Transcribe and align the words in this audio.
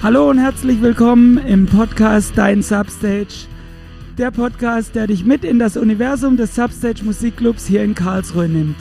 Hallo 0.00 0.30
und 0.30 0.38
herzlich 0.38 0.80
willkommen 0.80 1.38
im 1.38 1.66
Podcast 1.66 2.34
Dein 2.36 2.62
Substage. 2.62 3.48
Der 4.16 4.30
Podcast, 4.30 4.94
der 4.94 5.08
dich 5.08 5.24
mit 5.24 5.42
in 5.42 5.58
das 5.58 5.76
Universum 5.76 6.36
des 6.36 6.54
Substage 6.54 7.02
Musikclubs 7.02 7.66
hier 7.66 7.82
in 7.82 7.96
Karlsruhe 7.96 8.48
nimmt. 8.48 8.76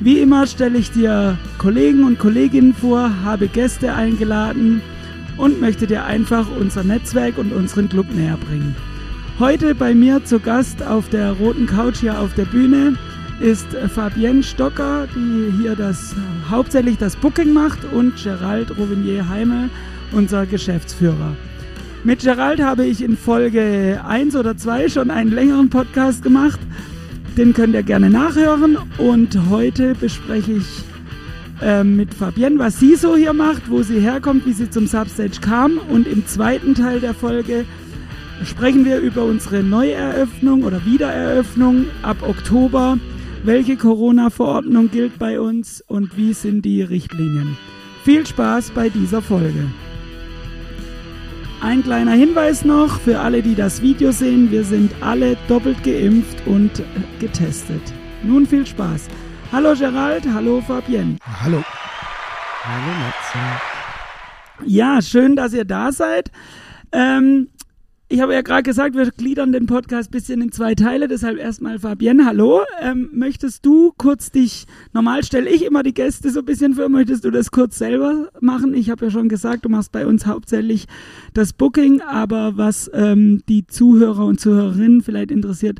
Wie 0.00 0.18
immer 0.18 0.48
stelle 0.48 0.78
ich 0.78 0.90
dir 0.90 1.38
Kollegen 1.58 2.02
und 2.02 2.18
Kolleginnen 2.18 2.74
vor, 2.74 3.22
habe 3.22 3.46
Gäste 3.46 3.94
eingeladen 3.94 4.82
und 5.36 5.60
möchte 5.60 5.86
dir 5.86 6.06
einfach 6.06 6.48
unser 6.58 6.82
Netzwerk 6.82 7.38
und 7.38 7.52
unseren 7.52 7.88
Club 7.88 8.12
näher 8.12 8.36
bringen. 8.48 8.74
Heute 9.38 9.76
bei 9.76 9.94
mir 9.94 10.24
zu 10.24 10.40
Gast 10.40 10.84
auf 10.84 11.08
der 11.08 11.30
roten 11.34 11.66
Couch 11.66 11.98
hier 12.00 12.18
auf 12.18 12.34
der 12.34 12.46
Bühne 12.46 12.98
ist 13.38 13.68
Fabienne 13.94 14.42
Stocker, 14.42 15.06
die 15.14 15.52
hier 15.62 15.76
das 15.76 16.16
hauptsächlich 16.50 16.98
das 16.98 17.14
Booking 17.14 17.52
macht 17.52 17.84
und 17.92 18.16
Gerald 18.16 18.76
Rovinier 18.76 19.28
Heime, 19.28 19.70
unser 20.12 20.46
Geschäftsführer. 20.46 21.36
Mit 22.04 22.20
Gerald 22.20 22.60
habe 22.60 22.84
ich 22.84 23.02
in 23.02 23.16
Folge 23.16 24.00
1 24.06 24.34
oder 24.34 24.56
2 24.56 24.88
schon 24.88 25.10
einen 25.10 25.30
längeren 25.30 25.70
Podcast 25.70 26.22
gemacht. 26.22 26.58
Den 27.36 27.54
könnt 27.54 27.74
ihr 27.74 27.84
gerne 27.84 28.10
nachhören. 28.10 28.76
Und 28.98 29.38
heute 29.48 29.94
bespreche 29.94 30.52
ich 30.52 30.66
äh, 31.62 31.84
mit 31.84 32.12
Fabienne, 32.12 32.58
was 32.58 32.80
sie 32.80 32.96
so 32.96 33.16
hier 33.16 33.32
macht, 33.32 33.70
wo 33.70 33.82
sie 33.82 34.00
herkommt, 34.00 34.46
wie 34.46 34.52
sie 34.52 34.68
zum 34.68 34.88
Substage 34.88 35.40
kam. 35.40 35.78
Und 35.78 36.08
im 36.08 36.26
zweiten 36.26 36.74
Teil 36.74 36.98
der 36.98 37.14
Folge 37.14 37.64
sprechen 38.44 38.84
wir 38.84 38.98
über 38.98 39.24
unsere 39.24 39.62
Neueröffnung 39.62 40.64
oder 40.64 40.84
Wiedereröffnung 40.84 41.86
ab 42.02 42.16
Oktober. 42.22 42.98
Welche 43.44 43.76
Corona-Verordnung 43.76 44.90
gilt 44.90 45.18
bei 45.18 45.40
uns 45.40 45.80
und 45.86 46.16
wie 46.16 46.32
sind 46.32 46.64
die 46.64 46.82
Richtlinien? 46.82 47.56
Viel 48.04 48.26
Spaß 48.26 48.70
bei 48.70 48.88
dieser 48.88 49.22
Folge. 49.22 49.66
Ein 51.62 51.84
kleiner 51.84 52.14
Hinweis 52.14 52.64
noch 52.64 52.98
für 52.98 53.20
alle, 53.20 53.40
die 53.40 53.54
das 53.54 53.82
Video 53.82 54.10
sehen. 54.10 54.50
Wir 54.50 54.64
sind 54.64 54.92
alle 55.00 55.36
doppelt 55.46 55.84
geimpft 55.84 56.44
und 56.44 56.82
getestet. 57.20 57.80
Nun 58.24 58.44
viel 58.48 58.66
Spaß. 58.66 59.06
Hallo 59.52 59.72
Gerald, 59.78 60.24
hallo 60.34 60.60
Fabienne. 60.60 61.18
Hallo. 61.40 61.62
Hallo 62.64 62.92
Matze. 62.98 63.38
Ja, 64.66 65.00
schön, 65.00 65.36
dass 65.36 65.52
ihr 65.52 65.64
da 65.64 65.92
seid. 65.92 66.32
Ähm, 66.90 67.48
ich 68.12 68.20
habe 68.20 68.34
ja 68.34 68.42
gerade 68.42 68.62
gesagt, 68.62 68.94
wir 68.94 69.10
gliedern 69.10 69.52
den 69.52 69.64
Podcast 69.64 70.10
ein 70.10 70.12
bisschen 70.12 70.42
in 70.42 70.52
zwei 70.52 70.74
Teile, 70.74 71.08
deshalb 71.08 71.38
erstmal 71.38 71.78
Fabienne, 71.78 72.26
hallo. 72.26 72.60
Ähm, 72.82 73.08
möchtest 73.14 73.64
du 73.64 73.94
kurz 73.96 74.30
dich, 74.30 74.66
normal 74.92 75.24
stelle 75.24 75.48
ich 75.48 75.64
immer 75.64 75.82
die 75.82 75.94
Gäste 75.94 76.28
so 76.28 76.40
ein 76.40 76.44
bisschen 76.44 76.74
vor, 76.74 76.90
möchtest 76.90 77.24
du 77.24 77.30
das 77.30 77.50
kurz 77.50 77.78
selber 77.78 78.28
machen? 78.38 78.74
Ich 78.74 78.90
habe 78.90 79.06
ja 79.06 79.10
schon 79.10 79.30
gesagt, 79.30 79.64
du 79.64 79.70
machst 79.70 79.92
bei 79.92 80.06
uns 80.06 80.26
hauptsächlich 80.26 80.88
das 81.32 81.54
Booking, 81.54 82.02
aber 82.02 82.58
was 82.58 82.90
ähm, 82.92 83.42
die 83.48 83.66
Zuhörer 83.66 84.26
und 84.26 84.38
Zuhörerinnen 84.38 85.00
vielleicht 85.00 85.30
interessiert, 85.30 85.78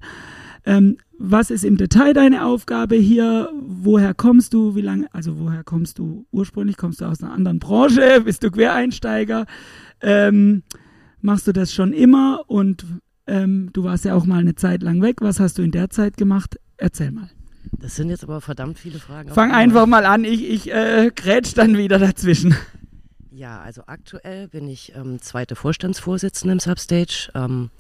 ähm, 0.65 0.97
was 1.19 1.51
ist 1.51 1.67
im 1.67 1.77
Detail 1.77 2.15
deine 2.15 2.47
Aufgabe 2.47 2.97
hier? 2.97 3.51
Woher 3.61 4.15
kommst 4.15 4.55
du? 4.55 4.75
Wie 4.75 4.81
lange, 4.81 5.07
also 5.13 5.39
woher 5.39 5.65
kommst 5.65 5.99
du 5.99 6.25
ursprünglich? 6.31 6.79
Kommst 6.79 7.03
du 7.03 7.05
aus 7.05 7.23
einer 7.23 7.33
anderen 7.33 7.59
Branche? 7.59 8.23
Bist 8.25 8.43
du 8.43 8.51
Quereinsteiger? 8.51 9.45
Ähm, 10.01 10.63
machst 11.23 11.47
du 11.47 11.53
das 11.53 11.73
schon 11.73 11.93
immer 11.93 12.45
und 12.47 12.85
ähm, 13.27 13.71
du 13.73 13.85
warst 13.85 14.05
ja 14.05 14.15
auch 14.15 14.27
mal 14.27 14.41
eine 14.41 14.55
Zeit 14.55 14.83
lang 14.83 15.01
weg. 15.01 15.21
Was 15.21 15.41
hast 15.41 15.59
du 15.59 15.63
in 15.63 15.71
der 15.71 15.91
Zeit 15.91 16.17
gemacht? 16.17 16.59
Erzähl 16.77 17.13
mal. 17.13 17.31
Das 17.79 17.97
sind 17.97 18.11
jetzt 18.11 18.25
aber 18.25 18.41
verdammt 18.41 18.79
viele 18.79 18.99
Fragen. 18.99 19.31
Fang 19.31 19.53
einfach 19.53 19.87
mal 19.87 20.05
an, 20.05 20.25
ich, 20.25 20.49
ich 20.49 20.73
äh, 20.73 21.11
grätsch 21.15 21.55
dann 21.55 21.79
wieder 21.79 21.99
dazwischen. 21.99 22.55
Ja, 23.31 23.61
also 23.61 23.83
aktuell 23.87 24.49
bin 24.49 24.69
ich 24.69 24.93
ähm, 24.95 25.21
zweite 25.21 25.57
Vorstandsvorsitzende 25.57 26.53
im 26.53 26.61
Substage. 26.61 27.31
Ähm, 27.35 27.71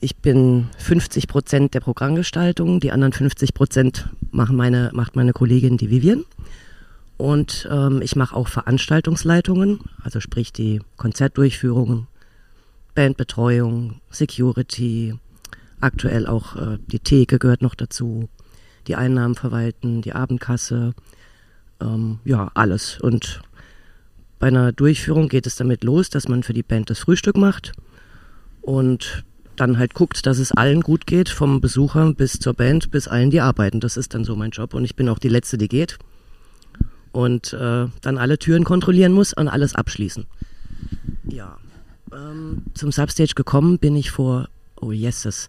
ich 0.00 0.16
bin 0.16 0.68
50 0.78 1.26
Prozent 1.26 1.74
der 1.74 1.80
Programmgestaltung, 1.80 2.78
die 2.78 2.92
anderen 2.92 3.12
50 3.12 3.52
Prozent 3.52 4.08
machen 4.30 4.56
meine, 4.56 4.90
macht 4.92 5.16
meine 5.16 5.32
Kollegin, 5.32 5.76
die 5.76 5.90
Vivian. 5.90 6.24
Und 7.16 7.68
ähm, 7.70 8.00
ich 8.00 8.14
mache 8.14 8.36
auch 8.36 8.46
Veranstaltungsleitungen, 8.46 9.80
also 10.04 10.20
sprich 10.20 10.52
die 10.52 10.80
Konzertdurchführungen, 10.96 12.06
Bandbetreuung, 12.98 14.00
Security, 14.10 15.14
aktuell 15.78 16.26
auch 16.26 16.56
äh, 16.56 16.78
die 16.88 16.98
Theke 16.98 17.38
gehört 17.38 17.62
noch 17.62 17.76
dazu, 17.76 18.28
die 18.88 18.96
Einnahmen 18.96 19.36
verwalten, 19.36 20.02
die 20.02 20.14
Abendkasse, 20.14 20.94
ähm, 21.80 22.18
ja, 22.24 22.50
alles. 22.54 22.98
Und 23.00 23.40
bei 24.40 24.48
einer 24.48 24.72
Durchführung 24.72 25.28
geht 25.28 25.46
es 25.46 25.54
damit 25.54 25.84
los, 25.84 26.10
dass 26.10 26.26
man 26.26 26.42
für 26.42 26.54
die 26.54 26.64
Band 26.64 26.90
das 26.90 26.98
Frühstück 26.98 27.36
macht 27.36 27.72
und 28.62 29.24
dann 29.54 29.78
halt 29.78 29.94
guckt, 29.94 30.26
dass 30.26 30.40
es 30.40 30.50
allen 30.50 30.80
gut 30.80 31.06
geht, 31.06 31.28
vom 31.28 31.60
Besucher 31.60 32.12
bis 32.14 32.40
zur 32.40 32.54
Band, 32.54 32.90
bis 32.90 33.06
allen, 33.06 33.30
die 33.30 33.40
arbeiten. 33.40 33.78
Das 33.78 33.96
ist 33.96 34.12
dann 34.12 34.24
so 34.24 34.34
mein 34.34 34.50
Job 34.50 34.74
und 34.74 34.84
ich 34.84 34.96
bin 34.96 35.08
auch 35.08 35.20
die 35.20 35.28
Letzte, 35.28 35.56
die 35.56 35.68
geht 35.68 35.98
und 37.12 37.52
äh, 37.52 37.86
dann 38.02 38.18
alle 38.18 38.40
Türen 38.40 38.64
kontrollieren 38.64 39.12
muss 39.12 39.34
und 39.34 39.46
alles 39.46 39.76
abschließen. 39.76 40.26
Ja, 41.28 41.58
ähm, 42.14 42.62
zum 42.74 42.92
Substage 42.92 43.34
gekommen 43.34 43.78
bin 43.78 43.96
ich 43.96 44.10
vor, 44.10 44.48
oh 44.80 44.92
yes, 44.92 45.48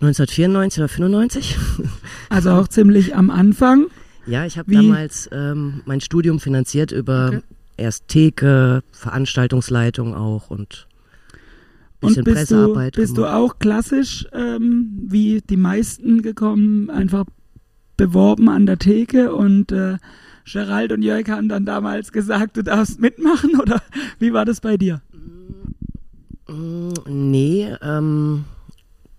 1994 0.00 0.80
oder 0.80 0.88
95. 0.88 1.58
Also 2.28 2.50
auch 2.50 2.68
ziemlich 2.68 3.14
am 3.14 3.30
Anfang. 3.30 3.86
Ja, 4.26 4.46
ich 4.46 4.58
habe 4.58 4.72
damals 4.72 5.28
ähm, 5.32 5.82
mein 5.84 6.00
Studium 6.00 6.40
finanziert 6.40 6.90
über 6.90 7.28
okay. 7.28 7.40
erst 7.76 8.08
Theke, 8.08 8.82
Veranstaltungsleitung 8.92 10.14
auch 10.14 10.50
und 10.50 10.88
und 12.00 12.24
bist 12.24 12.36
Pressearbeit. 12.36 12.96
Du, 12.96 13.00
bist 13.00 13.14
gemacht. 13.14 13.32
du 13.32 13.36
auch 13.36 13.58
klassisch 13.58 14.26
ähm, 14.32 14.90
wie 15.06 15.40
die 15.40 15.56
meisten 15.56 16.22
gekommen, 16.22 16.90
einfach 16.90 17.24
beworben 17.96 18.48
an 18.48 18.66
der 18.66 18.78
Theke 18.78 19.34
und 19.34 19.72
äh, 19.72 19.96
Gerald 20.44 20.92
und 20.92 21.02
Jörg 21.02 21.28
haben 21.28 21.48
dann 21.48 21.64
damals 21.64 22.12
gesagt, 22.12 22.56
du 22.56 22.62
darfst 22.62 23.00
mitmachen 23.00 23.56
oder 23.60 23.82
wie 24.18 24.32
war 24.32 24.44
das 24.44 24.60
bei 24.60 24.76
dir? 24.76 25.00
Mm, 26.48 26.92
nee, 27.06 27.74
ähm, 27.82 28.44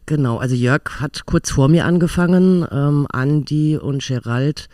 genau. 0.06 0.38
Also 0.38 0.56
Jörg 0.56 1.00
hat 1.00 1.26
kurz 1.26 1.52
vor 1.52 1.68
mir 1.68 1.86
angefangen. 1.86 2.66
Ähm, 2.72 3.08
Andi 3.12 3.78
und 3.78 4.04
Gerald. 4.04 4.70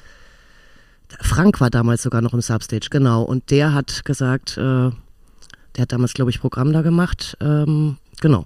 Frank 1.20 1.60
war 1.60 1.70
damals 1.70 2.04
sogar 2.04 2.22
noch 2.22 2.34
im 2.34 2.42
Substage, 2.42 2.88
genau. 2.90 3.24
Und 3.24 3.52
der 3.52 3.74
hat 3.74 4.06
gesagt, 4.06 4.58
äh, 4.58 4.92
der 5.76 5.82
hat 5.82 5.92
damals, 5.92 6.14
glaube 6.14 6.32
ich, 6.32 6.40
Programm 6.40 6.74
da 6.74 6.82
gemacht. 6.82 7.38
Ähm, 7.42 7.98
genau. 8.20 8.46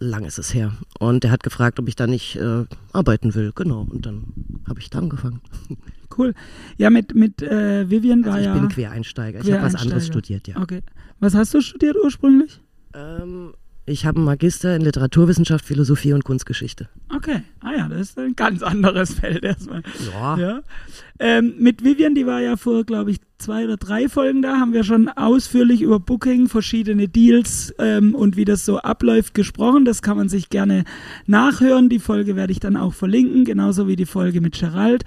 Lang 0.00 0.24
ist 0.24 0.38
es 0.38 0.54
her. 0.54 0.72
Und 0.98 1.24
der 1.24 1.30
hat 1.30 1.42
gefragt, 1.42 1.80
ob 1.80 1.88
ich 1.88 1.96
da 1.96 2.06
nicht 2.06 2.36
äh, 2.36 2.64
arbeiten 2.92 3.34
will. 3.34 3.52
Genau. 3.54 3.86
Und 3.90 4.06
dann 4.06 4.24
habe 4.68 4.80
ich 4.80 4.90
da 4.90 4.98
angefangen. 4.98 5.40
Cool. 6.16 6.34
Ja, 6.78 6.90
mit, 6.90 7.14
mit 7.14 7.42
äh, 7.42 7.88
Vivian 7.88 8.24
also 8.24 8.30
war 8.30 8.40
ich 8.40 8.46
ja. 8.46 8.54
Ich 8.54 8.60
bin 8.60 8.68
Quereinsteiger. 8.70 9.40
Ich 9.40 9.52
habe 9.52 9.62
was 9.62 9.76
anderes 9.76 10.06
studiert, 10.06 10.48
ja. 10.48 10.56
Okay. 10.56 10.82
Was 11.20 11.34
hast 11.34 11.54
du 11.54 11.60
studiert 11.60 11.96
ursprünglich? 12.02 12.60
Ähm, 12.98 13.54
ich 13.86 14.04
habe 14.04 14.16
einen 14.16 14.26
Magister 14.26 14.76
in 14.76 14.82
Literaturwissenschaft, 14.82 15.64
Philosophie 15.64 16.12
und 16.12 16.22
Kunstgeschichte. 16.22 16.90
Okay, 17.08 17.42
ah 17.60 17.72
ja, 17.74 17.88
das 17.88 18.10
ist 18.10 18.18
ein 18.18 18.36
ganz 18.36 18.62
anderes 18.62 19.14
Feld 19.14 19.44
erstmal. 19.44 19.82
Ja. 20.12 20.36
ja. 20.36 20.60
Ähm, 21.18 21.54
mit 21.58 21.82
Vivian, 21.82 22.14
die 22.14 22.26
war 22.26 22.42
ja 22.42 22.58
vor, 22.58 22.84
glaube 22.84 23.12
ich, 23.12 23.20
zwei 23.38 23.64
oder 23.64 23.78
drei 23.78 24.10
Folgen 24.10 24.42
da, 24.42 24.58
haben 24.58 24.74
wir 24.74 24.84
schon 24.84 25.08
ausführlich 25.08 25.80
über 25.80 26.00
Booking, 26.00 26.48
verschiedene 26.48 27.08
Deals 27.08 27.74
ähm, 27.78 28.14
und 28.14 28.36
wie 28.36 28.44
das 28.44 28.66
so 28.66 28.78
abläuft 28.78 29.32
gesprochen. 29.32 29.86
Das 29.86 30.02
kann 30.02 30.18
man 30.18 30.28
sich 30.28 30.50
gerne 30.50 30.84
nachhören. 31.26 31.88
Die 31.88 32.00
Folge 32.00 32.36
werde 32.36 32.52
ich 32.52 32.60
dann 32.60 32.76
auch 32.76 32.92
verlinken, 32.92 33.46
genauso 33.46 33.88
wie 33.88 33.96
die 33.96 34.06
Folge 34.06 34.42
mit 34.42 34.58
Gerald. 34.58 35.06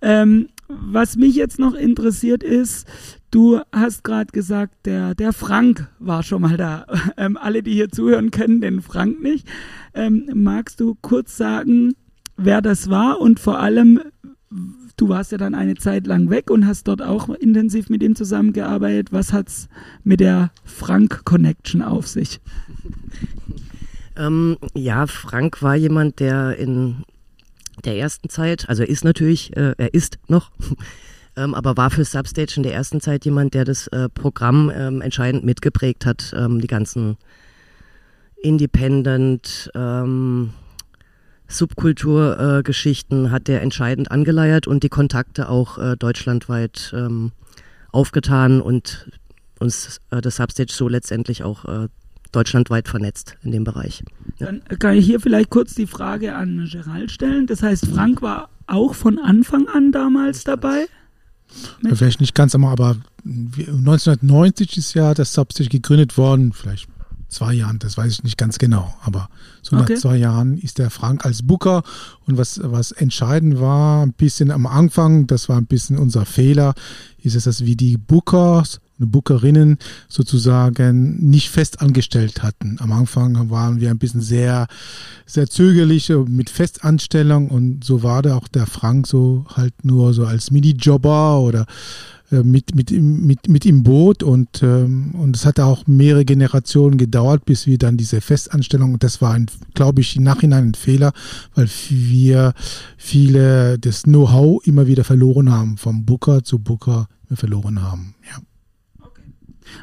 Ähm, 0.00 0.48
was 0.68 1.16
mich 1.16 1.34
jetzt 1.34 1.58
noch 1.58 1.74
interessiert 1.74 2.44
ist, 2.44 2.86
du 3.32 3.60
hast 3.72 4.04
gerade 4.04 4.30
gesagt, 4.30 4.86
der, 4.86 5.16
der 5.16 5.32
Frank 5.32 5.88
war 5.98 6.22
schon 6.22 6.42
mal 6.42 6.56
da. 6.56 6.86
Ähm, 7.16 7.36
alle, 7.36 7.62
die 7.62 7.74
hier 7.74 7.90
zuhören, 7.90 8.30
kennen 8.30 8.60
den 8.60 8.80
Frank 8.80 9.22
nicht. 9.22 9.46
Ähm, 9.94 10.28
magst 10.34 10.80
du 10.80 10.96
kurz 11.02 11.36
sagen, 11.36 11.94
wer 12.36 12.62
das 12.62 12.88
war 12.88 13.20
und 13.20 13.38
vor 13.38 13.58
allem, 13.60 14.00
du 14.96 15.08
warst 15.08 15.32
ja 15.32 15.38
dann 15.38 15.54
eine 15.54 15.74
Zeit 15.74 16.06
lang 16.06 16.30
weg 16.30 16.50
und 16.50 16.66
hast 16.66 16.88
dort 16.88 17.02
auch 17.02 17.28
intensiv 17.28 17.90
mit 17.90 18.02
ihm 18.02 18.16
zusammengearbeitet. 18.16 19.12
Was 19.12 19.32
hat 19.32 19.48
es 19.48 19.68
mit 20.04 20.20
der 20.20 20.50
Frank-Connection 20.64 21.82
auf 21.82 22.06
sich? 22.06 22.40
Ähm, 24.14 24.58
ja, 24.74 25.06
Frank 25.06 25.62
war 25.62 25.74
jemand, 25.74 26.20
der 26.20 26.58
in 26.58 27.04
der 27.86 27.96
ersten 27.96 28.28
Zeit, 28.28 28.68
also 28.68 28.82
er 28.82 28.90
ist 28.90 29.04
natürlich, 29.04 29.56
äh, 29.56 29.74
er 29.78 29.94
ist 29.94 30.18
noch, 30.28 30.50
ähm, 31.36 31.54
aber 31.54 31.76
war 31.76 31.90
für 31.90 32.04
Substage 32.04 32.54
in 32.56 32.62
der 32.62 32.74
ersten 32.74 33.00
Zeit 33.00 33.24
jemand, 33.24 33.54
der 33.54 33.64
das 33.64 33.86
äh, 33.88 34.08
Programm 34.08 34.70
ähm, 34.74 35.00
entscheidend 35.00 35.44
mitgeprägt 35.44 36.06
hat, 36.06 36.34
ähm, 36.36 36.60
die 36.60 36.66
ganzen 36.66 37.16
Independent, 38.42 39.70
ähm, 39.74 40.50
Subkulturgeschichten 41.48 43.26
äh, 43.26 43.28
hat 43.28 43.48
er 43.48 43.62
entscheidend 43.62 44.10
angeleiert 44.10 44.66
und 44.66 44.82
die 44.82 44.88
Kontakte 44.88 45.48
auch 45.48 45.78
äh, 45.78 45.96
deutschlandweit 45.96 46.92
ähm, 46.96 47.32
aufgetan 47.92 48.60
und 48.60 49.10
uns 49.60 50.00
äh, 50.10 50.20
das 50.20 50.36
Substage 50.36 50.72
so 50.72 50.88
letztendlich 50.88 51.44
auch 51.44 51.64
äh, 51.66 51.88
deutschlandweit 52.32 52.88
vernetzt 52.88 53.36
in 53.42 53.52
dem 53.52 53.64
Bereich. 53.64 54.02
Ja. 54.38 54.46
Dann 54.46 54.62
kann 54.78 54.96
ich 54.96 55.04
hier 55.04 55.20
vielleicht 55.20 55.50
kurz 55.50 55.74
die 55.74 55.86
Frage 55.86 56.34
an 56.34 56.66
Gerald 56.70 57.10
stellen. 57.10 57.46
Das 57.46 57.62
heißt, 57.62 57.86
Frank 57.86 58.22
war 58.22 58.48
auch 58.66 58.94
von 58.94 59.18
Anfang 59.18 59.68
an 59.68 59.92
damals 59.92 60.44
dabei? 60.44 60.86
Ja, 61.82 61.94
vielleicht 61.94 62.20
nicht 62.20 62.34
ganz, 62.34 62.54
aber 62.54 62.96
1990 63.24 64.76
ist 64.78 64.94
ja 64.94 65.14
das 65.14 65.32
Substage 65.32 65.68
gegründet 65.68 66.16
worden, 66.16 66.52
vielleicht 66.52 66.88
zwei 67.28 67.54
Jahren, 67.54 67.78
das 67.78 67.96
weiß 67.96 68.12
ich 68.12 68.24
nicht 68.24 68.36
ganz 68.36 68.58
genau, 68.58 68.94
aber 69.02 69.28
so 69.62 69.76
okay. 69.76 69.94
nach 69.94 70.00
zwei 70.00 70.16
Jahren 70.16 70.58
ist 70.58 70.78
der 70.78 70.90
Frank 70.90 71.24
als 71.24 71.42
Booker 71.42 71.82
und 72.26 72.36
was, 72.36 72.60
was 72.62 72.92
entscheidend 72.92 73.58
war, 73.58 74.04
ein 74.04 74.12
bisschen 74.12 74.50
am 74.50 74.66
Anfang, 74.66 75.26
das 75.26 75.48
war 75.48 75.56
ein 75.56 75.66
bisschen 75.66 75.98
unser 75.98 76.26
Fehler, 76.26 76.74
ist 77.22 77.34
es, 77.34 77.44
dass 77.44 77.64
wir 77.64 77.76
die 77.76 77.96
Bookers 77.96 78.80
Bookerinnen 79.06 79.78
sozusagen 80.08 81.16
nicht 81.28 81.50
fest 81.50 81.80
angestellt 81.80 82.42
hatten. 82.42 82.76
Am 82.80 82.92
Anfang 82.92 83.50
waren 83.50 83.80
wir 83.80 83.90
ein 83.90 83.98
bisschen 83.98 84.20
sehr, 84.20 84.66
sehr 85.26 85.48
zögerlich 85.48 86.12
mit 86.26 86.50
Festanstellung 86.50 87.48
und 87.48 87.84
so 87.84 88.02
war 88.02 88.22
da 88.22 88.36
auch 88.36 88.48
der 88.48 88.66
Frank 88.66 89.06
so 89.06 89.46
halt 89.54 89.84
nur 89.84 90.14
so 90.14 90.24
als 90.24 90.50
Mini-Jobber 90.50 91.40
oder 91.40 91.66
äh, 92.32 92.42
mit, 92.42 92.74
mit, 92.74 92.90
mit, 92.90 93.48
mit 93.48 93.66
im 93.66 93.82
Boot 93.82 94.22
und, 94.22 94.62
ähm, 94.62 95.10
und 95.14 95.36
es 95.36 95.44
hat 95.44 95.60
auch 95.60 95.86
mehrere 95.86 96.24
Generationen 96.24 96.96
gedauert, 96.96 97.44
bis 97.44 97.66
wir 97.66 97.78
dann 97.78 97.96
diese 97.96 98.20
Festanstellung, 98.20 98.98
das 98.98 99.20
war, 99.20 99.38
glaube 99.74 100.00
ich, 100.00 100.16
im 100.16 100.22
Nachhinein 100.22 100.68
ein 100.68 100.74
Fehler, 100.74 101.12
weil 101.54 101.68
wir 101.90 102.54
viele 102.96 103.78
das 103.78 104.04
Know-how 104.04 104.66
immer 104.66 104.86
wieder 104.86 105.04
verloren 105.04 105.52
haben, 105.52 105.76
vom 105.76 106.06
Booker 106.06 106.42
zu 106.42 106.58
Booker 106.58 107.06
verloren 107.34 107.82
haben. 107.82 108.14
Ja. 108.28 108.38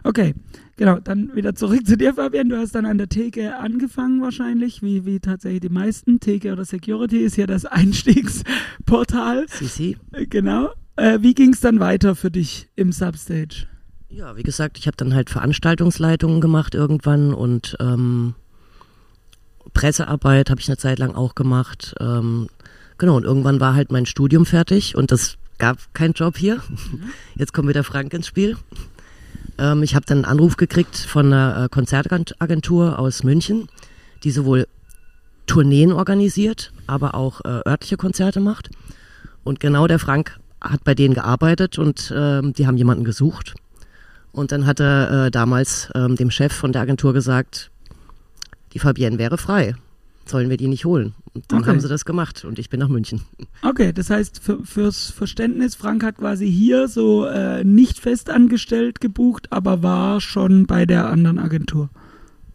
Okay. 0.03 0.33
Genau, 0.77 0.97
dann 1.00 1.36
wieder 1.36 1.56
zurück 1.56 1.86
zu 1.86 1.97
dir, 1.97 2.13
Fabian. 2.13 2.47
Du 2.47 2.57
hast 2.57 2.74
dann 2.74 2.86
an 2.86 2.97
der 2.97 3.09
Theke 3.09 3.57
angefangen 3.57 4.21
wahrscheinlich, 4.21 4.81
wie, 4.81 5.06
wie 5.06 5.19
tatsächlich 5.19 5.59
die 5.59 5.69
meisten. 5.69 6.21
Theke 6.21 6.53
oder 6.53 6.63
Security 6.63 7.18
ist 7.19 7.36
ja 7.36 7.47
das 7.47 7.65
Einstiegsportal. 7.65 9.45
CC. 9.47 9.97
Genau. 10.30 10.69
Äh, 10.95 11.19
wie 11.21 11.33
ging 11.33 11.53
es 11.53 11.59
dann 11.59 11.80
weiter 11.80 12.15
für 12.15 12.31
dich 12.31 12.69
im 12.75 12.91
Substage? 12.91 13.68
Ja, 14.09 14.38
wie 14.38 14.44
gesagt, 14.44 14.77
ich 14.77 14.88
habe 14.88 14.97
dann 14.97 15.13
halt 15.13 15.30
Veranstaltungsleitungen 15.30 16.41
gemacht 16.41 16.75
irgendwann 16.75 17.33
und 17.33 17.75
ähm, 17.80 18.36
Pressearbeit 19.74 20.50
habe 20.50 20.62
ich 20.62 20.68
eine 20.68 20.77
Zeit 20.77 21.00
lang 21.00 21.13
auch 21.13 21.36
gemacht. 21.36 21.94
Ähm, 22.00 22.47
genau, 22.97 23.18
und 23.18 23.24
irgendwann 23.24 23.59
war 23.59 23.75
halt 23.75 23.91
mein 23.91 24.06
Studium 24.06 24.45
fertig 24.45 24.95
und 24.95 25.12
das 25.12 25.38
gab 25.57 25.94
keinen 25.94 26.13
Job 26.13 26.38
hier. 26.38 26.56
Mhm. 26.56 27.03
Jetzt 27.36 27.53
kommt 27.53 27.69
wieder 27.69 27.83
Frank 27.83 28.13
ins 28.13 28.27
Spiel. 28.27 28.57
Ähm, 29.59 29.83
ich 29.83 29.95
habe 29.95 30.06
dann 30.06 30.19
einen 30.19 30.25
Anruf 30.25 30.57
gekriegt 30.57 30.95
von 30.97 31.27
einer 31.27 31.65
äh, 31.65 31.69
Konzertagentur 31.69 32.97
aus 32.97 33.23
München, 33.23 33.67
die 34.23 34.31
sowohl 34.31 34.67
Tourneen 35.45 35.91
organisiert, 35.91 36.71
aber 36.88 37.15
auch 37.15 37.41
äh, 37.41 37.61
örtliche 37.67 37.97
Konzerte 37.97 38.39
macht. 38.39 38.69
Und 39.44 39.59
genau 39.59 39.88
der 39.88 40.00
Frank 40.00 40.39
hat 40.61 40.83
bei 40.83 40.94
denen 40.94 41.13
gearbeitet 41.13 41.79
und 41.79 42.13
ähm, 42.15 42.53
die 42.53 42.67
haben 42.67 42.77
jemanden 42.77 43.03
gesucht. 43.03 43.56
Und 44.31 44.51
dann 44.51 44.65
hat 44.65 44.79
er 44.79 45.25
äh, 45.25 45.31
damals 45.31 45.89
ähm, 45.95 46.15
dem 46.15 46.31
Chef 46.31 46.53
von 46.53 46.71
der 46.71 46.83
Agentur 46.83 47.13
gesagt, 47.13 47.71
die 48.73 48.79
Fabienne 48.79 49.17
wäre 49.17 49.38
frei. 49.38 49.75
Sollen 50.29 50.51
wir 50.51 50.57
die 50.57 50.67
nicht 50.67 50.85
holen? 50.85 51.15
Und 51.33 51.45
dann 51.51 51.61
okay. 51.61 51.69
haben 51.71 51.79
sie 51.79 51.87
das 51.87 52.05
gemacht 52.05 52.45
und 52.45 52.59
ich 52.59 52.69
bin 52.69 52.79
nach 52.79 52.87
München. 52.87 53.21
Okay, 53.63 53.91
das 53.91 54.11
heißt 54.11 54.43
für, 54.43 54.63
fürs 54.63 55.09
Verständnis, 55.09 55.73
Frank 55.73 56.03
hat 56.03 56.17
quasi 56.17 56.49
hier 56.51 56.87
so 56.87 57.25
äh, 57.25 57.63
nicht 57.63 57.97
festangestellt 57.99 59.01
gebucht, 59.01 59.47
aber 59.51 59.81
war 59.81 60.21
schon 60.21 60.67
bei 60.67 60.85
der 60.85 61.09
anderen 61.09 61.39
Agentur. 61.39 61.89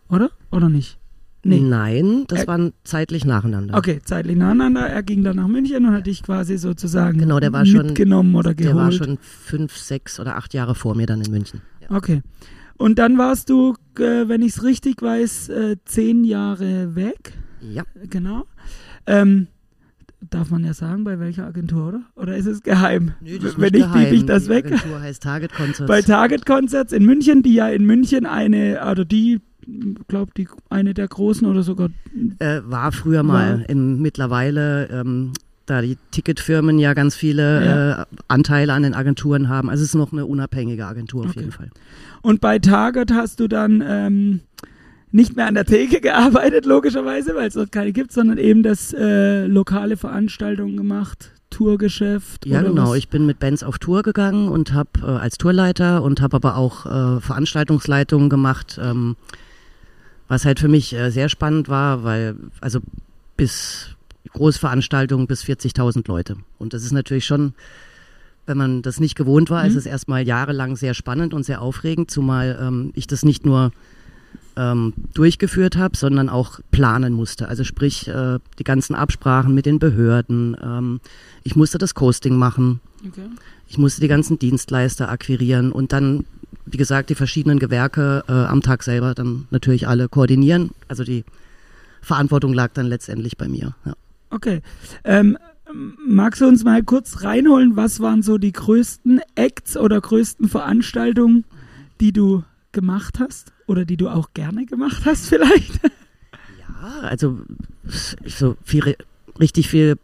Oder? 0.08 0.30
Oder 0.52 0.68
nicht? 0.68 0.98
Nee. 1.42 1.60
Nein, 1.60 2.24
das 2.28 2.42
er, 2.42 2.46
waren 2.46 2.72
zeitlich 2.84 3.24
nacheinander. 3.24 3.76
Okay, 3.76 4.00
zeitlich 4.04 4.36
nacheinander. 4.36 4.86
Er 4.86 5.02
ging 5.02 5.24
dann 5.24 5.36
nach 5.36 5.48
München 5.48 5.84
und 5.84 5.92
hat 5.92 6.06
dich 6.06 6.22
quasi 6.22 6.56
sozusagen 6.56 7.18
genau, 7.18 7.40
der 7.40 7.52
war 7.52 7.64
mitgenommen 7.66 8.30
schon, 8.30 8.38
oder 8.38 8.54
geholt. 8.54 8.74
Der 8.74 8.82
war 8.82 8.92
schon 8.92 9.18
fünf, 9.20 9.76
sechs 9.76 10.20
oder 10.20 10.36
acht 10.36 10.54
Jahre 10.54 10.74
vor 10.74 10.94
mir 10.94 11.06
dann 11.06 11.20
in 11.20 11.30
München. 11.30 11.60
Ja. 11.80 11.96
Okay. 11.96 12.22
Und 12.76 12.98
dann 12.98 13.18
warst 13.18 13.50
du, 13.50 13.74
äh, 13.98 14.26
wenn 14.28 14.42
ich 14.42 14.56
es 14.56 14.62
richtig 14.62 15.02
weiß, 15.02 15.48
äh, 15.50 15.76
zehn 15.84 16.24
Jahre 16.24 16.94
weg. 16.94 17.34
Ja. 17.72 17.84
Genau. 18.08 18.44
Ähm, 19.06 19.48
darf 20.30 20.50
man 20.50 20.64
ja 20.64 20.74
sagen, 20.74 21.04
bei 21.04 21.18
welcher 21.18 21.46
Agentur, 21.46 21.88
oder? 21.88 22.02
Oder 22.16 22.36
ist 22.36 22.46
es 22.46 22.62
geheim? 22.62 23.12
Nee, 23.20 23.38
das 23.38 23.52
ist 23.52 23.60
Wenn 23.60 23.72
nicht 23.72 23.92
piep 23.92 24.12
ich 24.12 24.26
das 24.26 24.44
die 24.44 24.50
weg. 24.50 24.66
Agentur 24.66 25.00
heißt 25.00 25.22
Target 25.22 25.52
Concerts. 25.52 25.88
Bei 25.88 26.02
Target 26.02 26.46
Concerts 26.46 26.92
in 26.92 27.04
München, 27.04 27.42
die 27.42 27.54
ja 27.54 27.68
in 27.68 27.84
München 27.84 28.26
eine, 28.26 28.80
oder 28.90 29.04
die 29.04 29.40
glaube 30.08 30.32
die 30.36 30.48
eine 30.68 30.94
der 30.94 31.08
großen 31.08 31.46
oder 31.46 31.62
sogar 31.62 31.88
äh, 32.38 32.60
war 32.64 32.92
früher 32.92 33.22
mal 33.22 33.60
war. 33.60 33.70
Im, 33.70 34.02
mittlerweile 34.02 34.88
ähm, 34.88 35.32
da 35.64 35.80
die 35.80 35.96
Ticketfirmen 36.10 36.78
ja 36.78 36.92
ganz 36.92 37.14
viele 37.14 37.64
ja. 37.64 38.02
Äh, 38.02 38.06
Anteile 38.28 38.74
an 38.74 38.82
den 38.82 38.92
Agenturen 38.92 39.48
haben 39.48 39.70
also 39.70 39.82
es 39.82 39.90
ist 39.90 39.94
noch 39.94 40.12
eine 40.12 40.26
unabhängige 40.26 40.84
Agentur 40.84 41.22
auf 41.22 41.30
okay. 41.30 41.40
jeden 41.40 41.52
Fall 41.52 41.70
und 42.20 42.40
bei 42.42 42.58
Target 42.58 43.12
hast 43.12 43.40
du 43.40 43.48
dann 43.48 43.82
ähm, 43.86 44.40
nicht 45.14 45.36
mehr 45.36 45.46
an 45.46 45.54
der 45.54 45.64
Theke 45.64 46.00
gearbeitet 46.00 46.66
logischerweise 46.66 47.34
weil 47.34 47.48
es 47.48 47.54
dort 47.54 47.72
keine 47.72 47.92
gibt 47.92 48.12
sondern 48.12 48.38
eben 48.38 48.62
das 48.62 48.92
äh, 48.92 49.46
lokale 49.46 49.96
Veranstaltungen 49.96 50.76
gemacht 50.76 51.30
Tourgeschäft? 51.50 52.46
Ja, 52.46 52.62
genau. 52.62 52.90
Was? 52.90 52.96
Ich 52.98 53.08
bin 53.08 53.26
mit 53.26 53.38
Bands 53.38 53.62
auf 53.62 53.78
Tour 53.78 54.02
gegangen 54.02 54.48
und 54.48 54.72
habe 54.72 54.90
äh, 55.02 55.04
als 55.04 55.38
Tourleiter 55.38 56.02
und 56.02 56.20
habe 56.20 56.34
aber 56.34 56.56
auch 56.56 56.84
äh, 56.84 57.20
Veranstaltungsleitungen 57.20 58.28
gemacht. 58.28 58.80
Ähm, 58.82 59.14
was 60.28 60.44
halt 60.44 60.60
für 60.60 60.68
mich 60.68 60.94
äh, 60.94 61.10
sehr 61.10 61.28
spannend 61.28 61.68
war, 61.68 62.04
weil, 62.04 62.36
also 62.60 62.80
bis 63.36 63.96
Großveranstaltungen 64.32 65.26
bis 65.26 65.44
40.000 65.44 66.08
Leute. 66.08 66.36
Und 66.58 66.72
das 66.72 66.82
ist 66.82 66.92
natürlich 66.92 67.26
schon, 67.26 67.54
wenn 68.46 68.56
man 68.56 68.82
das 68.82 69.00
nicht 69.00 69.14
gewohnt 69.14 69.50
war, 69.50 69.62
mhm. 69.62 69.70
ist 69.70 69.76
es 69.76 69.86
erstmal 69.86 70.26
jahrelang 70.26 70.76
sehr 70.76 70.94
spannend 70.94 71.34
und 71.34 71.44
sehr 71.44 71.60
aufregend, 71.62 72.10
zumal 72.10 72.58
ähm, 72.60 72.90
ich 72.94 73.06
das 73.06 73.24
nicht 73.24 73.44
nur 73.44 73.70
ähm, 74.56 74.92
durchgeführt 75.14 75.76
habe, 75.76 75.96
sondern 75.96 76.28
auch 76.28 76.60
planen 76.70 77.12
musste. 77.12 77.48
Also 77.48 77.64
sprich, 77.64 78.08
äh, 78.08 78.38
die 78.58 78.64
ganzen 78.64 78.94
Absprachen 78.94 79.54
mit 79.54 79.66
den 79.66 79.78
Behörden. 79.78 80.56
Ähm, 80.62 81.00
ich 81.42 81.56
musste 81.56 81.78
das 81.78 81.94
Coasting 81.94 82.36
machen. 82.36 82.80
Okay. 83.06 83.28
Ich 83.68 83.78
musste 83.78 84.00
die 84.00 84.08
ganzen 84.08 84.38
Dienstleister 84.38 85.08
akquirieren 85.08 85.72
und 85.72 85.92
dann 85.92 86.24
wie 86.66 86.76
gesagt, 86.76 87.10
die 87.10 87.14
verschiedenen 87.14 87.58
Gewerke 87.58 88.24
äh, 88.28 88.32
am 88.32 88.62
Tag 88.62 88.82
selber 88.82 89.14
dann 89.14 89.46
natürlich 89.50 89.86
alle 89.86 90.08
koordinieren. 90.08 90.70
Also 90.88 91.04
die 91.04 91.24
Verantwortung 92.00 92.52
lag 92.52 92.70
dann 92.74 92.86
letztendlich 92.86 93.36
bei 93.36 93.48
mir. 93.48 93.74
Ja. 93.84 93.94
Okay. 94.30 94.62
Ähm, 95.04 95.38
magst 96.06 96.40
du 96.40 96.46
uns 96.46 96.64
mal 96.64 96.82
kurz 96.82 97.22
reinholen, 97.22 97.76
was 97.76 98.00
waren 98.00 98.22
so 98.22 98.38
die 98.38 98.52
größten 98.52 99.20
Acts 99.34 99.76
oder 99.76 100.00
größten 100.00 100.48
Veranstaltungen, 100.48 101.44
die 102.00 102.12
du 102.12 102.44
gemacht 102.74 103.18
hast 103.18 103.52
oder 103.66 103.86
die 103.86 103.96
du 103.96 104.10
auch 104.10 104.34
gerne 104.34 104.66
gemacht 104.66 105.02
hast 105.06 105.28
vielleicht? 105.28 105.80
Ja, 106.58 107.00
also 107.08 107.40
so 108.26 108.56
viel, 108.62 108.96
richtig 109.40 109.68
viel 109.68 109.96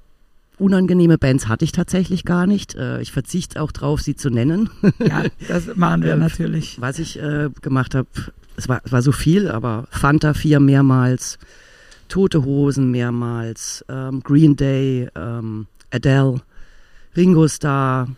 unangenehme 0.61 1.19
Bands 1.19 1.49
hatte 1.49 1.65
ich 1.65 1.73
tatsächlich 1.73 2.25
gar 2.25 2.47
nicht. 2.47 2.75
Äh, 2.75 3.01
ich 3.01 3.13
verzichte 3.13 3.61
auch 3.61 3.73
drauf, 3.73 4.01
sie 4.01 4.15
zu 4.15 4.31
nennen. 4.31 4.71
Ja, 4.99 5.25
das 5.49 5.75
machen 5.77 6.03
wir 6.03 6.15
äh, 6.15 6.17
natürlich. 6.17 6.81
Was 6.81 6.99
ich 6.99 7.21
äh, 7.21 7.51
gemacht 7.61 7.95
habe, 7.95 8.09
es 8.57 8.69
war, 8.69 8.81
es 8.85 8.93
war 8.93 9.03
so 9.03 9.13
viel, 9.13 9.49
aber 9.49 9.89
Fanta 9.91 10.35
4 10.35 10.61
mehrmals, 10.61 11.39
Tote 12.09 12.45
Hosen 12.45 12.91
mehrmals, 12.91 13.85
ähm, 13.89 14.23
Green 14.23 14.57
Day, 14.57 15.09
ähm, 15.15 15.67
Adele, 15.91 16.41
Ringo 17.17 17.49
Starr, 17.49 18.09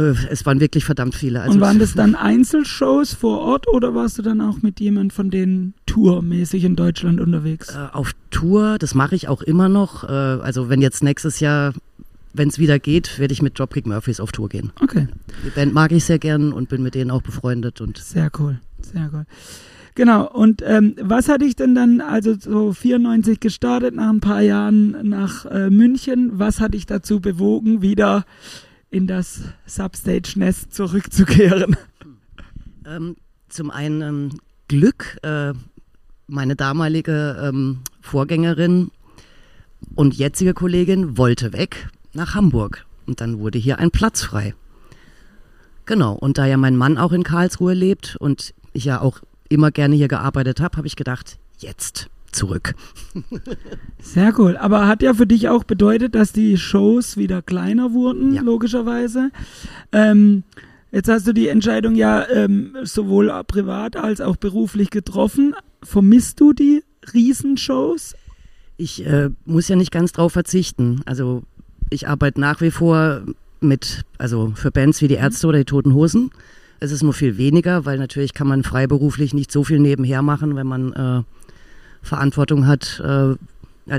es 0.00 0.44
waren 0.46 0.60
wirklich 0.60 0.84
verdammt 0.84 1.14
viele. 1.14 1.40
Also 1.40 1.54
und 1.54 1.60
waren 1.60 1.78
das 1.78 1.94
dann 1.94 2.14
Einzelshows 2.14 3.14
vor 3.14 3.40
Ort 3.40 3.68
oder 3.68 3.94
warst 3.94 4.18
du 4.18 4.22
dann 4.22 4.40
auch 4.40 4.62
mit 4.62 4.80
jemand 4.80 5.12
von 5.12 5.30
denen 5.30 5.74
tourmäßig 5.86 6.64
in 6.64 6.76
Deutschland 6.76 7.20
unterwegs? 7.20 7.74
Äh, 7.74 7.88
auf 7.92 8.12
Tour, 8.30 8.76
das 8.78 8.94
mache 8.94 9.14
ich 9.14 9.28
auch 9.28 9.42
immer 9.42 9.68
noch. 9.68 10.04
Äh, 10.04 10.12
also 10.12 10.68
wenn 10.68 10.82
jetzt 10.82 11.02
nächstes 11.02 11.40
Jahr, 11.40 11.72
wenn 12.34 12.48
es 12.48 12.58
wieder 12.58 12.78
geht, 12.78 13.18
werde 13.18 13.32
ich 13.32 13.42
mit 13.42 13.58
Dropkick 13.58 13.86
Murphys 13.86 14.20
auf 14.20 14.32
Tour 14.32 14.48
gehen. 14.48 14.72
Okay. 14.80 15.08
Die 15.44 15.50
Band 15.50 15.72
mag 15.72 15.92
ich 15.92 16.04
sehr 16.04 16.18
gern 16.18 16.52
und 16.52 16.68
bin 16.68 16.82
mit 16.82 16.94
denen 16.94 17.10
auch 17.10 17.22
befreundet. 17.22 17.80
Und 17.80 17.98
sehr 17.98 18.30
cool, 18.38 18.60
sehr 18.82 19.10
cool. 19.12 19.24
Genau, 19.94 20.30
und 20.30 20.62
ähm, 20.62 20.94
was 21.00 21.30
hatte 21.30 21.46
ich 21.46 21.56
denn 21.56 21.74
dann, 21.74 22.02
also 22.02 22.34
so 22.38 22.74
94 22.74 23.40
gestartet, 23.40 23.94
nach 23.94 24.10
ein 24.10 24.20
paar 24.20 24.42
Jahren 24.42 25.08
nach 25.08 25.46
äh, 25.46 25.70
München, 25.70 26.32
was 26.34 26.60
hat 26.60 26.74
dich 26.74 26.84
dazu 26.84 27.20
bewogen, 27.20 27.80
wieder 27.80 28.26
in 28.96 29.06
das 29.06 29.42
Substage-Nest 29.66 30.72
zurückzukehren? 30.72 31.76
Ähm, 32.86 33.16
zum 33.48 33.70
einen 33.70 34.00
ähm, 34.00 34.40
Glück. 34.68 35.18
Äh, 35.22 35.52
meine 36.28 36.56
damalige 36.56 37.36
ähm, 37.42 37.80
Vorgängerin 38.00 38.90
und 39.94 40.14
jetzige 40.14 40.54
Kollegin 40.54 41.18
wollte 41.18 41.52
weg 41.52 41.90
nach 42.14 42.34
Hamburg. 42.34 42.86
Und 43.06 43.20
dann 43.20 43.38
wurde 43.38 43.58
hier 43.58 43.78
ein 43.78 43.90
Platz 43.90 44.22
frei. 44.22 44.54
Genau, 45.84 46.14
und 46.14 46.38
da 46.38 46.46
ja 46.46 46.56
mein 46.56 46.76
Mann 46.76 46.96
auch 46.96 47.12
in 47.12 47.22
Karlsruhe 47.22 47.74
lebt 47.74 48.16
und 48.16 48.54
ich 48.72 48.86
ja 48.86 49.00
auch 49.00 49.20
immer 49.48 49.70
gerne 49.70 49.94
hier 49.94 50.08
gearbeitet 50.08 50.60
habe, 50.60 50.78
habe 50.78 50.86
ich 50.86 50.96
gedacht, 50.96 51.38
jetzt 51.58 52.08
zurück. 52.32 52.74
Sehr 54.00 54.38
cool. 54.38 54.56
Aber 54.56 54.86
hat 54.86 55.02
ja 55.02 55.14
für 55.14 55.26
dich 55.26 55.48
auch 55.48 55.64
bedeutet, 55.64 56.14
dass 56.14 56.32
die 56.32 56.56
Shows 56.56 57.16
wieder 57.16 57.42
kleiner 57.42 57.92
wurden, 57.92 58.34
ja. 58.34 58.42
logischerweise. 58.42 59.30
Ähm, 59.92 60.44
jetzt 60.92 61.08
hast 61.08 61.26
du 61.26 61.32
die 61.32 61.48
Entscheidung 61.48 61.94
ja 61.94 62.28
ähm, 62.28 62.76
sowohl 62.82 63.32
privat 63.46 63.96
als 63.96 64.20
auch 64.20 64.36
beruflich 64.36 64.90
getroffen. 64.90 65.54
Vermisst 65.82 66.40
du 66.40 66.52
die 66.52 66.82
Riesenshows? 67.12 68.14
Ich 68.76 69.06
äh, 69.06 69.30
muss 69.44 69.68
ja 69.68 69.76
nicht 69.76 69.92
ganz 69.92 70.12
drauf 70.12 70.32
verzichten. 70.32 71.00
Also 71.06 71.42
ich 71.90 72.08
arbeite 72.08 72.40
nach 72.40 72.60
wie 72.60 72.70
vor 72.70 73.22
mit, 73.60 74.02
also 74.18 74.52
für 74.54 74.70
Bands 74.70 75.00
wie 75.00 75.08
die 75.08 75.14
Ärzte 75.14 75.46
oder 75.46 75.58
die 75.58 75.64
Toten 75.64 75.94
Hosen. 75.94 76.30
Es 76.78 76.92
ist 76.92 77.02
nur 77.02 77.14
viel 77.14 77.38
weniger, 77.38 77.86
weil 77.86 77.98
natürlich 77.98 78.34
kann 78.34 78.46
man 78.46 78.62
freiberuflich 78.62 79.32
nicht 79.32 79.50
so 79.50 79.64
viel 79.64 79.78
nebenher 79.78 80.20
machen, 80.22 80.56
wenn 80.56 80.66
man 80.66 80.92
äh, 80.92 81.22
Verantwortung 82.02 82.66
hat, 82.66 83.02
äh, 83.04 83.34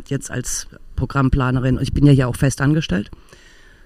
jetzt 0.07 0.31
als 0.31 0.67
Programmplanerin. 0.95 1.79
Ich 1.81 1.93
bin 1.93 2.05
ja 2.05 2.11
hier 2.11 2.27
auch 2.27 2.35
fest 2.35 2.61
angestellt. 2.61 3.09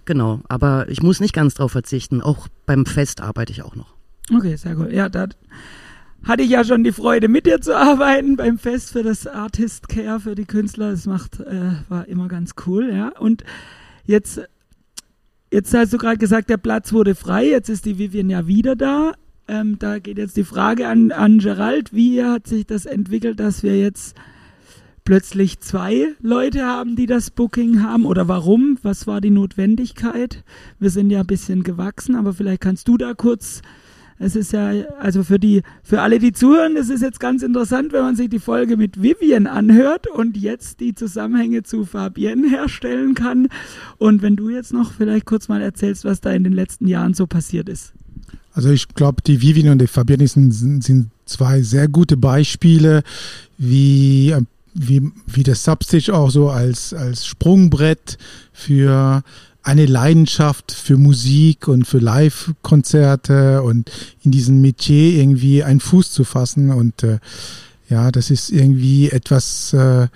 Genau, 0.05 0.41
aber 0.47 0.89
ich 0.89 1.03
muss 1.03 1.19
nicht 1.19 1.33
ganz 1.33 1.53
drauf 1.53 1.71
verzichten. 1.71 2.21
Auch 2.21 2.47
beim 2.65 2.85
Fest 2.85 3.21
arbeite 3.21 3.51
ich 3.51 3.61
auch 3.61 3.75
noch. 3.75 3.93
Okay, 4.33 4.55
sehr 4.55 4.75
gut. 4.75 4.91
Ja, 4.91 5.09
da 5.09 5.27
hatte 6.23 6.43
ich 6.43 6.49
ja 6.49 6.63
schon 6.63 6.83
die 6.83 6.91
Freude, 6.91 7.27
mit 7.27 7.45
dir 7.45 7.61
zu 7.61 7.75
arbeiten 7.75 8.35
beim 8.35 8.57
Fest 8.57 8.91
für 8.91 9.03
das 9.03 9.27
Artist 9.27 9.89
Care 9.89 10.19
für 10.19 10.35
die 10.35 10.45
Künstler. 10.45 10.91
Das 10.91 11.05
macht, 11.05 11.39
äh, 11.39 11.73
war 11.89 12.07
immer 12.07 12.27
ganz 12.27 12.53
cool, 12.65 12.91
ja. 12.93 13.09
Und 13.19 13.43
jetzt, 14.05 14.41
jetzt 15.51 15.73
hast 15.73 15.93
du 15.93 15.97
gerade 15.97 16.17
gesagt, 16.17 16.49
der 16.49 16.57
Platz 16.57 16.93
wurde 16.93 17.15
frei. 17.15 17.47
Jetzt 17.47 17.69
ist 17.69 17.85
die 17.85 17.97
Vivian 17.97 18.29
ja 18.29 18.47
wieder 18.47 18.75
da. 18.75 19.13
Ähm, 19.51 19.77
da 19.79 19.99
geht 19.99 20.17
jetzt 20.17 20.37
die 20.37 20.45
Frage 20.45 20.87
an, 20.87 21.11
an 21.11 21.39
Gerald, 21.39 21.93
wie 21.93 22.23
hat 22.23 22.47
sich 22.47 22.65
das 22.65 22.85
entwickelt, 22.85 23.41
dass 23.41 23.63
wir 23.63 23.77
jetzt 23.77 24.15
plötzlich 25.03 25.59
zwei 25.59 26.15
Leute 26.21 26.65
haben, 26.65 26.95
die 26.95 27.05
das 27.05 27.31
Booking 27.31 27.83
haben 27.83 28.05
oder 28.05 28.29
warum? 28.29 28.77
Was 28.81 29.07
war 29.07 29.19
die 29.19 29.29
Notwendigkeit? 29.29 30.45
Wir 30.79 30.89
sind 30.89 31.09
ja 31.09 31.19
ein 31.19 31.27
bisschen 31.27 31.63
gewachsen, 31.63 32.15
aber 32.15 32.31
vielleicht 32.31 32.61
kannst 32.61 32.87
du 32.87 32.97
da 32.97 33.13
kurz 33.13 33.61
es 34.23 34.35
ist 34.35 34.53
ja, 34.53 34.69
also 34.99 35.23
für 35.23 35.39
die, 35.39 35.63
für 35.81 36.01
alle, 36.01 36.19
die 36.19 36.31
zuhören, 36.31 36.77
es 36.77 36.89
ist 36.89 37.01
jetzt 37.01 37.19
ganz 37.19 37.41
interessant, 37.41 37.91
wenn 37.91 38.03
man 38.03 38.15
sich 38.15 38.29
die 38.29 38.37
Folge 38.37 38.77
mit 38.77 39.01
Vivian 39.01 39.47
anhört 39.47 40.05
und 40.05 40.37
jetzt 40.37 40.79
die 40.79 40.93
Zusammenhänge 40.93 41.63
zu 41.63 41.85
Fabienne 41.85 42.47
herstellen 42.47 43.15
kann. 43.15 43.47
Und 43.97 44.21
wenn 44.21 44.35
du 44.35 44.49
jetzt 44.49 44.73
noch 44.73 44.93
vielleicht 44.93 45.25
kurz 45.25 45.49
mal 45.49 45.61
erzählst, 45.61 46.05
was 46.05 46.21
da 46.21 46.31
in 46.31 46.43
den 46.43 46.53
letzten 46.53 46.85
Jahren 46.85 47.15
so 47.15 47.25
passiert 47.25 47.67
ist. 47.67 47.95
Also 48.53 48.69
ich 48.69 48.87
glaube, 48.89 49.21
die 49.21 49.41
Vivian 49.41 49.69
und 49.69 49.79
die 49.79 49.87
Fabienne 49.87 50.27
sind, 50.27 50.51
sind 50.51 51.09
zwei 51.25 51.61
sehr 51.61 51.87
gute 51.87 52.17
Beispiele, 52.17 53.03
wie, 53.57 54.35
wie, 54.73 55.11
wie 55.27 55.43
das 55.43 55.63
Substage 55.63 56.13
auch 56.13 56.29
so 56.29 56.49
als, 56.49 56.93
als 56.93 57.25
Sprungbrett 57.25 58.17
für 58.51 59.23
eine 59.63 59.85
Leidenschaft 59.85 60.71
für 60.71 60.97
Musik 60.97 61.67
und 61.67 61.85
für 61.85 61.99
Live-Konzerte 61.99 63.61
und 63.61 63.91
in 64.23 64.31
diesem 64.31 64.61
Metier 64.61 65.19
irgendwie 65.21 65.63
einen 65.63 65.79
Fuß 65.79 66.11
zu 66.11 66.23
fassen. 66.23 66.71
Und 66.71 67.03
äh, 67.03 67.19
ja, 67.89 68.11
das 68.11 68.31
ist 68.31 68.49
irgendwie 68.49 69.11
etwas, 69.11 69.73
äh, 69.73 70.07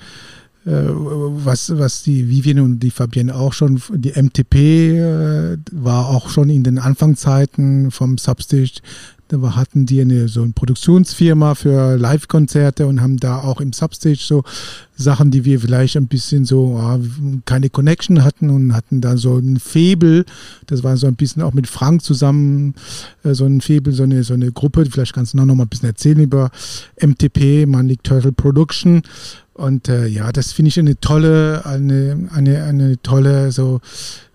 was, 0.65 1.77
was 1.77 2.01
die 2.03 2.27
Vivian 2.27 2.59
und 2.59 2.79
die 2.79 2.89
Fabienne 2.89 3.35
auch 3.35 3.53
schon, 3.53 3.81
die 3.93 4.19
MTP 4.19 4.55
äh, 4.55 5.57
war 5.71 6.09
auch 6.09 6.29
schon 6.29 6.49
in 6.49 6.63
den 6.63 6.79
Anfangszeiten 6.79 7.91
vom 7.91 8.17
Substage 8.17 8.81
da 9.27 9.55
hatten 9.55 9.85
die 9.85 10.01
eine, 10.01 10.27
so 10.27 10.43
eine 10.43 10.51
Produktionsfirma 10.51 11.55
für 11.55 11.97
Live-Konzerte 11.97 12.85
und 12.85 13.01
haben 13.01 13.17
da 13.17 13.39
auch 13.39 13.59
im 13.59 13.73
Substage 13.73 14.19
so 14.19 14.43
Sachen, 14.95 15.31
die 15.31 15.45
wir 15.45 15.59
vielleicht 15.59 15.97
ein 15.97 16.07
bisschen 16.07 16.45
so 16.45 16.77
ah, 16.77 16.99
keine 17.45 17.69
Connection 17.69 18.23
hatten 18.23 18.49
und 18.49 18.73
hatten 18.73 19.01
da 19.01 19.17
so 19.17 19.37
ein 19.37 19.59
Febel. 19.59 20.25
Das 20.67 20.83
war 20.83 20.95
so 20.97 21.07
ein 21.07 21.15
bisschen 21.15 21.41
auch 21.41 21.53
mit 21.53 21.67
Frank 21.67 22.03
zusammen 22.03 22.75
äh, 23.23 23.33
so 23.33 23.45
ein 23.45 23.61
Febel, 23.61 23.93
so 23.93 24.03
eine, 24.03 24.23
so 24.23 24.35
eine 24.35 24.51
Gruppe. 24.51 24.85
Vielleicht 24.85 25.13
kannst 25.13 25.33
du 25.33 25.37
noch 25.37 25.45
mal 25.45 25.63
ein 25.63 25.69
bisschen 25.69 25.89
erzählen 25.89 26.19
über 26.19 26.51
MTP, 27.01 27.65
Manic 27.65 28.03
Turtle 28.03 28.31
Production. 28.31 29.01
Und 29.55 29.89
äh, 29.89 30.05
ja, 30.05 30.31
das 30.31 30.51
finde 30.51 30.69
ich 30.69 30.79
eine 30.79 30.99
tolle, 30.99 31.65
eine, 31.65 32.29
eine, 32.31 32.63
eine 32.63 33.01
tolle 33.01 33.51
so 33.51 33.79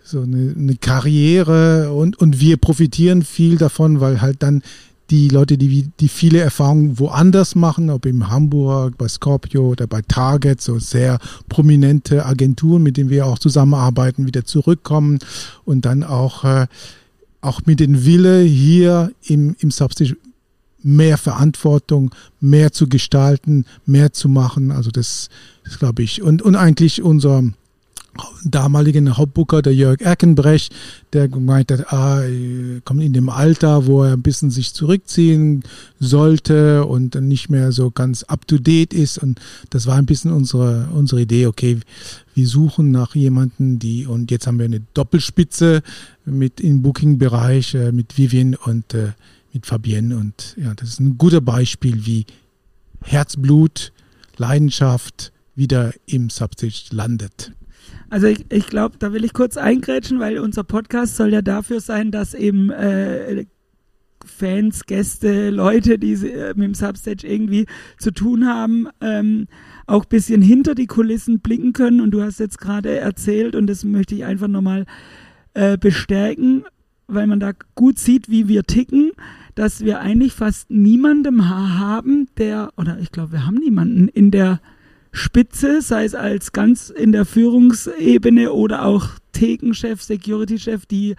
so 0.02 0.22
eine, 0.22 0.54
eine 0.56 0.74
Karriere. 0.74 1.92
Und, 1.92 2.18
und 2.18 2.40
wir 2.40 2.56
profitieren 2.56 3.22
viel 3.22 3.56
davon, 3.56 4.00
weil 4.00 4.20
halt 4.20 4.42
dann 4.42 4.62
die 5.10 5.28
Leute, 5.28 5.58
die, 5.58 5.90
die 5.98 6.08
viele 6.08 6.38
Erfahrungen 6.38 6.98
woanders 6.98 7.54
machen, 7.54 7.90
ob 7.90 8.06
in 8.06 8.28
Hamburg, 8.28 8.96
bei 8.96 9.08
Scorpio 9.08 9.70
oder 9.70 9.86
bei 9.86 10.02
Target, 10.02 10.60
so 10.60 10.78
sehr 10.78 11.18
prominente 11.48 12.24
Agenturen, 12.24 12.82
mit 12.82 12.96
denen 12.96 13.10
wir 13.10 13.26
auch 13.26 13.38
zusammenarbeiten, 13.38 14.26
wieder 14.26 14.44
zurückkommen 14.44 15.18
und 15.64 15.84
dann 15.84 16.04
auch, 16.04 16.44
äh, 16.44 16.66
auch 17.40 17.62
mit 17.66 17.80
dem 17.80 18.04
Wille 18.04 18.42
hier 18.42 19.10
im, 19.24 19.56
im 19.58 19.70
Substage 19.70 20.16
mehr 20.82 21.18
Verantwortung, 21.18 22.14
mehr 22.40 22.72
zu 22.72 22.88
gestalten, 22.88 23.64
mehr 23.86 24.12
zu 24.12 24.28
machen. 24.28 24.70
Also 24.70 24.90
das, 24.90 25.28
das 25.64 25.78
glaube 25.78 26.02
ich. 26.02 26.22
Und, 26.22 26.42
und 26.42 26.56
eigentlich 26.56 27.02
unser, 27.02 27.42
damaligen 28.44 29.16
Hauptbooker, 29.16 29.62
der 29.62 29.74
Jörg 29.74 30.00
Erkenbrecht, 30.00 30.74
der 31.12 31.28
gemeint 31.28 31.70
hat, 31.70 31.92
ah, 31.92 32.22
kommt 32.84 33.02
in 33.02 33.12
dem 33.12 33.28
Alter, 33.28 33.86
wo 33.86 34.02
er 34.02 34.14
ein 34.14 34.22
bisschen 34.22 34.50
sich 34.50 34.74
zurückziehen 34.74 35.62
sollte 35.98 36.84
und 36.86 37.14
nicht 37.14 37.50
mehr 37.50 37.72
so 37.72 37.90
ganz 37.90 38.22
up 38.24 38.46
to 38.46 38.58
date 38.58 38.92
ist. 38.92 39.18
Und 39.18 39.40
das 39.70 39.86
war 39.86 39.96
ein 39.96 40.06
bisschen 40.06 40.32
unsere, 40.32 40.88
unsere 40.92 41.22
Idee, 41.22 41.46
okay, 41.46 41.78
wir 42.34 42.46
suchen 42.46 42.90
nach 42.90 43.14
jemanden, 43.14 43.78
die, 43.78 44.06
und 44.06 44.30
jetzt 44.30 44.46
haben 44.46 44.58
wir 44.58 44.64
eine 44.64 44.82
Doppelspitze 44.94 45.82
mit 46.24 46.60
im 46.60 46.82
Booking-Bereich 46.82 47.74
äh, 47.74 47.92
mit 47.92 48.18
Vivian 48.18 48.54
und 48.54 48.94
äh, 48.94 49.12
mit 49.52 49.66
Fabienne. 49.66 50.16
Und 50.16 50.56
ja, 50.58 50.74
das 50.74 50.90
ist 50.90 51.00
ein 51.00 51.18
guter 51.18 51.40
Beispiel, 51.40 52.06
wie 52.06 52.26
Herzblut, 53.02 53.92
Leidenschaft 54.36 55.32
wieder 55.54 55.92
im 56.06 56.30
Substage 56.30 56.84
landet. 56.90 57.52
Also 58.08 58.26
ich, 58.26 58.46
ich 58.50 58.66
glaube, 58.66 58.96
da 58.98 59.12
will 59.12 59.24
ich 59.24 59.32
kurz 59.32 59.56
eingrätschen, 59.56 60.18
weil 60.18 60.38
unser 60.38 60.64
Podcast 60.64 61.16
soll 61.16 61.32
ja 61.32 61.42
dafür 61.42 61.80
sein, 61.80 62.10
dass 62.10 62.34
eben 62.34 62.70
äh, 62.70 63.46
Fans, 64.24 64.86
Gäste, 64.86 65.50
Leute, 65.50 65.98
die 65.98 66.12
äh, 66.12 66.48
mit 66.48 66.64
dem 66.64 66.74
Substage 66.74 67.26
irgendwie 67.26 67.66
zu 67.98 68.10
tun 68.10 68.46
haben, 68.46 68.88
ähm, 69.00 69.46
auch 69.86 70.04
bisschen 70.04 70.42
hinter 70.42 70.74
die 70.74 70.86
Kulissen 70.86 71.40
blicken 71.40 71.72
können. 71.72 72.00
Und 72.00 72.10
du 72.10 72.22
hast 72.22 72.40
jetzt 72.40 72.58
gerade 72.58 72.98
erzählt, 72.98 73.54
und 73.54 73.66
das 73.66 73.84
möchte 73.84 74.14
ich 74.14 74.24
einfach 74.24 74.48
nochmal 74.48 74.86
äh, 75.54 75.78
bestärken, 75.78 76.64
weil 77.06 77.26
man 77.26 77.40
da 77.40 77.52
gut 77.74 77.98
sieht, 77.98 78.28
wie 78.28 78.48
wir 78.48 78.64
ticken, 78.64 79.12
dass 79.60 79.84
wir 79.84 80.00
eigentlich 80.00 80.32
fast 80.32 80.70
niemandem 80.70 81.50
haben, 81.50 82.28
der, 82.38 82.72
oder 82.78 82.98
ich 82.98 83.12
glaube, 83.12 83.32
wir 83.32 83.44
haben 83.44 83.56
niemanden 83.56 84.08
in 84.08 84.30
der 84.30 84.58
Spitze, 85.12 85.82
sei 85.82 86.06
es 86.06 86.14
als 86.14 86.52
ganz 86.52 86.88
in 86.88 87.12
der 87.12 87.26
Führungsebene 87.26 88.54
oder 88.54 88.86
auch 88.86 89.10
Thekenchef, 89.32 90.00
Security-Chef, 90.00 90.86
die 90.86 91.14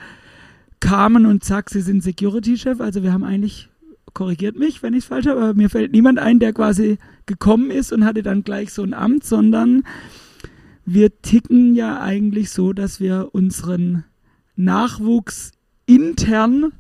kamen 0.80 1.28
und 1.28 1.44
zack, 1.44 1.70
sie 1.70 1.82
sind 1.82 2.02
Security-Chef. 2.02 2.82
Also 2.82 3.04
wir 3.04 3.14
haben 3.14 3.24
eigentlich, 3.24 3.70
korrigiert 4.16 4.58
mich, 4.58 4.82
wenn 4.82 4.96
ich 4.96 5.04
es 5.04 5.06
falsch 5.06 5.28
habe, 5.28 5.40
aber 5.40 5.54
mir 5.54 5.70
fällt 5.70 5.92
niemand 5.92 6.18
ein, 6.18 6.40
der 6.40 6.52
quasi 6.52 6.98
gekommen 7.28 7.70
ist 7.70 7.94
und 7.94 8.06
hatte 8.06 8.24
dann 8.24 8.44
gleich 8.44 8.74
so 8.74 8.82
ein 8.82 8.96
Amt, 8.96 9.24
sondern 9.24 9.84
wir 10.84 11.22
ticken 11.22 11.76
ja 11.76 12.02
eigentlich 12.02 12.50
so, 12.50 12.74
dass 12.74 13.00
wir 13.00 13.30
unseren 13.34 14.04
Nachwuchs 14.56 15.52
intern, 15.86 16.72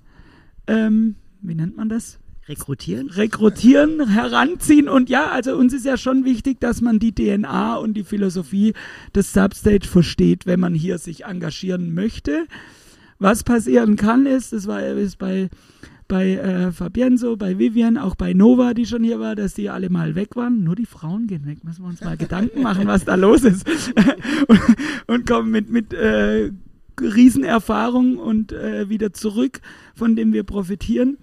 ähm, 0.65 1.17
wie 1.41 1.55
nennt 1.55 1.77
man 1.77 1.89
das? 1.89 2.19
Rekrutieren? 2.47 3.09
Rekrutieren, 3.09 4.09
heranziehen 4.09 4.89
und 4.89 5.09
ja, 5.09 5.29
also 5.29 5.55
uns 5.55 5.73
ist 5.73 5.85
ja 5.85 5.95
schon 5.95 6.25
wichtig, 6.25 6.59
dass 6.59 6.81
man 6.81 6.97
die 6.97 7.13
DNA 7.13 7.75
und 7.75 7.93
die 7.93 8.03
Philosophie 8.03 8.73
des 9.15 9.31
Substage 9.31 9.87
versteht, 9.87 10.45
wenn 10.47 10.59
man 10.59 10.73
hier 10.73 10.97
sich 10.97 11.25
engagieren 11.25 11.93
möchte. 11.93 12.47
Was 13.19 13.43
passieren 13.43 13.95
kann 13.95 14.25
ist, 14.25 14.53
das 14.53 14.65
war 14.65 14.83
ist 14.83 15.19
bei 15.19 15.49
bei 16.07 16.31
äh, 16.33 16.73
Fabienzo, 16.73 17.37
bei 17.37 17.57
Vivian, 17.57 17.97
auch 17.97 18.15
bei 18.15 18.33
Nova, 18.33 18.73
die 18.73 18.85
schon 18.85 19.01
hier 19.01 19.21
war, 19.21 19.33
dass 19.33 19.53
die 19.53 19.69
alle 19.69 19.89
mal 19.89 20.13
weg 20.13 20.35
waren. 20.35 20.61
Nur 20.61 20.75
die 20.75 20.85
Frauen 20.85 21.25
gehen 21.25 21.45
weg. 21.45 21.63
Müssen 21.63 21.83
wir 21.83 21.87
uns 21.87 22.01
mal 22.01 22.17
Gedanken 22.17 22.61
machen, 22.63 22.85
was 22.85 23.05
da 23.05 23.15
los 23.15 23.45
ist. 23.45 23.65
und, 24.47 24.59
und, 25.07 25.25
kommen 25.25 25.51
mit, 25.51 25.69
mit 25.69 25.93
äh, 25.93 26.51
Riesenerfahrung 26.99 28.17
und 28.17 28.51
äh, 28.51 28.89
wieder 28.89 29.13
zurück, 29.13 29.61
von 29.95 30.17
dem 30.17 30.33
wir 30.33 30.43
profitieren. 30.43 31.17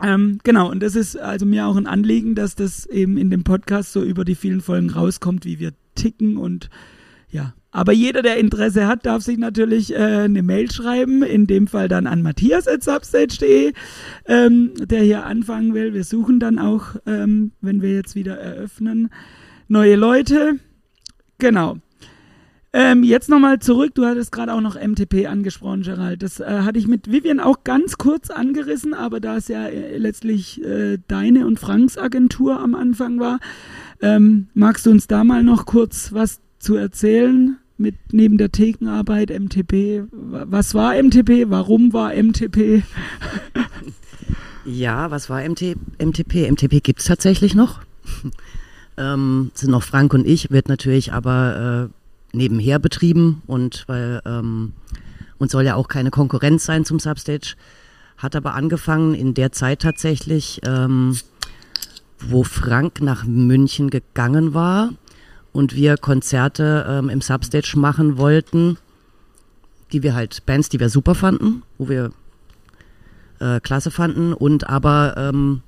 Ähm, 0.00 0.38
genau, 0.44 0.70
und 0.70 0.82
das 0.82 0.94
ist 0.96 1.16
also 1.16 1.46
mir 1.46 1.66
auch 1.66 1.76
ein 1.76 1.86
Anliegen, 1.86 2.34
dass 2.34 2.54
das 2.54 2.86
eben 2.86 3.16
in 3.16 3.30
dem 3.30 3.44
Podcast 3.44 3.92
so 3.92 4.02
über 4.02 4.24
die 4.24 4.34
vielen 4.34 4.60
Folgen 4.60 4.90
rauskommt, 4.90 5.44
wie 5.44 5.58
wir 5.58 5.72
ticken 5.94 6.36
und 6.36 6.70
ja, 7.32 7.54
Aber 7.70 7.92
jeder, 7.92 8.20
der 8.20 8.36
Interesse 8.36 8.86
hat, 8.86 9.06
darf 9.06 9.22
sich 9.22 9.38
natürlich 9.38 9.94
äh, 9.94 9.96
eine 9.96 10.42
Mail 10.42 10.70
schreiben, 10.70 11.22
in 11.22 11.46
dem 11.46 11.66
Fall 11.66 11.88
dann 11.88 12.06
an 12.06 12.20
matthias.substage.de, 12.20 13.72
ähm, 14.26 14.72
der 14.76 15.02
hier 15.02 15.24
anfangen 15.24 15.72
will. 15.72 15.94
Wir 15.94 16.04
suchen 16.04 16.38
dann 16.38 16.58
auch, 16.58 16.96
ähm, 17.06 17.52
wenn 17.62 17.80
wir 17.80 17.94
jetzt 17.94 18.14
wieder 18.14 18.36
eröffnen, 18.36 19.08
neue 19.68 19.96
Leute. 19.96 20.58
Genau. 21.38 21.78
Ähm, 22.74 23.02
jetzt 23.02 23.28
nochmal 23.28 23.58
zurück, 23.58 23.94
du 23.94 24.06
hattest 24.06 24.32
gerade 24.32 24.54
auch 24.54 24.62
noch 24.62 24.76
MTP 24.76 25.26
angesprochen, 25.26 25.82
Gerald. 25.82 26.22
Das 26.22 26.40
äh, 26.40 26.62
hatte 26.62 26.78
ich 26.78 26.86
mit 26.86 27.10
Vivian 27.10 27.38
auch 27.38 27.64
ganz 27.64 27.98
kurz 27.98 28.30
angerissen, 28.30 28.94
aber 28.94 29.20
da 29.20 29.36
es 29.36 29.48
ja 29.48 29.66
äh, 29.66 29.98
letztlich 29.98 30.64
äh, 30.64 30.98
deine 31.06 31.46
und 31.46 31.60
Franks 31.60 31.98
Agentur 31.98 32.58
am 32.58 32.74
Anfang 32.74 33.20
war, 33.20 33.40
ähm, 34.00 34.48
magst 34.54 34.86
du 34.86 34.90
uns 34.90 35.06
da 35.06 35.22
mal 35.22 35.42
noch 35.42 35.66
kurz 35.66 36.12
was 36.12 36.40
zu 36.58 36.76
erzählen? 36.76 37.58
mit 37.82 37.96
neben 38.12 38.38
der 38.38 38.52
Thekenarbeit 38.52 39.30
MTP. 39.30 40.04
Was 40.12 40.72
war 40.74 40.94
MTP? 40.94 41.50
Warum 41.50 41.92
war 41.92 42.14
MTP? 42.14 42.84
ja, 44.64 45.10
was 45.10 45.28
war 45.28 45.46
MT, 45.46 45.76
MTP? 45.98 46.50
MTP 46.50 46.80
gibt 46.80 47.00
es 47.00 47.06
tatsächlich 47.06 47.54
noch. 47.54 47.80
ähm, 48.96 49.50
sind 49.54 49.70
noch 49.70 49.82
Frank 49.82 50.14
und 50.14 50.26
ich, 50.26 50.50
wird 50.50 50.68
natürlich 50.68 51.12
aber 51.12 51.90
äh, 51.90 52.01
nebenher 52.32 52.78
betrieben 52.78 53.42
und 53.46 53.84
weil 53.86 54.20
ähm, 54.24 54.72
und 55.38 55.50
soll 55.50 55.64
ja 55.64 55.74
auch 55.74 55.88
keine 55.88 56.10
Konkurrenz 56.10 56.64
sein 56.64 56.84
zum 56.84 57.00
Substage. 57.00 57.54
Hat 58.16 58.36
aber 58.36 58.54
angefangen 58.54 59.14
in 59.14 59.34
der 59.34 59.50
Zeit 59.50 59.82
tatsächlich, 59.82 60.60
ähm, 60.64 61.18
wo 62.20 62.44
Frank 62.44 63.00
nach 63.00 63.24
München 63.24 63.90
gegangen 63.90 64.54
war 64.54 64.90
und 65.52 65.74
wir 65.74 65.96
Konzerte 65.96 66.86
ähm, 66.88 67.08
im 67.08 67.20
Substage 67.20 67.72
machen 67.76 68.18
wollten, 68.18 68.78
die 69.92 70.04
wir 70.04 70.14
halt, 70.14 70.46
Bands, 70.46 70.68
die 70.68 70.78
wir 70.78 70.88
super 70.88 71.16
fanden, 71.16 71.62
wo 71.78 71.88
wir 71.88 72.12
äh, 73.40 73.58
klasse 73.60 73.90
fanden 73.90 74.32
und 74.32 74.68
aber 74.68 75.14
ähm, 75.16 75.62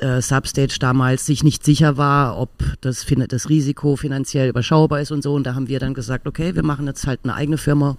äh, 0.00 0.20
Substage 0.20 0.76
damals 0.80 1.26
sich 1.26 1.44
nicht 1.44 1.64
sicher 1.64 1.96
war, 1.96 2.38
ob 2.38 2.50
das, 2.80 3.06
das 3.28 3.48
Risiko 3.48 3.96
finanziell 3.96 4.48
überschaubar 4.48 5.00
ist 5.00 5.10
und 5.10 5.22
so. 5.22 5.34
Und 5.34 5.44
da 5.44 5.54
haben 5.54 5.68
wir 5.68 5.80
dann 5.80 5.94
gesagt, 5.94 6.26
okay, 6.26 6.54
wir 6.54 6.62
machen 6.62 6.86
jetzt 6.86 7.06
halt 7.06 7.20
eine 7.24 7.34
eigene 7.34 7.58
Firma 7.58 7.96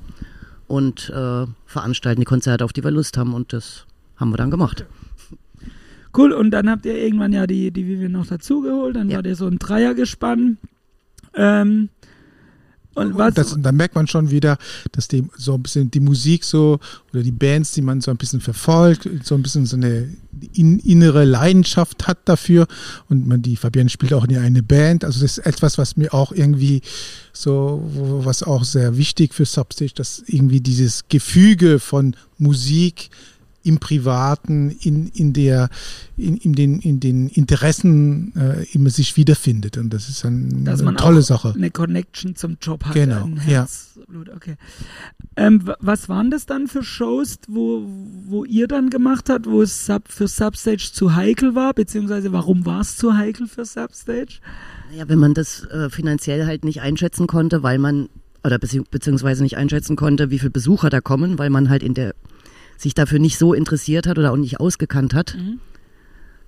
und 0.67 1.09
äh, 1.09 1.45
veranstalten 1.65 2.21
die 2.21 2.25
Konzerte, 2.25 2.65
auf 2.65 2.73
die 2.73 2.83
wir 2.83 2.91
Lust 2.91 3.17
haben. 3.17 3.33
Und 3.33 3.53
das 3.53 3.85
haben 4.17 4.31
wir 4.31 4.37
dann 4.37 4.51
gemacht. 4.51 4.85
Cool, 6.15 6.31
und 6.31 6.51
dann 6.51 6.69
habt 6.69 6.85
ihr 6.85 6.95
irgendwann 6.95 7.33
ja 7.33 7.47
die, 7.47 7.71
die 7.71 7.87
Vivian 7.87 8.11
noch 8.11 8.27
dazugeholt, 8.27 8.95
dann 8.95 9.09
ja. 9.09 9.15
war 9.15 9.23
der 9.23 9.35
so 9.35 9.47
ein 9.47 9.57
Dreiergespann. 9.57 10.57
Ähm, 11.35 11.89
und 12.95 13.17
was? 13.17 13.33
Das, 13.33 13.55
da 13.59 13.71
merkt 13.71 13.95
man 13.95 14.07
schon 14.07 14.29
wieder, 14.29 14.57
dass 14.91 15.07
die 15.07 15.27
so 15.37 15.55
ein 15.55 15.63
bisschen 15.63 15.89
die 15.89 15.99
Musik 15.99 16.43
so 16.43 16.79
oder 17.11 17.23
die 17.23 17.31
Bands, 17.31 17.71
die 17.71 17.81
man 17.81 18.01
so 18.01 18.11
ein 18.11 18.17
bisschen 18.17 18.41
verfolgt, 18.41 19.09
so 19.23 19.35
ein 19.35 19.41
bisschen 19.41 19.65
so 19.65 19.75
eine 19.75 20.09
in, 20.53 20.79
innere 20.79 21.25
Leidenschaft 21.25 22.07
hat 22.07 22.19
dafür. 22.25 22.67
Und 23.09 23.27
man, 23.27 23.41
die 23.41 23.55
Fabienne 23.55 23.89
spielt 23.89 24.13
auch 24.13 24.25
in 24.25 24.37
eine 24.37 24.63
Band. 24.63 25.03
Also 25.03 25.21
das 25.21 25.37
ist 25.37 25.45
etwas, 25.45 25.77
was 25.77 25.97
mir 25.97 26.13
auch 26.13 26.31
irgendwie 26.31 26.81
so, 27.31 27.83
was 28.23 28.43
auch 28.43 28.63
sehr 28.63 28.97
wichtig 28.97 29.33
für 29.33 29.45
Substage, 29.45 29.93
dass 29.95 30.23
irgendwie 30.27 30.61
dieses 30.61 31.07
Gefüge 31.07 31.79
von 31.79 32.15
Musik, 32.37 33.09
im 33.63 33.79
Privaten, 33.79 34.71
in, 34.81 35.07
in, 35.09 35.33
der, 35.33 35.69
in, 36.17 36.37
in, 36.37 36.53
den, 36.53 36.79
in 36.79 36.99
den 36.99 37.29
Interessen 37.29 38.33
äh, 38.35 38.65
immer 38.73 38.89
sich 38.89 39.15
wiederfindet. 39.17 39.77
Und 39.77 39.93
das 39.93 40.09
ist 40.09 40.25
ein, 40.25 40.65
Dass 40.65 40.81
eine 40.81 40.95
tolle 40.95 41.21
Sache. 41.21 41.53
Eine 41.55 41.71
Connection 41.71 42.35
zum 42.35 42.57
Job 42.61 42.83
hat. 42.85 42.93
Genau, 42.93 43.29
ja. 43.47 43.67
Okay. 44.35 44.55
Ähm, 45.35 45.71
was 45.79 46.09
waren 46.09 46.29
das 46.29 46.45
dann 46.45 46.67
für 46.67 46.83
Shows, 46.83 47.37
wo, 47.47 47.85
wo 48.25 48.43
ihr 48.43 48.67
dann 48.67 48.89
gemacht 48.89 49.29
habt, 49.29 49.45
wo 49.45 49.61
es 49.61 49.85
sub, 49.85 50.09
für 50.09 50.27
Substage 50.27 50.89
zu 50.91 51.15
heikel 51.15 51.55
war, 51.55 51.73
beziehungsweise 51.73 52.31
warum 52.33 52.65
war 52.65 52.81
es 52.81 52.97
zu 52.97 53.15
heikel 53.15 53.47
für 53.47 53.65
Substage? 53.65 54.39
Ja, 54.95 55.07
wenn 55.07 55.19
man 55.19 55.33
das 55.33 55.63
äh, 55.65 55.89
finanziell 55.89 56.45
halt 56.45 56.65
nicht 56.65 56.81
einschätzen 56.81 57.27
konnte, 57.27 57.63
weil 57.63 57.79
man 57.79 58.09
oder 58.43 58.59
beziehungsweise 58.59 59.41
nicht 59.41 59.55
einschätzen 59.55 59.95
konnte, 59.95 60.29
wie 60.29 60.39
viele 60.39 60.51
Besucher 60.51 60.89
da 60.89 60.99
kommen, 60.99 61.39
weil 61.39 61.49
man 61.49 61.69
halt 61.69 61.81
in 61.81 61.93
der 61.93 62.13
sich 62.83 62.93
dafür 62.93 63.19
nicht 63.19 63.37
so 63.37 63.53
interessiert 63.53 64.05
hat 64.05 64.19
oder 64.19 64.31
auch 64.31 64.37
nicht 64.37 64.59
ausgekannt 64.59 65.13
hat. 65.13 65.35
Mhm. 65.35 65.59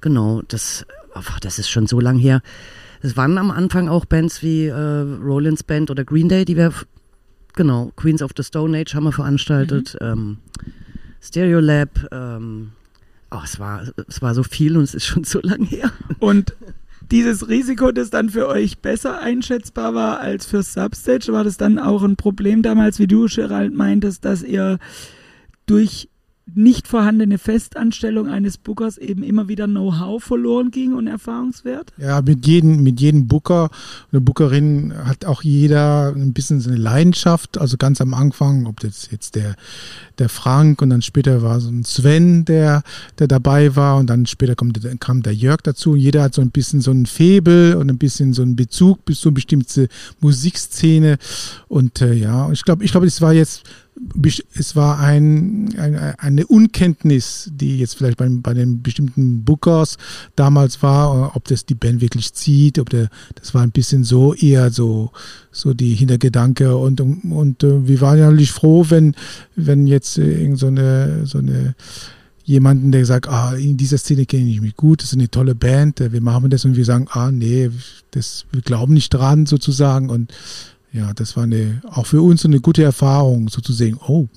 Genau, 0.01 0.41
das, 0.47 0.85
oh, 1.15 1.21
das 1.41 1.57
ist 1.57 1.69
schon 1.69 1.87
so 1.87 1.99
lang 1.99 2.17
her. 2.17 2.41
Es 3.01 3.17
waren 3.17 3.37
am 3.37 3.51
Anfang 3.51 3.87
auch 3.87 4.05
Bands 4.05 4.43
wie 4.43 4.67
äh, 4.67 4.73
Rollins 4.73 5.63
Band 5.63 5.89
oder 5.89 6.03
Green 6.03 6.29
Day, 6.29 6.45
die 6.45 6.57
wir, 6.57 6.73
genau, 7.53 7.91
Queens 7.95 8.21
of 8.21 8.31
the 8.35 8.43
Stone 8.43 8.77
Age 8.77 8.93
haben 8.93 9.05
wir 9.05 9.11
veranstaltet, 9.11 9.95
mhm. 9.99 10.07
ähm, 10.07 10.37
Stereo 11.21 11.59
Lab, 11.59 11.89
ähm, 12.11 12.71
oh, 13.31 13.39
es 13.43 13.59
war, 13.59 13.83
es 14.07 14.21
war 14.21 14.35
so 14.35 14.43
viel 14.43 14.77
und 14.77 14.83
es 14.83 14.93
ist 14.93 15.05
schon 15.05 15.23
so 15.23 15.39
lang 15.41 15.63
her. 15.63 15.91
Und 16.19 16.55
dieses 17.11 17.47
Risiko, 17.47 17.91
das 17.91 18.09
dann 18.09 18.29
für 18.29 18.47
euch 18.47 18.79
besser 18.79 19.19
einschätzbar 19.19 19.93
war 19.93 20.19
als 20.19 20.45
für 20.45 20.63
Substage, 20.63 21.31
war 21.31 21.43
das 21.43 21.57
dann 21.57 21.79
auch 21.79 22.03
ein 22.03 22.15
Problem 22.15 22.61
damals, 22.61 22.99
wie 22.99 23.07
du, 23.07 23.27
Gerald, 23.27 23.73
meintest, 23.73 24.25
dass 24.25 24.43
ihr 24.43 24.79
durch 25.65 26.09
nicht 26.53 26.87
vorhandene 26.87 27.39
Festanstellung 27.39 28.27
eines 28.27 28.57
Bookers 28.57 28.97
eben 28.97 29.23
immer 29.23 29.47
wieder 29.47 29.65
Know-how 29.65 30.23
verloren 30.23 30.69
ging 30.69 30.93
und 30.93 31.07
Erfahrungswert? 31.07 31.91
Ja, 31.97 32.21
mit 32.21 32.45
jedem, 32.45 32.83
mit 32.83 33.01
jedem 33.01 33.27
Booker 33.27 33.69
oder 34.11 34.21
Bookerin 34.21 34.93
hat 35.05 35.25
auch 35.25 35.41
jeder 35.41 36.13
ein 36.15 36.33
bisschen 36.33 36.61
seine 36.61 36.77
Leidenschaft. 36.77 37.57
Also 37.57 37.77
ganz 37.77 37.99
am 37.99 38.13
Anfang, 38.13 38.67
ob 38.67 38.79
das 38.79 39.09
jetzt 39.11 39.35
der, 39.35 39.55
der 40.19 40.29
Frank 40.29 40.81
und 40.83 40.91
dann 40.91 41.01
später 41.01 41.41
war 41.41 41.59
so 41.59 41.69
ein 41.69 41.83
Sven, 41.83 42.45
der, 42.45 42.83
der 43.17 43.27
dabei 43.27 43.75
war 43.75 43.97
und 43.97 44.09
dann 44.09 44.27
später 44.27 44.55
kommt, 44.55 44.79
kam 44.99 45.23
der 45.23 45.33
Jörg 45.33 45.61
dazu. 45.63 45.95
Jeder 45.95 46.23
hat 46.23 46.35
so 46.35 46.41
ein 46.41 46.51
bisschen 46.51 46.79
so 46.79 46.91
ein 46.91 47.07
Febel 47.07 47.75
und 47.75 47.89
ein 47.89 47.97
bisschen 47.97 48.33
so 48.33 48.43
einen 48.43 48.55
Bezug 48.55 49.03
bis 49.05 49.19
zu 49.19 49.29
einer 49.29 49.35
bestimmten 49.35 49.87
Musikszene. 50.19 51.17
Und 51.67 52.01
äh, 52.01 52.13
ja, 52.13 52.51
ich 52.51 52.63
glaube, 52.63 52.85
ich 52.85 52.91
glaube, 52.91 53.07
es 53.07 53.21
war 53.21 53.33
jetzt 53.33 53.63
es 54.53 54.75
war 54.75 54.99
ein, 54.99 55.73
ein, 55.77 55.95
eine 55.95 56.47
Unkenntnis, 56.47 57.49
die 57.53 57.79
jetzt 57.79 57.95
vielleicht 57.95 58.17
bei, 58.17 58.27
bei 58.29 58.53
den 58.53 58.81
bestimmten 58.81 59.43
Bookers 59.43 59.97
damals 60.35 60.83
war, 60.83 61.35
ob 61.35 61.45
das 61.45 61.65
die 61.65 61.75
Band 61.75 62.01
wirklich 62.01 62.33
zieht, 62.33 62.77
ob 62.79 62.89
der, 62.89 63.09
das 63.35 63.53
war 63.53 63.63
ein 63.63 63.71
bisschen 63.71 64.03
so 64.03 64.33
eher 64.33 64.69
so, 64.69 65.11
so 65.51 65.73
die 65.73 65.95
Hintergedanke. 65.95 66.75
Und, 66.75 66.99
und, 66.99 67.31
und 67.31 67.63
äh, 67.63 67.87
wir 67.87 68.01
waren 68.01 68.19
ja 68.19 68.25
natürlich 68.25 68.51
froh, 68.51 68.85
wenn, 68.89 69.15
wenn 69.55 69.87
jetzt 69.87 70.17
äh, 70.17 70.41
irgend 70.41 70.59
so 70.59 70.67
eine, 70.67 71.25
so 71.25 71.37
eine, 71.37 71.75
jemanden, 72.43 72.91
der 72.91 73.05
sagt, 73.05 73.27
ah, 73.27 73.55
in 73.55 73.77
dieser 73.77 73.97
Szene 73.97 74.25
kenne 74.25 74.49
ich 74.49 74.61
mich 74.61 74.75
gut, 74.75 75.01
das 75.01 75.09
ist 75.09 75.15
eine 75.15 75.31
tolle 75.31 75.55
Band, 75.55 76.01
äh, 76.01 76.11
wir 76.11 76.21
machen 76.21 76.49
das 76.49 76.65
und 76.65 76.75
wir 76.75 76.85
sagen, 76.85 77.07
ah, 77.11 77.31
nee, 77.31 77.71
das, 78.11 78.45
wir 78.51 78.61
glauben 78.61 78.93
nicht 78.93 79.13
dran 79.13 79.45
sozusagen. 79.45 80.09
Und 80.09 80.31
ja, 80.95 81.13
das 81.13 81.35
war 81.35 81.43
eine, 81.43 81.81
auch 81.91 82.05
für 82.05 82.21
uns 82.21 82.45
eine 82.45 82.61
gute 82.61 82.81
Erfahrung, 82.81 83.49
so 83.49 83.59
zu 83.59 83.73
sehen, 83.73 83.99
oh, 84.07 84.27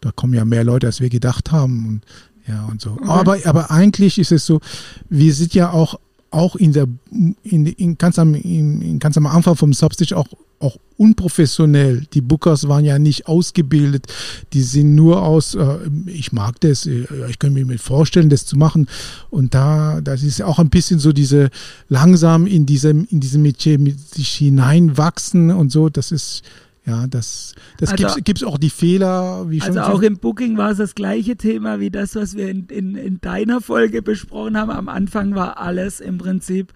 da 0.00 0.10
kommen 0.12 0.32
ja 0.32 0.46
mehr 0.46 0.64
Leute, 0.64 0.86
als 0.86 1.00
wir 1.00 1.10
gedacht 1.10 1.52
haben. 1.52 1.86
Und, 1.86 2.00
ja, 2.48 2.64
und 2.64 2.80
so. 2.80 2.92
Mhm. 2.92 3.10
Aber, 3.10 3.36
aber 3.44 3.70
eigentlich 3.70 4.18
ist 4.18 4.32
es 4.32 4.46
so, 4.46 4.60
wir 5.10 5.34
sind 5.34 5.54
ja 5.54 5.70
auch, 5.70 6.00
auch 6.30 6.56
in 6.56 6.72
der, 6.72 6.86
in, 7.42 7.66
in 7.66 7.98
ganz 7.98 8.18
am, 8.18 8.34
in, 8.34 8.80
in 8.80 8.98
ganz 8.98 9.18
am 9.18 9.26
Anfang 9.26 9.56
vom 9.56 9.74
Substage 9.74 10.16
auch 10.16 10.28
auch 10.58 10.78
unprofessionell. 10.96 12.06
Die 12.14 12.20
Bookers 12.20 12.68
waren 12.68 12.84
ja 12.84 12.98
nicht 12.98 13.28
ausgebildet. 13.28 14.06
Die 14.52 14.62
sind 14.62 14.94
nur 14.94 15.22
aus, 15.22 15.54
äh, 15.54 15.78
ich 16.06 16.32
mag 16.32 16.60
das, 16.60 16.86
äh, 16.86 17.06
ich 17.28 17.38
könnte 17.38 17.64
mir 17.64 17.78
vorstellen, 17.78 18.30
das 18.30 18.46
zu 18.46 18.56
machen. 18.56 18.88
Und 19.30 19.54
da, 19.54 20.00
das 20.00 20.22
ist 20.22 20.42
auch 20.42 20.58
ein 20.58 20.70
bisschen 20.70 20.98
so 20.98 21.12
diese 21.12 21.50
langsam 21.88 22.46
in 22.46 22.66
diesem, 22.66 23.06
in 23.10 23.20
diesem 23.20 23.42
Metier 23.42 23.78
mit 23.78 24.00
sich 24.00 24.28
hineinwachsen 24.30 25.50
und 25.50 25.70
so. 25.70 25.90
Das 25.90 26.12
ist, 26.12 26.42
ja, 26.86 27.06
das, 27.06 27.54
das 27.78 27.90
also, 27.90 28.14
gibt 28.22 28.38
es 28.38 28.44
auch 28.44 28.58
die 28.58 28.70
Fehler. 28.70 29.50
Wie 29.50 29.60
schon 29.60 29.76
also 29.76 29.92
auch 29.92 30.02
im 30.02 30.18
Booking 30.18 30.56
war 30.56 30.70
es 30.70 30.78
das 30.78 30.94
gleiche 30.94 31.36
Thema 31.36 31.80
wie 31.80 31.90
das, 31.90 32.14
was 32.14 32.36
wir 32.36 32.48
in, 32.48 32.66
in, 32.66 32.94
in 32.94 33.20
deiner 33.20 33.60
Folge 33.60 34.00
besprochen 34.00 34.56
haben. 34.56 34.70
Am 34.70 34.88
Anfang 34.88 35.34
war 35.34 35.58
alles 35.58 36.00
im 36.00 36.16
Prinzip 36.16 36.72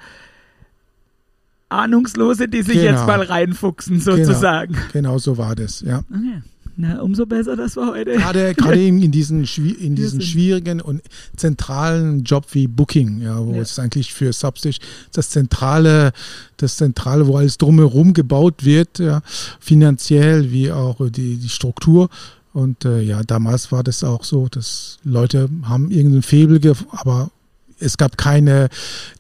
Ahnungslose, 1.71 2.49
die 2.49 2.63
sich 2.63 2.75
genau. 2.75 2.91
jetzt 2.91 3.07
mal 3.07 3.23
reinfuchsen, 3.23 4.01
genau. 4.01 4.17
sozusagen. 4.17 4.75
Genau, 4.75 4.87
genau 4.93 5.19
so 5.19 5.39
war 5.39 5.57
das, 5.57 5.81
ja. 5.81 6.03
Okay. 6.11 6.43
Na, 6.77 7.01
umso 7.03 7.27
besser, 7.27 7.57
dass 7.57 7.77
wir 7.77 7.89
heute. 7.89 8.13
Gerade, 8.13 8.55
gerade 8.57 8.87
in 8.87 9.11
diesen, 9.11 9.45
in 9.45 9.97
diesen 9.97 10.23
schwierigen 10.23 10.81
und 10.81 11.03
zentralen 11.37 12.25
Job 12.25 12.47
wie 12.53 12.69
Booking, 12.69 13.21
ja, 13.21 13.45
wo 13.45 13.55
ja. 13.55 13.61
es 13.61 13.79
eigentlich 13.79 14.15
für 14.15 14.33
Substage 14.33 14.79
das 15.13 15.29
zentrale, 15.29 16.13
das 16.57 16.77
zentrale, 16.77 17.27
wo 17.27 17.37
alles 17.37 17.59
drumherum 17.59 18.15
gebaut 18.15 18.65
wird, 18.65 18.99
ja, 18.99 19.21
finanziell 19.61 20.53
wie 20.53 20.73
auch 20.73 20.97
die, 21.11 21.37
die 21.37 21.49
Struktur. 21.49 22.09
Und 22.53 22.85
äh, 22.85 23.03
ja, 23.03 23.23
damals 23.25 23.71
war 23.73 23.85
das 23.85 24.03
auch 24.03 24.25
so, 24.25 24.49
dass 24.49 24.99
Leute 25.05 25.49
haben 25.65 25.91
irgendein 25.91 26.23
Febel, 26.23 26.61
aber 26.93 27.31
es 27.81 27.97
gab 27.97 28.17
keine, 28.17 28.69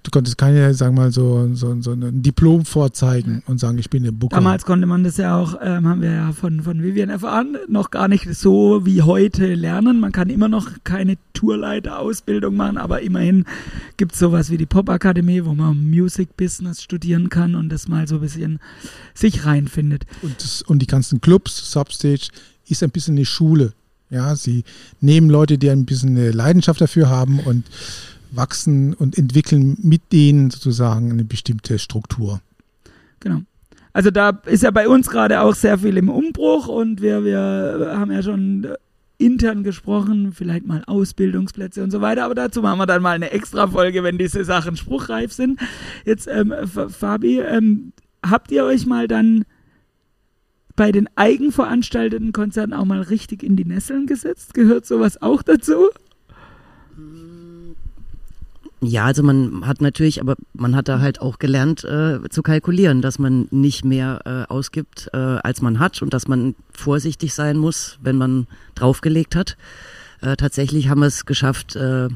du 0.03 0.11
konntest 0.11 0.39
keine, 0.39 0.73
sagen 0.75 0.95
wir 0.97 1.03
mal, 1.03 1.13
so, 1.13 1.49
so, 1.55 1.81
so 1.81 1.93
ein 1.93 2.23
Diplom 2.23 2.65
vorzeigen 2.65 3.43
und 3.47 3.59
sagen, 3.59 3.79
ich 3.79 3.91
bin 3.91 4.03
eine 4.03 4.13
Booker. 4.13 4.37
Damals 4.37 4.65
konnte 4.65 4.87
man 4.87 5.03
das 5.03 5.17
ja 5.17 5.37
auch, 5.37 5.55
ähm, 5.63 5.89
haben 5.89 6.03
wir 6.03 6.13
ja 6.13 6.33
von, 6.33 6.63
von 6.63 6.83
Vivian 6.83 7.09
erfahren, 7.09 7.57
noch 7.69 7.91
gar 7.91 8.09
nicht 8.09 8.33
so 8.35 8.85
wie 8.85 9.03
heute 9.03 9.55
lernen. 9.55 10.01
Man 10.01 10.13
kann 10.13 10.31
immer 10.31 10.49
noch 10.49 10.69
keine 10.85 11.17
Tourleiter-Ausbildung 11.33 12.55
machen, 12.55 12.77
aber 12.77 13.01
immerhin 13.01 13.47
gibt 13.97 14.13
es 14.13 14.19
sowas 14.19 14.51
wie 14.51 14.59
die 14.59 14.67
Pop-Akademie, 14.67 15.45
wo 15.45 15.55
man 15.55 15.91
Music 15.91 16.37
Business 16.37 16.83
studieren 16.83 17.29
kann 17.31 17.55
und 17.55 17.71
das 17.71 17.89
mal 17.89 18.07
so 18.07 18.17
ein 18.17 18.21
bisschen 18.21 18.59
sich 19.15 19.47
reinfindet. 19.47 20.05
Und, 20.23 20.43
das, 20.43 20.63
und 20.63 20.81
die 20.81 20.87
ganzen 20.87 21.21
Clubs, 21.21 21.71
Substage, 21.71 22.29
ist 22.69 22.83
ein 22.83 22.91
bisschen 22.91 23.17
eine 23.17 23.25
Schule. 23.25 23.73
Ja, 24.11 24.35
sie 24.35 24.65
nehmen 25.01 25.31
Leute, 25.31 25.57
die 25.57 25.71
ein 25.71 25.87
bisschen 25.87 26.11
eine 26.11 26.33
Leidenschaft 26.33 26.81
dafür 26.81 27.09
haben 27.09 27.39
und 27.39 27.65
wachsen 28.33 28.95
und 28.95 29.19
entwickeln 29.19 29.77
mit 29.83 30.13
denen 30.13 30.51
sozusagen 30.51 31.11
eine 31.11 31.25
bestimmte 31.25 31.79
Struktur. 31.79 32.41
Genau. 33.21 33.43
Also 33.93 34.11
da 34.11 34.31
ist 34.47 34.63
ja 34.63 34.71
bei 34.71 34.89
uns 34.89 35.09
gerade 35.09 35.41
auch 35.41 35.55
sehr 35.55 35.79
viel 35.79 35.97
im 35.97 36.09
Umbruch 36.09 36.69
und 36.69 37.03
wir, 37.03 37.25
wir 37.25 37.93
haben 37.97 38.13
ja 38.13 38.23
schon 38.23 38.69
intern 39.19 39.63
gesprochen, 39.65 40.33
vielleicht 40.33 40.67
mal 40.67 40.83
Ausbildungsplätze 40.87 41.83
und 41.83 41.91
so 41.91 42.01
weiter, 42.01 42.25
aber 42.25 42.35
dazu 42.35 42.63
machen 42.63 42.79
wir 42.79 42.87
dann 42.87 43.03
mal 43.03 43.13
eine 43.13 43.31
extra 43.33 43.67
Folge, 43.67 44.03
wenn 44.03 44.17
diese 44.17 44.45
Sachen 44.45 44.77
spruchreif 44.77 45.33
sind. 45.33 45.61
Jetzt, 46.05 46.27
ähm, 46.27 46.55
Fabi, 46.65 47.41
ähm, 47.41 47.93
habt 48.25 48.51
ihr 48.51 48.65
euch 48.65 48.87
mal 48.87 49.09
dann 49.09 49.45
bei 50.77 50.93
den 50.93 51.09
eigenveranstalteten 51.17 52.33
Konzerten 52.33 52.73
auch 52.73 52.87
mal 52.87 53.03
richtig 53.03 53.43
in 53.43 53.57
die 53.57 53.67
Nesseln 53.67 54.07
gesetzt? 54.07 54.55
Gehört 54.55 54.87
sowas 54.87 55.21
auch 55.21 55.43
dazu? 55.43 55.89
Ja, 58.83 59.05
also 59.05 59.23
man 59.23 59.67
hat 59.67 59.83
natürlich, 59.83 60.23
aber 60.23 60.37
man 60.55 60.75
hat 60.75 60.89
da 60.89 61.01
halt 61.01 61.21
auch 61.21 61.39
gelernt 61.39 61.85
äh, 61.85 62.21
zu 62.31 62.43
kalkulieren, 62.43 63.03
dass 63.03 63.19
man 63.19 63.47
nicht 63.51 63.85
mehr 63.85 64.21
äh, 64.25 64.51
ausgibt, 64.51 65.11
äh, 65.13 65.19
als 65.19 65.61
man 65.61 65.79
hat 65.79 66.01
und 66.01 66.15
dass 66.15 66.29
man 66.29 66.55
vorsichtig 66.73 67.35
sein 67.35 67.59
muss, 67.59 67.99
wenn 68.03 68.17
man 68.17 68.47
draufgelegt 68.75 69.37
hat. 69.37 69.59
Äh, 70.23 70.37
tatsächlich 70.37 70.89
haben 70.89 71.01
wir 71.01 71.09
es 71.09 71.27
geschafft, 71.27 71.77
äh, 71.77 72.09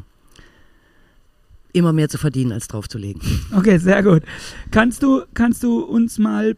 immer 1.74 1.92
mehr 1.92 2.09
zu 2.09 2.16
verdienen, 2.16 2.53
als 2.53 2.68
draufzulegen. 2.68 3.20
Okay, 3.55 3.77
sehr 3.79 4.03
gut. 4.03 4.22
Kannst 4.70 5.03
du, 5.03 5.22
kannst 5.35 5.62
du 5.64 5.81
uns 5.81 6.18
mal 6.18 6.57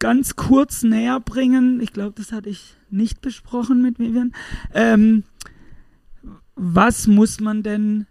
ganz 0.00 0.34
kurz 0.34 0.82
näher 0.82 1.20
bringen? 1.20 1.80
Ich 1.80 1.92
glaube, 1.92 2.14
das 2.16 2.32
hatte 2.32 2.48
ich 2.48 2.74
nicht 2.90 3.20
besprochen 3.20 3.82
mit 3.82 4.00
Vivian. 4.00 4.32
Ähm, 4.74 5.22
was 6.56 7.06
muss 7.06 7.40
man 7.40 7.62
denn 7.62 8.06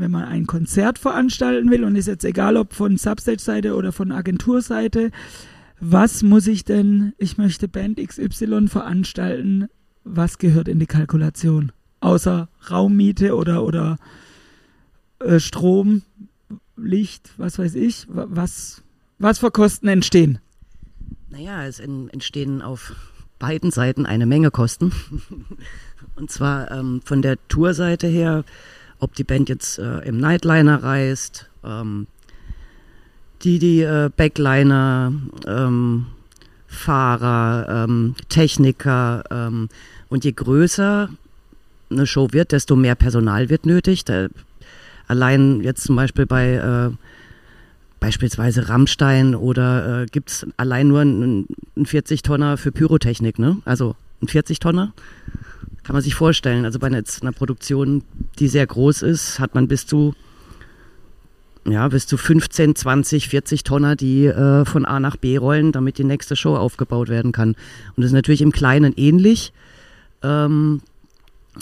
wenn 0.00 0.10
man 0.10 0.24
ein 0.24 0.46
Konzert 0.46 0.98
veranstalten 0.98 1.70
will 1.70 1.84
und 1.84 1.96
ist 1.96 2.08
jetzt 2.08 2.24
egal, 2.24 2.56
ob 2.56 2.72
von 2.72 2.96
Substage-Seite 2.96 3.74
oder 3.74 3.92
von 3.92 4.12
Agenturseite, 4.12 5.10
was 5.80 6.22
muss 6.22 6.46
ich 6.46 6.64
denn, 6.64 7.14
ich 7.18 7.38
möchte 7.38 7.68
Band 7.68 7.98
XY 7.98 8.68
veranstalten, 8.68 9.68
was 10.04 10.38
gehört 10.38 10.68
in 10.68 10.78
die 10.78 10.86
Kalkulation? 10.86 11.72
Außer 12.00 12.48
Raummiete 12.70 13.36
oder, 13.36 13.64
oder 13.64 13.98
äh, 15.20 15.38
Strom, 15.38 16.02
Licht, 16.76 17.32
was 17.36 17.58
weiß 17.58 17.74
ich, 17.74 18.06
was, 18.08 18.82
was 19.18 19.38
für 19.38 19.50
Kosten 19.50 19.88
entstehen? 19.88 20.38
Naja, 21.28 21.64
es 21.64 21.78
entstehen 21.78 22.62
auf 22.62 22.94
beiden 23.38 23.70
Seiten 23.70 24.06
eine 24.06 24.26
Menge 24.26 24.50
Kosten. 24.50 24.92
Und 26.16 26.30
zwar 26.30 26.70
ähm, 26.70 27.00
von 27.04 27.22
der 27.22 27.36
Tourseite 27.48 28.06
her 28.06 28.44
ob 29.00 29.14
die 29.14 29.24
Band 29.24 29.48
jetzt 29.48 29.78
äh, 29.78 30.00
im 30.00 30.18
Nightliner 30.18 30.82
reist, 30.82 31.48
ähm, 31.64 32.06
die 33.42 33.58
die 33.58 33.82
äh, 33.82 34.10
Backliner, 34.14 35.12
ähm, 35.46 36.06
Fahrer, 36.66 37.84
ähm, 37.84 38.14
Techniker 38.28 39.24
ähm, 39.30 39.68
und 40.08 40.24
je 40.24 40.32
größer 40.32 41.08
eine 41.90 42.06
Show 42.06 42.28
wird, 42.32 42.52
desto 42.52 42.76
mehr 42.76 42.94
Personal 42.94 43.48
wird 43.48 43.66
nötig. 43.66 44.04
Da, 44.04 44.28
allein 45.08 45.60
jetzt 45.62 45.82
zum 45.84 45.96
Beispiel 45.96 46.26
bei 46.26 46.54
äh, 46.54 46.90
beispielsweise 47.98 48.68
Rammstein 48.68 49.34
oder 49.34 50.02
äh, 50.02 50.06
gibt 50.06 50.30
es 50.30 50.46
allein 50.56 50.88
nur 50.88 51.00
einen 51.00 51.46
40-Tonner 51.76 52.56
für 52.56 52.72
Pyrotechnik, 52.72 53.38
ne? 53.38 53.58
Also 53.64 53.96
ein 54.22 54.28
40-Tonner 54.28 54.92
kann 55.90 55.96
man 55.96 56.04
sich 56.04 56.14
vorstellen. 56.14 56.64
Also 56.64 56.78
bei 56.78 56.86
einer, 56.86 57.02
einer 57.20 57.32
Produktion, 57.32 58.04
die 58.38 58.46
sehr 58.46 58.64
groß 58.64 59.02
ist, 59.02 59.40
hat 59.40 59.56
man 59.56 59.66
bis 59.66 59.88
zu 59.88 60.14
ja, 61.66 61.88
bis 61.88 62.06
zu 62.06 62.16
15, 62.16 62.76
20, 62.76 63.28
40 63.28 63.64
Tonner, 63.64 63.96
die 63.96 64.26
äh, 64.26 64.64
von 64.64 64.84
A 64.84 65.00
nach 65.00 65.16
B 65.16 65.36
rollen, 65.36 65.72
damit 65.72 65.98
die 65.98 66.04
nächste 66.04 66.36
Show 66.36 66.54
aufgebaut 66.54 67.08
werden 67.08 67.32
kann. 67.32 67.48
Und 67.48 67.96
das 67.96 68.06
ist 68.06 68.12
natürlich 68.12 68.40
im 68.40 68.52
Kleinen 68.52 68.94
ähnlich. 68.96 69.52
Ähm, 70.22 70.80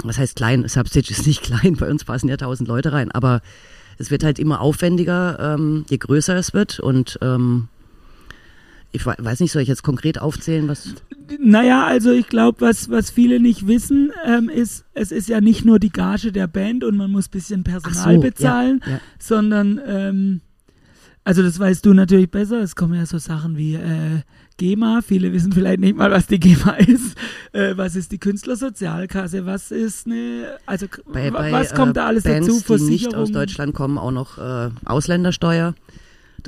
was 0.04 0.18
heißt 0.18 0.36
klein? 0.36 0.68
Substage 0.68 1.10
ist 1.10 1.26
nicht 1.26 1.42
klein, 1.44 1.76
bei 1.76 1.88
uns 1.88 2.04
passen 2.04 2.28
ja 2.28 2.34
1000 2.34 2.68
Leute 2.68 2.92
rein, 2.92 3.10
aber 3.10 3.40
es 3.96 4.10
wird 4.10 4.24
halt 4.24 4.38
immer 4.38 4.60
aufwendiger, 4.60 5.54
ähm, 5.54 5.86
je 5.88 5.96
größer 5.96 6.36
es 6.36 6.52
wird 6.52 6.80
und 6.80 7.18
ähm, 7.22 7.68
ich 8.92 9.04
weiß 9.04 9.40
nicht, 9.40 9.52
soll 9.52 9.62
ich 9.62 9.68
jetzt 9.68 9.82
konkret 9.82 10.20
aufzählen, 10.20 10.66
was. 10.66 10.94
Naja, 11.38 11.86
also 11.86 12.10
ich 12.10 12.28
glaube, 12.28 12.62
was, 12.62 12.90
was 12.90 13.10
viele 13.10 13.38
nicht 13.38 13.66
wissen, 13.66 14.12
ähm, 14.24 14.48
ist, 14.48 14.84
es 14.94 15.12
ist 15.12 15.28
ja 15.28 15.40
nicht 15.40 15.64
nur 15.64 15.78
die 15.78 15.90
Gage 15.90 16.32
der 16.32 16.46
Band 16.46 16.84
und 16.84 16.96
man 16.96 17.10
muss 17.10 17.28
ein 17.28 17.32
bisschen 17.32 17.64
Personal 17.64 18.14
so, 18.14 18.20
bezahlen, 18.20 18.80
ja, 18.86 18.92
ja. 18.92 19.00
sondern, 19.18 19.78
ähm, 19.86 20.40
also 21.24 21.42
das 21.42 21.58
weißt 21.58 21.84
du 21.84 21.92
natürlich 21.92 22.30
besser, 22.30 22.62
es 22.62 22.76
kommen 22.76 22.94
ja 22.94 23.04
so 23.04 23.18
Sachen 23.18 23.58
wie 23.58 23.74
äh, 23.74 24.22
GEMA, 24.56 25.02
viele 25.02 25.34
wissen 25.34 25.52
vielleicht 25.52 25.80
nicht 25.80 25.94
mal, 25.94 26.10
was 26.10 26.26
die 26.26 26.40
GEMA 26.40 26.70
ist, 26.78 27.14
äh, 27.52 27.76
was 27.76 27.94
ist 27.94 28.10
die 28.10 28.18
Künstlersozialkasse, 28.18 29.44
was 29.44 29.70
ist 29.70 30.06
eine, 30.06 30.56
also 30.64 30.86
bei, 31.12 31.30
bei, 31.30 31.52
was 31.52 31.74
kommt 31.74 31.90
äh, 31.90 31.94
da 31.94 32.06
alles 32.06 32.24
Bands, 32.24 32.46
dazu? 32.46 32.76
Die 32.78 32.90
nicht 32.90 33.14
aus 33.14 33.30
Deutschland 33.30 33.74
kommen, 33.74 33.98
auch 33.98 34.12
noch 34.12 34.38
äh, 34.38 34.70
Ausländersteuer. 34.86 35.74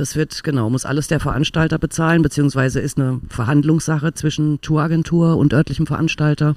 Das 0.00 0.16
wird, 0.16 0.44
genau, 0.44 0.70
muss 0.70 0.86
alles 0.86 1.08
der 1.08 1.20
Veranstalter 1.20 1.78
bezahlen, 1.78 2.22
beziehungsweise 2.22 2.80
ist 2.80 2.96
eine 2.96 3.20
Verhandlungssache 3.28 4.14
zwischen 4.14 4.58
Touragentur 4.62 5.36
und 5.36 5.52
örtlichem 5.52 5.86
Veranstalter. 5.86 6.56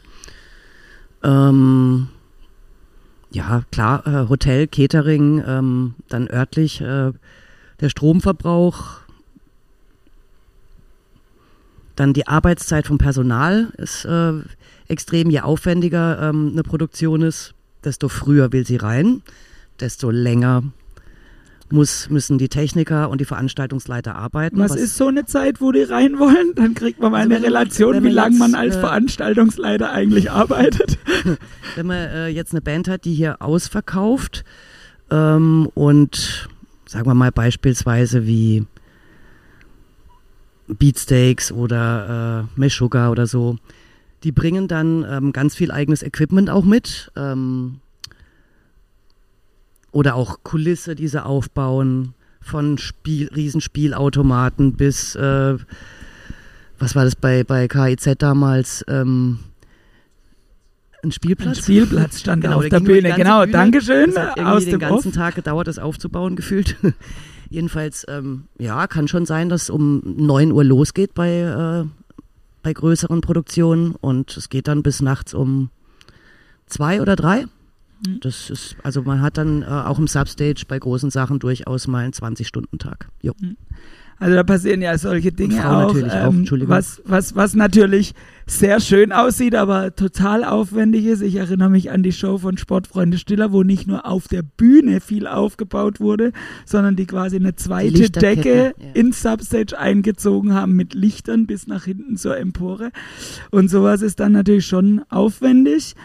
Ähm, 1.23 2.07
ja, 3.31 3.65
klar, 3.69 4.07
äh, 4.07 4.29
Hotel, 4.29 4.65
Catering, 4.67 5.43
ähm, 5.45 5.95
dann 6.07 6.29
örtlich 6.29 6.79
äh, 6.79 7.11
der 7.81 7.89
Stromverbrauch, 7.89 9.01
dann 11.97 12.13
die 12.13 12.27
Arbeitszeit 12.27 12.87
vom 12.87 12.97
Personal 12.97 13.73
ist 13.75 14.05
äh, 14.05 14.35
extrem. 14.87 15.29
Je 15.29 15.41
aufwendiger 15.41 16.29
ähm, 16.29 16.51
eine 16.53 16.63
Produktion 16.63 17.21
ist, 17.21 17.55
desto 17.83 18.07
früher 18.07 18.53
will 18.53 18.65
sie 18.65 18.77
rein, 18.77 19.21
desto 19.81 20.11
länger 20.11 20.63
muss, 21.73 22.09
müssen 22.09 22.37
die 22.37 22.47
Techniker 22.47 23.09
und 23.09 23.19
die 23.19 23.25
Veranstaltungsleiter 23.25 24.15
arbeiten. 24.15 24.59
Was, 24.59 24.71
was 24.71 24.79
ist 24.79 24.95
so 24.95 25.07
eine 25.07 25.25
Zeit, 25.25 25.59
wo 25.59 25.71
die 25.71 25.83
rein 25.83 26.19
wollen? 26.19 26.53
Dann 26.55 26.75
kriegt 26.75 27.01
man 27.01 27.11
mal 27.11 27.21
also 27.21 27.33
eine 27.33 27.43
Relation, 27.43 28.03
wie 28.03 28.09
lange 28.09 28.37
man 28.37 28.55
als 28.55 28.75
äh, 28.75 28.79
Veranstaltungsleiter 28.79 29.91
eigentlich 29.91 30.31
arbeitet. 30.31 30.97
Wenn 31.75 31.87
man 31.87 31.97
äh, 31.97 32.27
jetzt 32.27 32.53
eine 32.53 32.61
Band 32.61 32.87
hat, 32.87 33.05
die 33.05 33.13
hier 33.13 33.41
ausverkauft 33.41 34.45
ähm, 35.11 35.67
und 35.73 36.47
sagen 36.85 37.07
wir 37.07 37.15
mal 37.15 37.31
beispielsweise 37.31 38.25
wie 38.27 38.65
Beatsteaks 40.67 41.51
oder 41.51 42.47
äh, 42.55 42.59
Meshuggah 42.59 43.09
oder 43.09 43.27
so, 43.27 43.57
die 44.23 44.31
bringen 44.31 44.67
dann 44.67 45.05
ähm, 45.09 45.33
ganz 45.33 45.55
viel 45.55 45.71
eigenes 45.71 46.03
Equipment 46.03 46.49
auch 46.49 46.63
mit. 46.63 47.11
Ähm, 47.15 47.79
oder 49.93 50.15
auch 50.15 50.43
Kulisse, 50.43 50.95
die 50.95 51.07
sie 51.07 51.23
aufbauen, 51.23 52.13
von 52.41 52.77
Spiel, 52.77 53.29
Riesenspielautomaten 53.33 54.73
bis, 54.73 55.15
äh, 55.15 55.55
was 56.77 56.95
war 56.95 57.05
das 57.05 57.15
bei, 57.15 57.45
bei 57.45 57.67
KIZ 57.69 58.15
damals? 58.17 58.83
Ähm, 58.89 59.39
ein 61.03 61.11
Spielplatz? 61.11 61.57
Ein 61.57 61.63
Spielplatz 61.63 62.19
stand 62.19 62.43
genau, 62.43 62.57
auf 62.57 62.69
der 62.69 62.79
Bühne, 62.79 63.13
genau. 63.13 63.45
Dankeschön. 63.45 64.13
Irgendwie 64.35 64.65
den 64.65 64.79
ganzen 64.79 65.09
Off. 65.09 65.15
Tag 65.15 65.35
gedauert, 65.35 65.67
das 65.67 65.79
aufzubauen, 65.79 66.35
gefühlt. 66.37 66.75
Jedenfalls, 67.49 68.05
ähm, 68.09 68.45
ja, 68.57 68.87
kann 68.87 69.07
schon 69.07 69.25
sein, 69.25 69.47
dass 69.47 69.69
um 69.69 70.01
9 70.03 70.51
Uhr 70.51 70.63
losgeht 70.63 71.13
bei, 71.13 71.29
äh, 71.29 71.85
bei 72.63 72.73
größeren 72.73 73.21
Produktionen 73.21 73.95
und 73.95 74.35
es 74.35 74.49
geht 74.49 74.67
dann 74.67 74.81
bis 74.81 75.01
nachts 75.01 75.33
um 75.33 75.69
zwei 76.65 77.01
oder 77.01 77.15
drei. 77.15 77.45
Mhm. 78.05 78.19
Das 78.21 78.49
ist, 78.49 78.75
also 78.83 79.01
man 79.03 79.21
hat 79.21 79.37
dann 79.37 79.61
äh, 79.61 79.65
auch 79.65 79.99
im 79.99 80.07
Substage 80.07 80.63
bei 80.67 80.79
großen 80.79 81.09
Sachen 81.09 81.39
durchaus 81.39 81.87
mal 81.87 82.03
einen 82.03 82.13
20-Stunden-Tag. 82.13 83.09
Mhm. 83.21 83.57
Also 84.19 84.35
da 84.35 84.43
passieren 84.43 84.81
ja 84.81 84.97
solche 84.97 85.31
Dinge 85.31 85.69
auch, 85.69 85.95
ähm, 85.95 86.45
auch 86.47 86.69
was, 86.69 87.01
was, 87.03 87.35
was 87.35 87.55
natürlich 87.55 88.13
sehr 88.45 88.79
schön 88.79 89.11
aussieht, 89.11 89.53
aber 89.53 89.95
total 89.95 90.45
aufwendig 90.45 91.05
ist. 91.05 91.21
Ich 91.21 91.35
erinnere 91.35 91.69
mich 91.69 91.91
an 91.91 92.03
die 92.03 92.11
Show 92.11 92.37
von 92.37 92.57
Sportfreunde 92.57 93.17
Stiller, 93.17 93.51
wo 93.51 93.63
nicht 93.63 93.85
nur 93.85 94.05
auf 94.05 94.27
der 94.27 94.43
Bühne 94.43 95.01
viel 95.01 95.27
aufgebaut 95.27 95.99
wurde, 95.99 96.31
sondern 96.65 96.95
die 96.95 97.05
quasi 97.05 97.37
eine 97.37 97.55
zweite 97.55 98.09
Decke 98.09 98.73
ja. 98.77 98.91
ins 98.93 99.21
Substage 99.21 99.77
eingezogen 99.77 100.53
haben 100.53 100.73
mit 100.73 100.93
Lichtern 100.93 101.45
bis 101.45 101.67
nach 101.67 101.83
hinten 101.83 102.15
zur 102.15 102.37
Empore. 102.37 102.91
Und 103.51 103.69
sowas 103.69 104.01
ist 104.01 104.19
dann 104.21 104.33
natürlich 104.33 104.67
schon 104.67 105.01
aufwendig. 105.09 105.95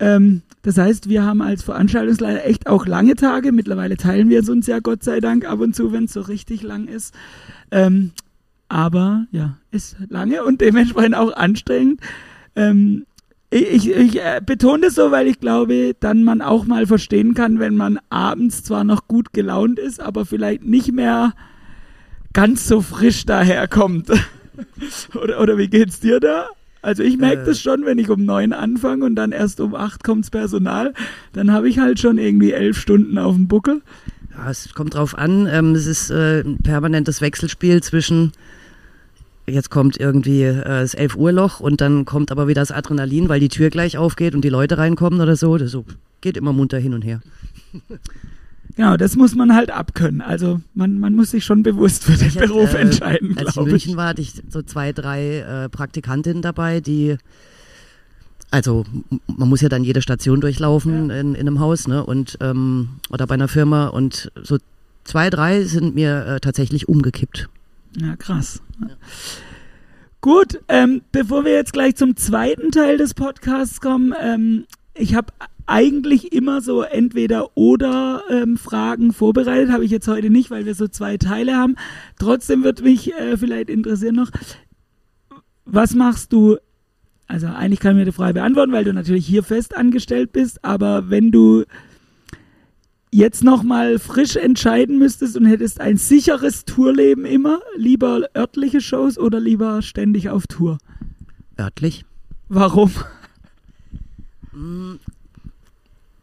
Ähm, 0.00 0.42
das 0.62 0.76
heißt, 0.76 1.08
wir 1.08 1.24
haben 1.24 1.40
als 1.40 1.62
Veranstaltungsleiter 1.62 2.44
echt 2.44 2.66
auch 2.66 2.86
lange 2.86 3.14
Tage. 3.14 3.52
Mittlerweile 3.52 3.96
teilen 3.96 4.28
wir 4.28 4.40
es 4.40 4.48
uns 4.48 4.66
ja 4.66 4.80
Gott 4.80 5.02
sei 5.02 5.20
Dank 5.20 5.44
ab 5.48 5.60
und 5.60 5.74
zu, 5.74 5.92
wenn 5.92 6.04
es 6.04 6.12
so 6.12 6.20
richtig 6.20 6.62
lang 6.62 6.86
ist. 6.86 7.14
Ähm, 7.70 8.12
aber 8.68 9.26
ja, 9.30 9.56
ist 9.70 9.96
lange 10.08 10.44
und 10.44 10.60
dementsprechend 10.60 11.14
auch 11.14 11.32
anstrengend. 11.32 12.00
Ähm, 12.56 13.06
ich, 13.50 13.90
ich 13.90 14.20
äh, 14.20 14.42
betone 14.44 14.82
das 14.82 14.94
so, 14.94 15.10
weil 15.10 15.26
ich 15.26 15.40
glaube, 15.40 15.94
dann 15.98 16.22
man 16.22 16.42
auch 16.42 16.66
mal 16.66 16.86
verstehen 16.86 17.32
kann, 17.32 17.60
wenn 17.60 17.76
man 17.76 17.98
abends 18.10 18.62
zwar 18.62 18.84
noch 18.84 19.08
gut 19.08 19.32
gelaunt 19.32 19.78
ist, 19.78 20.00
aber 20.00 20.26
vielleicht 20.26 20.64
nicht 20.64 20.92
mehr 20.92 21.32
ganz 22.34 22.68
so 22.68 22.82
frisch 22.82 23.24
daherkommt. 23.24 24.10
oder, 25.14 25.40
oder 25.40 25.56
wie 25.56 25.68
geht's 25.68 26.00
dir 26.00 26.20
da? 26.20 26.48
Also 26.82 27.02
ich 27.02 27.18
merke 27.18 27.42
äh, 27.42 27.46
das 27.46 27.60
schon, 27.60 27.84
wenn 27.84 27.98
ich 27.98 28.08
um 28.10 28.24
neun 28.24 28.52
anfange 28.52 29.04
und 29.04 29.16
dann 29.16 29.32
erst 29.32 29.60
um 29.60 29.74
acht 29.74 30.04
kommt's 30.04 30.30
Personal, 30.30 30.94
dann 31.32 31.52
habe 31.52 31.68
ich 31.68 31.78
halt 31.78 31.98
schon 31.98 32.18
irgendwie 32.18 32.52
elf 32.52 32.78
Stunden 32.78 33.18
auf 33.18 33.34
dem 33.34 33.48
Buckel. 33.48 33.82
Ja, 34.36 34.50
es 34.50 34.72
kommt 34.74 34.94
drauf 34.94 35.16
an. 35.16 35.48
Ähm, 35.50 35.74
es 35.74 35.86
ist 35.86 36.10
äh, 36.10 36.40
ein 36.40 36.58
permanentes 36.62 37.20
Wechselspiel 37.20 37.82
zwischen 37.82 38.32
jetzt 39.46 39.70
kommt 39.70 39.98
irgendwie 39.98 40.42
äh, 40.42 40.62
das 40.62 40.94
11 40.94 41.16
Uhr 41.16 41.32
Loch 41.32 41.60
und 41.60 41.80
dann 41.80 42.04
kommt 42.04 42.30
aber 42.30 42.48
wieder 42.48 42.60
das 42.62 42.70
Adrenalin, 42.70 43.28
weil 43.28 43.40
die 43.40 43.48
Tür 43.48 43.70
gleich 43.70 43.98
aufgeht 43.98 44.34
und 44.34 44.42
die 44.42 44.48
Leute 44.48 44.78
reinkommen 44.78 45.20
oder 45.20 45.36
so. 45.36 45.56
Das 45.56 45.70
so 45.70 45.84
geht 46.20 46.36
immer 46.36 46.52
munter 46.52 46.78
hin 46.78 46.94
und 46.94 47.02
her. 47.02 47.20
Genau, 48.78 48.96
das 48.96 49.16
muss 49.16 49.34
man 49.34 49.56
halt 49.56 49.72
abkönnen. 49.72 50.20
Also 50.20 50.60
man, 50.72 51.00
man 51.00 51.16
muss 51.16 51.32
sich 51.32 51.44
schon 51.44 51.64
bewusst 51.64 52.04
für 52.04 52.12
den 52.12 52.32
Beruf 52.32 52.74
äh, 52.74 52.78
entscheiden. 52.78 53.36
Als 53.36 53.50
ich 53.50 53.56
in 53.56 53.64
München 53.64 53.96
war, 53.96 54.10
hatte 54.10 54.22
ich 54.22 54.40
so 54.48 54.62
zwei, 54.62 54.92
drei 54.92 55.38
äh, 55.38 55.68
Praktikantinnen 55.68 56.42
dabei, 56.42 56.80
die 56.80 57.16
also 58.52 58.84
man 59.26 59.48
muss 59.48 59.62
ja 59.62 59.68
dann 59.68 59.82
jede 59.82 60.00
Station 60.00 60.40
durchlaufen 60.40 61.10
ja. 61.10 61.18
in, 61.18 61.34
in 61.34 61.48
einem 61.48 61.58
Haus, 61.58 61.88
ne? 61.88 62.06
Und 62.06 62.38
ähm, 62.40 63.00
oder 63.10 63.26
bei 63.26 63.34
einer 63.34 63.48
Firma 63.48 63.88
und 63.88 64.30
so 64.44 64.58
zwei, 65.02 65.28
drei 65.28 65.64
sind 65.64 65.96
mir 65.96 66.24
äh, 66.26 66.40
tatsächlich 66.40 66.88
umgekippt. 66.88 67.48
Ja, 68.00 68.14
krass. 68.14 68.62
Ja. 68.80 68.94
Gut, 70.20 70.60
ähm, 70.68 71.02
bevor 71.10 71.44
wir 71.44 71.52
jetzt 71.52 71.72
gleich 71.72 71.96
zum 71.96 72.16
zweiten 72.16 72.70
Teil 72.70 72.96
des 72.96 73.14
Podcasts 73.14 73.80
kommen, 73.80 74.14
ähm, 74.22 74.66
ich 74.94 75.16
habe 75.16 75.32
eigentlich 75.68 76.32
immer 76.32 76.60
so 76.60 76.82
entweder 76.82 77.56
oder 77.56 78.22
ähm, 78.30 78.56
Fragen 78.56 79.12
vorbereitet, 79.12 79.70
habe 79.70 79.84
ich 79.84 79.90
jetzt 79.90 80.08
heute 80.08 80.30
nicht, 80.30 80.50
weil 80.50 80.64
wir 80.66 80.74
so 80.74 80.88
zwei 80.88 81.16
Teile 81.18 81.56
haben. 81.56 81.76
Trotzdem 82.18 82.64
wird 82.64 82.82
mich 82.82 83.12
äh, 83.14 83.36
vielleicht 83.36 83.70
interessieren 83.70 84.16
noch, 84.16 84.30
was 85.64 85.94
machst 85.94 86.32
du? 86.32 86.56
Also 87.26 87.46
eigentlich 87.46 87.80
kann 87.80 87.92
ich 87.92 87.98
mir 87.98 88.04
die 88.06 88.16
Frage 88.16 88.34
beantworten, 88.34 88.72
weil 88.72 88.84
du 88.84 88.94
natürlich 88.94 89.26
hier 89.26 89.42
fest 89.42 89.76
angestellt 89.76 90.32
bist, 90.32 90.64
aber 90.64 91.10
wenn 91.10 91.30
du 91.30 91.64
jetzt 93.10 93.44
nochmal 93.44 93.98
frisch 93.98 94.36
entscheiden 94.36 94.98
müsstest 94.98 95.36
und 95.36 95.44
hättest 95.44 95.80
ein 95.80 95.98
sicheres 95.98 96.64
Tourleben 96.64 97.26
immer, 97.26 97.60
lieber 97.76 98.28
örtliche 98.34 98.80
Shows 98.80 99.18
oder 99.18 99.40
lieber 99.40 99.82
ständig 99.82 100.30
auf 100.30 100.46
Tour? 100.46 100.78
Örtlich. 101.58 102.04
Warum? 102.48 102.90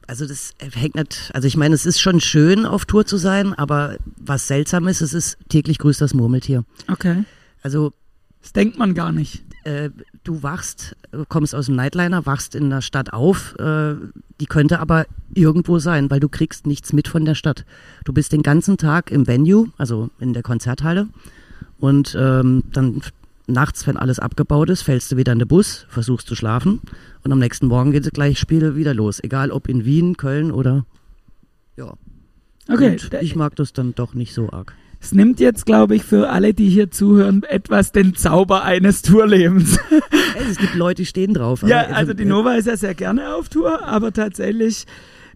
Also 0.08 0.28
das 0.28 0.54
hängt 0.60 0.96
nicht, 0.96 1.32
also 1.34 1.48
ich 1.48 1.58
meine, 1.58 1.74
es 1.74 1.86
ist 1.86 2.00
schon 2.00 2.22
schön, 2.22 2.66
auf 2.66 2.86
Tour 2.86 3.06
zu 3.06 3.18
sein, 3.18 3.54
aber 3.54 3.98
was 4.18 4.48
seltsam 4.48 4.88
ist, 4.88 5.02
es 5.02 5.14
ist 5.14 5.38
täglich 5.50 5.80
grüßt 5.80 6.02
das 6.02 6.14
Murmeltier. 6.14 6.64
Okay. 6.88 7.24
Also. 7.62 7.94
Das 8.42 8.54
denkt 8.54 8.78
man 8.78 8.94
gar 8.94 9.12
nicht. 9.12 9.44
Äh, 9.64 9.90
du 10.24 10.44
wachst, 10.44 10.96
kommst 11.30 11.56
aus 11.56 11.66
dem 11.66 11.76
Nightliner, 11.76 12.28
wachst 12.28 12.54
in 12.54 12.70
der 12.70 12.82
Stadt 12.82 13.12
auf, 13.12 13.56
äh, 13.58 13.96
die 14.40 14.46
könnte 14.46 14.80
aber 14.80 15.08
irgendwo 15.34 15.80
sein, 15.80 16.12
weil 16.12 16.20
du 16.20 16.30
kriegst 16.30 16.68
nichts 16.68 16.94
mit 16.94 17.08
von 17.08 17.26
der 17.26 17.34
Stadt. 17.34 17.66
Du 18.04 18.14
bist 18.14 18.32
den 18.32 18.44
ganzen 18.44 18.78
Tag 18.78 19.10
im 19.10 19.26
Venue, 19.26 19.72
also 19.78 20.12
in 20.20 20.34
der 20.34 20.44
Konzerthalle 20.44 21.08
und 21.80 22.16
ähm, 22.20 22.64
dann 22.72 23.02
nachts, 23.48 23.86
wenn 23.88 23.98
alles 23.98 24.20
abgebaut 24.20 24.70
ist, 24.70 24.82
fällst 24.82 25.12
du 25.12 25.18
wieder 25.18 25.34
in 25.34 25.40
den 25.40 25.48
Bus, 25.48 25.86
versuchst 25.90 26.28
zu 26.28 26.36
schlafen 26.36 26.82
und 27.24 27.32
am 27.32 27.40
nächsten 27.40 27.68
Morgen 27.68 27.92
geht 27.92 28.06
das 28.06 28.12
gleiche 28.12 28.38
Spiel 28.38 28.76
wieder 28.76 28.94
los. 28.94 29.24
Egal 29.24 29.52
ob 29.52 29.68
in 29.68 29.86
Wien, 29.86 30.18
Köln 30.18 30.52
oder 30.52 30.86
ja. 31.78 31.94
Okay. 32.68 32.92
Und 32.92 33.14
ich 33.22 33.36
mag 33.36 33.56
das 33.56 33.74
dann 33.74 33.94
doch 33.94 34.14
nicht 34.14 34.34
so 34.34 34.50
arg. 34.50 34.74
Es 35.02 35.12
nimmt 35.12 35.40
jetzt, 35.40 35.68
glaube 35.68 35.96
ich, 35.96 36.04
für 36.04 36.30
alle, 36.30 36.54
die 36.56 36.68
hier 36.68 36.90
zuhören, 36.90 37.44
etwas 37.44 37.92
den 37.92 38.16
Zauber 38.16 38.64
eines 38.64 39.04
Tourlebens. 39.04 39.78
es 40.50 40.58
gibt 40.58 40.74
Leute, 40.74 41.04
die 41.04 41.06
stehen 41.06 41.34
drauf. 41.36 41.62
ja, 41.62 41.82
also 41.88 42.14
die 42.14 42.26
Nova 42.26 42.56
ist 42.56 42.66
ja 42.66 42.76
sehr 42.76 42.96
gerne 42.96 43.36
auf 43.36 43.50
Tour, 43.50 43.84
aber 43.84 44.14
tatsächlich 44.14 44.86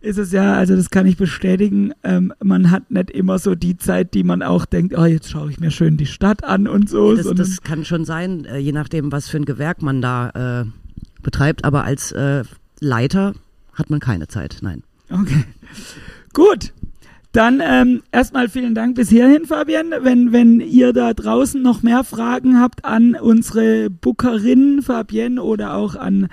ist 0.02 0.18
es 0.18 0.32
ja, 0.32 0.54
also 0.54 0.76
das 0.76 0.90
kann 0.90 1.06
ich 1.06 1.18
bestätigen, 1.18 1.94
ähm, 2.04 2.34
man 2.44 2.72
hat 2.72 2.92
nicht 2.92 3.12
immer 3.12 3.40
so 3.40 3.56
die 3.56 3.78
Zeit, 3.78 4.14
die 4.14 4.24
man 4.24 4.42
auch 4.42 4.66
denkt, 4.66 4.98
oh, 4.98 5.06
jetzt 5.06 5.30
schaue 5.30 5.52
ich 5.52 5.60
mir 5.60 5.72
schön 5.72 5.98
die 5.98 6.06
Stadt 6.06 6.44
an 6.44 6.68
und 6.68 6.90
so. 6.90 7.16
Das, 7.16 7.28
das 7.34 7.62
kann 7.62 7.86
schon 7.86 8.06
sein, 8.06 8.46
äh, 8.46 8.58
je 8.58 8.72
nachdem, 8.72 9.12
was 9.12 9.30
für 9.30 9.38
ein 9.38 9.46
Gewerk 9.46 9.82
man 9.82 10.02
da 10.02 10.64
äh, 10.64 10.66
betreibt, 11.22 11.66
aber 11.66 11.84
als 11.84 12.12
äh, 12.12 12.44
Leiter 12.80 13.34
hat 13.74 13.90
man 13.90 14.00
keine 14.00 14.28
Zeit, 14.28 14.60
nein. 14.62 14.84
Okay. 15.10 15.44
Gut. 16.34 16.74
Dann 17.32 17.62
ähm, 17.64 18.02
erstmal 18.12 18.50
vielen 18.50 18.74
Dank 18.74 18.96
bis 18.96 19.10
hierhin, 19.10 19.46
Fabian. 19.46 19.94
Wenn, 20.02 20.32
wenn 20.32 20.62
ihr 20.62 20.94
da 20.94 21.14
draußen 21.14 21.62
noch 21.62 21.84
mehr 21.84 22.04
Fragen 22.04 22.60
habt 22.60 22.86
an 22.86 23.16
unsere 23.16 23.92
Bookerin 23.92 24.82
Fabienne 24.82 25.42
oder 25.44 25.76
auch 25.76 25.96
an 25.96 26.30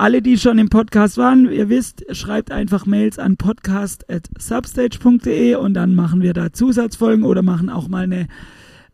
alle, 0.00 0.22
die 0.22 0.38
schon 0.38 0.58
im 0.58 0.70
Podcast 0.70 1.18
waren, 1.18 1.52
ihr 1.52 1.68
wisst, 1.68 2.06
schreibt 2.16 2.50
einfach 2.50 2.86
Mails 2.86 3.18
an 3.18 3.36
podcast.substage.de 3.36 5.56
und 5.56 5.74
dann 5.74 5.94
machen 5.94 6.22
wir 6.22 6.32
da 6.32 6.54
Zusatzfolgen 6.54 7.26
oder 7.26 7.42
machen 7.42 7.68
auch 7.68 7.86
mal 7.86 8.04
eine 8.04 8.26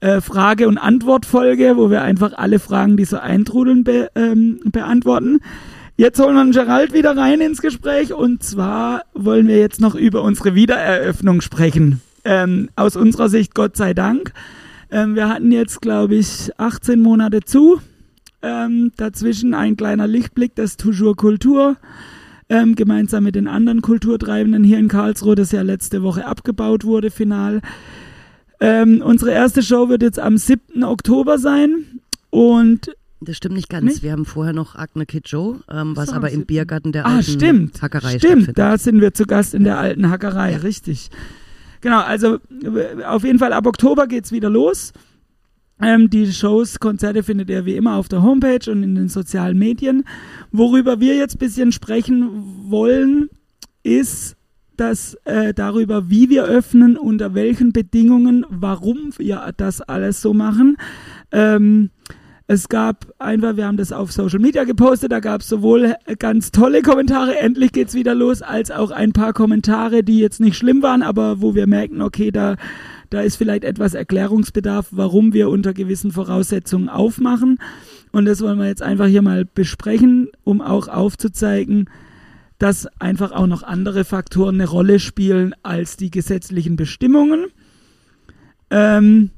äh, 0.00 0.20
Frage- 0.20 0.66
und 0.66 0.78
Antwortfolge, 0.78 1.76
wo 1.76 1.90
wir 1.90 2.02
einfach 2.02 2.32
alle 2.36 2.58
Fragen, 2.58 2.96
die 2.96 3.04
so 3.04 3.18
eintrudeln, 3.18 3.84
be, 3.84 4.10
ähm, 4.16 4.58
beantworten. 4.64 5.38
Jetzt 5.96 6.20
holen 6.20 6.34
wir 6.34 6.50
Gerald 6.50 6.92
wieder 6.92 7.16
rein 7.16 7.40
ins 7.40 7.62
Gespräch 7.62 8.12
und 8.12 8.42
zwar 8.42 9.02
wollen 9.14 9.46
wir 9.46 9.58
jetzt 9.58 9.80
noch 9.80 9.94
über 9.94 10.22
unsere 10.22 10.56
Wiedereröffnung 10.56 11.40
sprechen. 11.40 12.00
Ähm, 12.24 12.68
aus 12.74 12.96
unserer 12.96 13.28
Sicht 13.28 13.54
Gott 13.54 13.76
sei 13.76 13.94
Dank. 13.94 14.32
Ähm, 14.90 15.14
wir 15.14 15.28
hatten 15.28 15.52
jetzt, 15.52 15.80
glaube 15.80 16.16
ich, 16.16 16.50
18 16.58 17.00
Monate 17.00 17.42
zu 17.42 17.80
ähm, 18.46 18.92
dazwischen 18.96 19.54
ein 19.54 19.76
kleiner 19.76 20.06
Lichtblick, 20.06 20.54
das 20.54 20.76
Toujours 20.76 21.16
Kultur. 21.16 21.76
Ähm, 22.48 22.76
gemeinsam 22.76 23.24
mit 23.24 23.34
den 23.34 23.48
anderen 23.48 23.82
Kulturtreibenden 23.82 24.62
hier 24.62 24.78
in 24.78 24.86
Karlsruhe, 24.86 25.34
das 25.34 25.50
ja 25.50 25.62
letzte 25.62 26.04
Woche 26.04 26.26
abgebaut 26.26 26.84
wurde, 26.84 27.10
final. 27.10 27.60
Ähm, 28.60 29.02
unsere 29.04 29.32
erste 29.32 29.64
Show 29.64 29.88
wird 29.88 30.02
jetzt 30.02 30.20
am 30.20 30.36
7. 30.36 30.84
Oktober 30.84 31.38
sein 31.38 32.00
und 32.30 32.94
das 33.20 33.36
stimmt 33.36 33.56
nicht 33.56 33.68
ganz. 33.68 33.84
Nicht? 33.84 34.02
Wir 34.02 34.12
haben 34.12 34.24
vorher 34.24 34.52
noch 34.52 34.76
Agne 34.76 35.06
Kid 35.06 35.28
Joe, 35.28 35.60
ähm, 35.70 35.96
was 35.96 36.10
so, 36.10 36.14
aber 36.14 36.30
im 36.30 36.46
Biergarten 36.46 36.92
der 36.92 37.06
ah, 37.06 37.16
alten 37.16 37.32
stimmt, 37.32 37.82
Hackerei 37.82 38.18
Stimmt, 38.18 38.56
da 38.56 38.78
sind 38.78 39.00
wir 39.00 39.12
zu 39.12 39.24
Gast 39.24 39.54
in 39.54 39.64
der 39.64 39.78
alten 39.78 40.08
Hackerei, 40.08 40.52
ja. 40.52 40.58
richtig. 40.58 41.10
Genau, 41.80 42.00
also 42.00 42.38
auf 43.06 43.24
jeden 43.24 43.38
Fall 43.38 43.52
ab 43.52 43.66
Oktober 43.66 44.06
geht 44.06 44.26
es 44.26 44.32
wieder 44.32 44.50
los. 44.50 44.92
Ähm, 45.80 46.08
die 46.08 46.32
Shows, 46.32 46.80
Konzerte 46.80 47.22
findet 47.22 47.50
ihr 47.50 47.66
wie 47.66 47.76
immer 47.76 47.96
auf 47.96 48.08
der 48.08 48.22
Homepage 48.22 48.70
und 48.70 48.82
in 48.82 48.94
den 48.94 49.08
sozialen 49.08 49.58
Medien. 49.58 50.04
Worüber 50.50 51.00
wir 51.00 51.16
jetzt 51.16 51.36
ein 51.36 51.38
bisschen 51.38 51.72
sprechen 51.72 52.30
wollen, 52.68 53.28
ist 53.82 54.36
dass 54.76 55.14
äh, 55.24 55.54
darüber, 55.54 56.10
wie 56.10 56.28
wir 56.30 56.44
öffnen, 56.44 56.96
unter 56.96 57.34
welchen 57.34 57.72
Bedingungen, 57.72 58.44
warum 58.48 59.10
wir 59.16 59.52
das 59.56 59.80
alles 59.80 60.20
so 60.20 60.34
machen. 60.34 60.76
Ähm, 61.32 61.90
es 62.48 62.68
gab 62.68 63.12
einfach, 63.18 63.56
wir 63.56 63.66
haben 63.66 63.76
das 63.76 63.90
auf 63.90 64.12
Social 64.12 64.38
Media 64.38 64.64
gepostet, 64.64 65.10
da 65.10 65.18
gab 65.18 65.40
es 65.40 65.48
sowohl 65.48 65.94
ganz 66.18 66.52
tolle 66.52 66.82
Kommentare, 66.82 67.38
endlich 67.38 67.72
geht's 67.72 67.94
wieder 67.94 68.14
los, 68.14 68.40
als 68.40 68.70
auch 68.70 68.92
ein 68.92 69.12
paar 69.12 69.32
Kommentare, 69.32 70.04
die 70.04 70.20
jetzt 70.20 70.40
nicht 70.40 70.56
schlimm 70.56 70.80
waren, 70.82 71.02
aber 71.02 71.40
wo 71.40 71.56
wir 71.56 71.66
merken, 71.66 72.02
okay, 72.02 72.30
da 72.30 72.56
da 73.10 73.20
ist 73.20 73.36
vielleicht 73.36 73.64
etwas 73.64 73.94
Erklärungsbedarf, 73.94 74.88
warum 74.90 75.32
wir 75.32 75.48
unter 75.48 75.72
gewissen 75.74 76.12
Voraussetzungen 76.12 76.88
aufmachen. 76.88 77.58
Und 78.12 78.24
das 78.24 78.40
wollen 78.40 78.58
wir 78.58 78.66
jetzt 78.66 78.82
einfach 78.82 79.06
hier 79.06 79.22
mal 79.22 79.44
besprechen, 79.44 80.28
um 80.44 80.60
auch 80.60 80.88
aufzuzeigen, 80.88 81.90
dass 82.58 82.86
einfach 83.00 83.32
auch 83.32 83.46
noch 83.46 83.62
andere 83.62 84.04
Faktoren 84.04 84.56
eine 84.56 84.68
Rolle 84.68 84.98
spielen 84.98 85.54
als 85.62 85.96
die 85.96 86.10
gesetzlichen 86.10 86.76
Bestimmungen. 86.76 87.46
Ähm, 88.70 89.30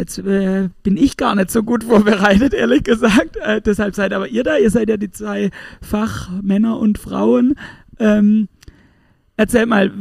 Jetzt 0.00 0.18
äh, 0.18 0.70
bin 0.82 0.96
ich 0.96 1.18
gar 1.18 1.34
nicht 1.34 1.50
so 1.50 1.62
gut 1.62 1.84
vorbereitet, 1.92 2.54
ehrlich 2.54 2.84
gesagt. 2.84 3.36
Äh, 3.36 3.60
deshalb 3.60 3.94
seid 3.94 4.14
aber 4.14 4.28
ihr 4.28 4.44
da. 4.44 4.56
Ihr 4.56 4.70
seid 4.70 4.88
ja 4.88 4.96
die 4.96 5.10
zwei 5.10 5.50
Fachmänner 5.82 6.78
und 6.78 6.96
Frauen. 6.96 7.56
Ähm, 7.98 8.48
erzähl 9.36 9.66
mal, 9.66 9.92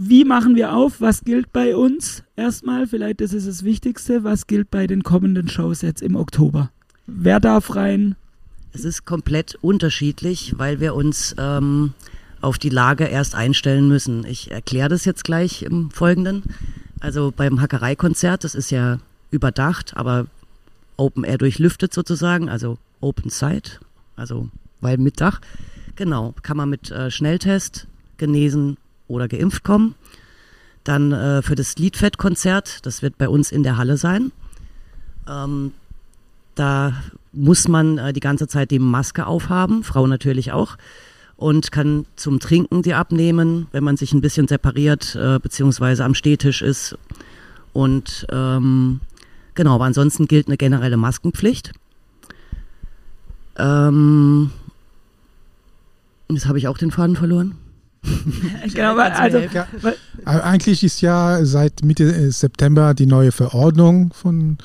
wie 0.00 0.24
machen 0.24 0.54
wir 0.54 0.74
auf? 0.74 1.00
Was 1.00 1.24
gilt 1.24 1.52
bei 1.52 1.74
uns? 1.74 2.22
Erstmal, 2.36 2.86
vielleicht 2.86 3.20
das 3.20 3.32
ist 3.32 3.48
das 3.48 3.64
Wichtigste. 3.64 4.22
Was 4.22 4.46
gilt 4.46 4.70
bei 4.70 4.86
den 4.86 5.02
kommenden 5.02 5.48
Shows 5.48 5.82
jetzt 5.82 6.02
im 6.02 6.14
Oktober? 6.14 6.70
Wer 7.08 7.40
darf 7.40 7.74
rein? 7.74 8.14
Es 8.72 8.84
ist 8.84 9.06
komplett 9.06 9.58
unterschiedlich, 9.60 10.54
weil 10.56 10.78
wir 10.78 10.94
uns 10.94 11.34
ähm, 11.36 11.94
auf 12.40 12.58
die 12.58 12.68
Lage 12.68 13.06
erst 13.06 13.34
einstellen 13.34 13.88
müssen. 13.88 14.24
Ich 14.24 14.52
erkläre 14.52 14.88
das 14.88 15.04
jetzt 15.04 15.24
gleich 15.24 15.62
im 15.62 15.90
Folgenden. 15.90 16.44
Also 17.00 17.32
beim 17.36 17.60
Hackereikonzert, 17.60 18.44
das 18.44 18.54
ist 18.54 18.70
ja 18.70 19.00
überdacht, 19.32 19.96
aber 19.96 20.26
Open 20.96 21.24
Air 21.24 21.38
durchlüftet 21.38 21.92
sozusagen, 21.92 22.48
also 22.48 22.78
Open 23.00 23.30
Site, 23.30 23.80
also 24.14 24.48
weil 24.80 24.96
mit 24.96 25.20
Dach. 25.20 25.40
Genau, 25.96 26.34
kann 26.42 26.56
man 26.56 26.70
mit 26.70 26.92
äh, 26.92 27.10
Schnelltest 27.10 27.88
genesen 28.16 28.76
oder 29.08 29.28
geimpft 29.28 29.64
kommen. 29.64 29.94
Dann 30.84 31.12
äh, 31.12 31.42
für 31.42 31.54
das 31.54 31.76
Liedfett-Konzert, 31.76 32.86
das 32.86 33.02
wird 33.02 33.18
bei 33.18 33.28
uns 33.28 33.50
in 33.50 33.62
der 33.62 33.76
Halle 33.76 33.96
sein. 33.96 34.32
Ähm, 35.28 35.72
da 36.54 36.92
muss 37.32 37.68
man 37.68 37.98
äh, 37.98 38.12
die 38.12 38.20
ganze 38.20 38.48
Zeit 38.48 38.70
die 38.70 38.78
Maske 38.78 39.26
aufhaben, 39.26 39.84
Frau 39.84 40.06
natürlich 40.06 40.52
auch, 40.52 40.76
und 41.36 41.70
kann 41.70 42.06
zum 42.16 42.40
Trinken 42.40 42.82
die 42.82 42.94
abnehmen, 42.94 43.68
wenn 43.70 43.84
man 43.84 43.96
sich 43.96 44.12
ein 44.12 44.20
bisschen 44.20 44.48
separiert, 44.48 45.14
äh, 45.14 45.38
beziehungsweise 45.38 46.04
am 46.04 46.14
Stehtisch 46.14 46.62
ist. 46.62 46.96
Und 47.72 48.26
ähm, 48.30 49.00
genau, 49.54 49.76
aber 49.76 49.84
ansonsten 49.84 50.26
gilt 50.26 50.48
eine 50.48 50.56
generelle 50.56 50.96
Maskenpflicht. 50.96 51.72
Ähm, 53.56 54.50
jetzt 56.28 56.46
habe 56.46 56.58
ich 56.58 56.66
auch 56.66 56.78
den 56.78 56.90
Faden 56.90 57.14
verloren. 57.14 57.56
genau, 58.74 58.96
also, 58.96 59.38
ja, 59.38 59.66
eigentlich 60.24 60.84
ist 60.84 61.00
ja 61.00 61.44
seit 61.44 61.84
Mitte 61.84 62.30
September 62.30 62.94
die 62.94 63.06
neue 63.06 63.32
Verordnung 63.32 64.12
von 64.12 64.58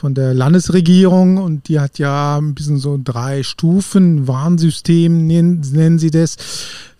von 0.00 0.14
der 0.14 0.32
Landesregierung 0.32 1.36
und 1.36 1.68
die 1.68 1.78
hat 1.78 1.98
ja 1.98 2.38
ein 2.38 2.54
bisschen 2.54 2.78
so 2.78 2.98
drei 3.02 3.42
Stufen, 3.42 4.26
Warnsystem 4.26 5.26
nennen, 5.26 5.60
nennen 5.72 5.98
sie 5.98 6.10
das. 6.10 6.38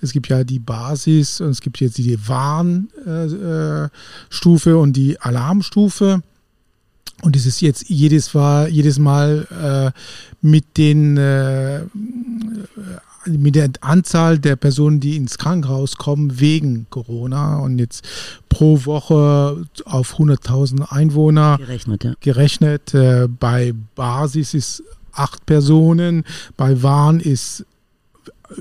Es 0.03 0.12
gibt 0.12 0.29
ja 0.29 0.44
die 0.44 0.59
Basis 0.59 1.40
und 1.40 1.48
es 1.48 1.62
gibt 1.62 1.81
jetzt 1.81 1.96
die 1.96 2.18
Warnstufe 2.29 3.90
äh, 4.70 4.74
und 4.74 4.92
die 4.92 5.18
Alarmstufe. 5.18 6.22
Und 7.22 7.37
es 7.37 7.46
ist 7.46 7.62
jetzt 7.62 7.88
jedes, 7.88 8.35
war, 8.35 8.68
jedes 8.68 8.98
Mal 8.98 9.46
äh, 9.50 9.98
mit 10.46 10.76
den 10.76 11.16
äh, 11.16 11.81
mit 13.27 13.55
der 13.55 13.71
Anzahl 13.81 14.39
der 14.39 14.57
Personen, 14.57 15.01
die 15.01 15.17
ins 15.17 15.39
Krankenhaus 15.39 15.97
kommen 15.97 16.41
wegen 16.41 16.87
Corona 16.91 17.59
und 17.59 17.79
jetzt 17.79 18.07
pro 18.49 18.85
Woche 18.85 19.67
auf 19.85 20.19
100.000 20.19 20.91
Einwohner 20.91 21.59
gerechnet. 21.59 22.05
Ja. 22.05 22.15
gerechnet. 22.21 22.95
Äh, 22.95 23.29
bei 23.29 23.75
Basis 23.95 24.55
ist 24.55 24.83
acht 25.13 25.45
Personen, 25.47 26.25
bei 26.57 26.83
Warn 26.83 27.21
ist 27.21 27.67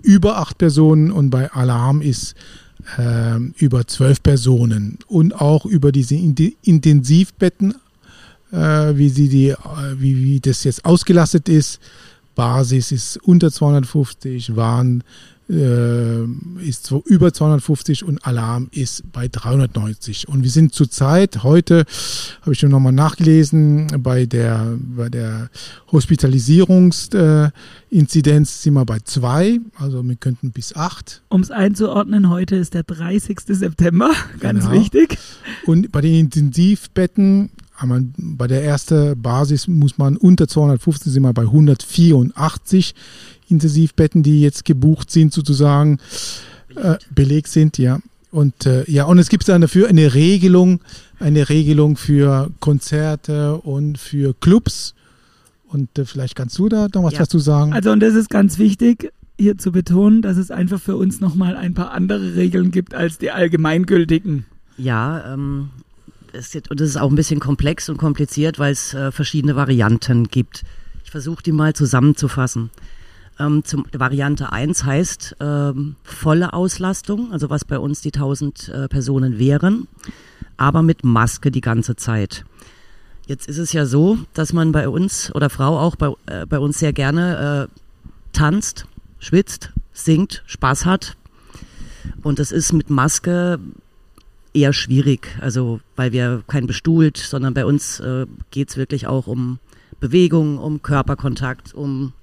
über 0.04 0.38
acht 0.38 0.58
Personen 0.58 1.12
und 1.12 1.30
bei 1.30 1.52
Alarm 1.52 2.02
ist 2.02 2.36
äh, 2.98 3.38
über 3.58 3.88
zwölf 3.88 4.22
Personen 4.22 5.00
und 5.08 5.34
auch 5.34 5.66
über 5.66 5.92
diese 5.92 6.16
Intensivbetten, 6.16 7.76
äh, 8.52 8.58
wie 8.96 9.10
sie 9.10 9.30
die, 9.30 9.50
äh, 9.50 9.56
wie, 9.98 10.18
wie 10.18 10.40
das 10.40 10.64
jetzt 10.64 10.86
ausgelastet 10.86 11.50
ist 11.50 11.80
Basis 12.40 12.94
ist 12.94 13.18
unter 13.18 13.52
250, 13.52 14.56
Warn 14.56 15.04
äh, 15.50 16.24
ist 16.66 16.90
über 17.06 17.34
250 17.34 18.06
und 18.06 18.26
Alarm 18.26 18.70
ist 18.72 19.04
bei 19.12 19.28
390. 19.28 20.30
Und 20.30 20.44
wir 20.44 20.50
sind 20.50 20.74
zurzeit, 20.74 21.44
heute 21.44 21.84
habe 22.44 22.54
ich 22.54 22.60
schon 22.60 22.72
nochmal 22.72 22.94
nachgelesen, 22.94 23.88
bei 24.02 24.26
der, 24.26 24.78
bei 24.80 25.10
der 25.10 25.50
Hospitalisierungsinzidenz 25.92 27.14
äh, 27.14 28.62
sind 28.64 28.74
wir 28.74 28.86
bei 28.86 29.00
zwei, 29.04 29.60
also 29.76 30.02
wir 30.02 30.16
könnten 30.16 30.52
bis 30.52 30.74
acht. 30.78 31.22
Um 31.28 31.42
es 31.42 31.52
einzuordnen, 31.52 32.30
heute 32.30 32.56
ist 32.56 32.74
der 32.74 32.84
30. 32.84 33.38
September, 33.48 34.12
ganz 34.40 34.64
genau. 34.64 34.80
wichtig. 34.80 35.18
Und 35.66 35.92
bei 35.92 36.00
den 36.00 36.16
Intensivbetten 36.16 37.50
bei 38.18 38.48
der 38.48 38.64
ersten 38.64 39.22
Basis 39.22 39.68
muss 39.68 39.98
man 39.98 40.18
unter 40.18 40.48
250 40.48 41.12
sind 41.12 41.24
wir 41.24 41.34
bei 41.34 41.44
184 41.44 42.96
Intensivbetten, 43.50 44.24
die 44.24 44.42
jetzt 44.42 44.66
gebucht 44.66 45.12
sind 45.12 45.34
sozusagen, 45.34 46.00
äh, 46.76 46.98
belegt 47.14 47.48
sind, 47.48 47.78
ja. 47.78 48.00
Und 48.32 48.66
äh, 48.66 48.90
ja, 48.90 49.06
und 49.06 49.18
es 49.18 49.30
gibt 49.30 49.48
dann 49.50 49.62
dafür 49.62 49.88
eine 49.88 50.14
Regelung, 50.14 50.82
eine 51.20 51.50
Regelung 51.50 51.98
für 51.98 52.52
Konzerte 52.60 53.56
und 53.58 53.98
für 53.98 54.36
Clubs. 54.40 54.94
Und 55.68 55.98
äh, 55.98 56.06
vielleicht 56.06 56.36
kannst 56.36 56.58
du 56.60 56.70
da 56.70 56.88
noch 56.94 57.04
was 57.04 57.14
ja. 57.14 57.20
dazu 57.20 57.40
sagen. 57.40 57.74
Also 57.74 57.92
und 57.92 58.02
das 58.02 58.14
ist 58.14 58.30
ganz 58.30 58.60
wichtig 58.60 59.12
hier 59.40 59.58
zu 59.58 59.72
betonen, 59.72 60.22
dass 60.22 60.38
es 60.38 60.52
einfach 60.52 60.80
für 60.80 60.98
uns 60.98 61.22
nochmal 61.22 61.56
ein 61.56 61.74
paar 61.74 61.92
andere 61.92 62.36
Regeln 62.36 62.72
gibt 62.72 62.94
als 62.94 63.18
die 63.18 63.32
allgemeingültigen. 63.32 64.46
Ja, 64.78 65.34
ähm, 65.34 65.70
es, 66.34 66.56
und 66.56 66.82
es 66.82 66.90
ist 66.90 66.98
auch 66.98 67.10
ein 67.10 67.16
bisschen 67.16 67.40
komplex 67.40 67.90
und 67.90 67.98
kompliziert, 67.98 68.60
weil 68.60 68.72
es 68.72 68.94
äh, 68.94 69.12
verschiedene 69.12 69.56
Varianten 69.56 70.28
gibt. 70.28 70.64
Ich 71.04 71.12
versuche 71.12 71.44
die 71.44 71.52
mal 71.52 71.74
zusammenzufassen. 71.74 72.70
Ähm, 73.40 73.64
zum, 73.64 73.86
Variante 73.94 74.52
1 74.52 74.84
heißt 74.84 75.38
ähm, 75.40 75.96
volle 76.04 76.54
Auslastung, 76.54 77.32
also 77.32 77.50
was 77.50 77.66
bei 77.66 77.80
uns 77.80 78.02
die 78.02 78.14
1000 78.14 78.70
äh, 78.70 78.88
Personen 78.90 79.40
wären, 79.40 79.88
aber 80.58 80.84
mit 80.84 81.04
Maske 81.04 81.52
die 81.52 81.62
ganze 81.62 81.96
Zeit. 81.96 82.44
Jetzt 83.28 83.48
ist 83.48 83.58
es 83.58 83.74
ja 83.74 83.86
so, 83.86 84.18
dass 84.34 84.54
man 84.54 84.72
bei 84.72 84.90
uns 84.90 85.34
oder 85.34 85.50
Frau 85.50 85.80
auch 85.80 85.96
bei, 85.96 86.14
äh, 86.26 86.46
bei 86.46 86.60
uns 86.60 86.80
sehr 86.80 86.94
gerne 86.94 87.70
äh, 87.70 87.88
tanzt, 88.34 88.86
schwitzt, 89.20 89.72
singt, 89.94 90.44
Spaß 90.48 90.86
hat. 90.86 91.16
Und 92.24 92.40
das 92.40 92.52
ist 92.52 92.74
mit 92.74 92.90
Maske 92.90 93.60
eher 94.54 94.74
schwierig, 94.74 95.38
also 95.42 95.80
weil 95.96 96.12
wir 96.12 96.44
kein 96.48 96.68
bestuhlt, 96.68 97.18
sondern 97.18 97.54
bei 97.54 97.66
uns 97.66 98.00
äh, 98.00 98.26
geht 98.52 98.70
es 98.70 98.78
wirklich 98.78 99.08
auch 99.08 99.28
um 99.28 99.60
Bewegung, 100.00 100.58
um 100.58 100.82
Körperkontakt, 100.82 101.74
um 101.74 102.14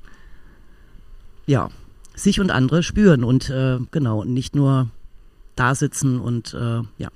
ja, 1.46 1.70
sich 2.14 2.40
und 2.40 2.50
andere 2.50 2.82
spüren 2.82 3.22
und 3.22 3.50
äh, 3.50 3.78
genau, 3.90 4.24
nicht 4.24 4.56
nur 4.56 4.88
da 5.54 5.74
sitzen 5.74 6.20
und 6.20 6.54
äh, 6.54 6.82
ja. 6.98 7.08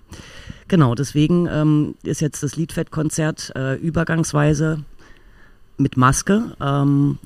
Genau, 0.68 0.94
deswegen 0.94 1.48
ähm, 1.50 1.94
ist 2.04 2.20
jetzt 2.20 2.42
das 2.42 2.56
Liedfettkonzert 2.56 3.52
äh, 3.56 3.74
übergangsweise 3.74 4.84
mit 5.78 5.96
Maske. 5.96 6.54
Ähm, 6.60 7.18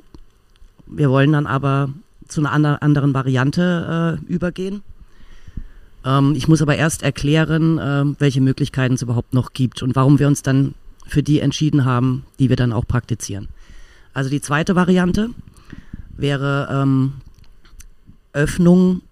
wir 0.86 1.10
wollen 1.10 1.32
dann 1.32 1.46
aber 1.46 1.90
zu 2.26 2.44
einer 2.44 2.82
anderen 2.82 3.12
Variante 3.12 4.18
äh, 4.28 4.32
übergehen. 4.32 4.82
Ähm, 6.04 6.34
ich 6.36 6.48
muss 6.48 6.62
aber 6.62 6.76
erst 6.76 7.02
erklären, 7.02 7.78
äh, 7.78 8.04
welche 8.18 8.40
Möglichkeiten 8.40 8.94
es 8.94 9.02
überhaupt 9.02 9.34
noch 9.34 9.52
gibt 9.52 9.82
und 9.82 9.96
warum 9.96 10.18
wir 10.18 10.26
uns 10.26 10.42
dann 10.42 10.74
für 11.06 11.22
die 11.22 11.40
entschieden 11.40 11.84
haben, 11.84 12.24
die 12.38 12.48
wir 12.48 12.56
dann 12.56 12.72
auch 12.72 12.86
praktizieren. 12.86 13.48
Also 14.12 14.30
die 14.30 14.40
zweite 14.40 14.74
Variante 14.76 15.30
wäre 16.16 16.68
ähm, 16.70 17.14
Öffnung, 18.32 19.02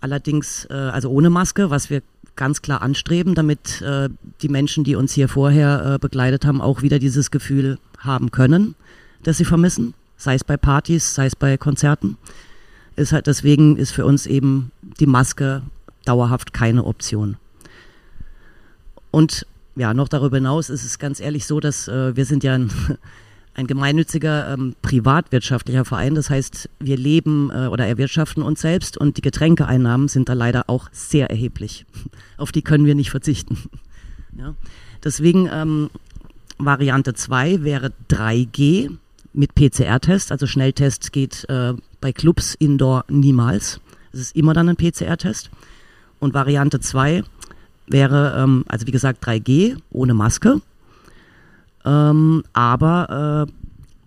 allerdings 0.00 0.66
äh, 0.70 0.74
also 0.74 1.10
ohne 1.10 1.30
Maske, 1.30 1.70
was 1.70 1.90
wir 1.90 2.02
ganz 2.36 2.62
klar 2.62 2.82
anstreben, 2.82 3.34
damit 3.34 3.82
äh, 3.82 4.08
die 4.40 4.48
Menschen, 4.48 4.84
die 4.84 4.94
uns 4.94 5.12
hier 5.12 5.28
vorher 5.28 5.94
äh, 5.94 5.98
begleitet 5.98 6.44
haben, 6.44 6.60
auch 6.60 6.82
wieder 6.82 6.98
dieses 6.98 7.30
Gefühl 7.30 7.78
haben 7.98 8.30
können, 8.30 8.74
dass 9.22 9.36
sie 9.38 9.44
vermissen, 9.44 9.94
sei 10.16 10.34
es 10.34 10.44
bei 10.44 10.56
Partys, 10.56 11.14
sei 11.14 11.26
es 11.26 11.36
bei 11.36 11.56
Konzerten. 11.56 12.16
Ist 12.96 13.12
halt 13.12 13.26
deswegen 13.26 13.76
ist 13.76 13.92
für 13.92 14.06
uns 14.06 14.26
eben 14.26 14.72
die 14.98 15.06
Maske 15.06 15.62
dauerhaft 16.10 16.52
keine 16.52 16.84
Option. 16.84 17.36
Und 19.12 19.46
ja, 19.76 19.94
noch 19.94 20.08
darüber 20.08 20.38
hinaus 20.38 20.68
ist 20.68 20.84
es 20.84 20.98
ganz 20.98 21.20
ehrlich 21.20 21.46
so, 21.46 21.60
dass 21.60 21.86
äh, 21.86 22.16
wir 22.16 22.24
sind 22.24 22.42
ja 22.42 22.54
ein, 22.54 22.70
ein 23.54 23.68
gemeinnütziger 23.68 24.52
ähm, 24.52 24.74
privatwirtschaftlicher 24.82 25.84
Verein. 25.84 26.16
Das 26.16 26.28
heißt, 26.28 26.68
wir 26.80 26.96
leben 26.96 27.50
äh, 27.50 27.68
oder 27.68 27.86
erwirtschaften 27.86 28.42
uns 28.42 28.60
selbst 28.60 28.98
und 28.98 29.16
die 29.16 29.22
Getränkeeinnahmen 29.22 30.08
sind 30.08 30.28
da 30.28 30.32
leider 30.32 30.64
auch 30.66 30.88
sehr 30.92 31.30
erheblich. 31.30 31.86
Auf 32.36 32.50
die 32.50 32.62
können 32.62 32.86
wir 32.86 32.94
nicht 32.94 33.10
verzichten. 33.10 33.58
Ja. 34.38 34.54
Deswegen 35.02 35.50
ähm, 35.52 35.90
Variante 36.56 37.14
2 37.14 37.64
wäre 37.64 37.92
3G 38.10 38.96
mit 39.32 39.56
PCR-Test. 39.56 40.30
Also 40.30 40.46
Schnelltest 40.46 41.12
geht 41.12 41.46
äh, 41.50 41.74
bei 42.00 42.12
Clubs 42.12 42.54
indoor 42.54 43.04
niemals. 43.08 43.80
Es 44.12 44.20
ist 44.20 44.36
immer 44.36 44.54
dann 44.54 44.68
ein 44.68 44.76
PCR-Test. 44.76 45.50
Und 46.20 46.34
Variante 46.34 46.78
2 46.78 47.24
wäre, 47.88 48.36
ähm, 48.38 48.64
also 48.68 48.86
wie 48.86 48.92
gesagt, 48.92 49.26
3G 49.26 49.76
ohne 49.90 50.14
Maske. 50.14 50.60
Ähm, 51.84 52.44
aber 52.52 53.46
äh, 53.48 53.52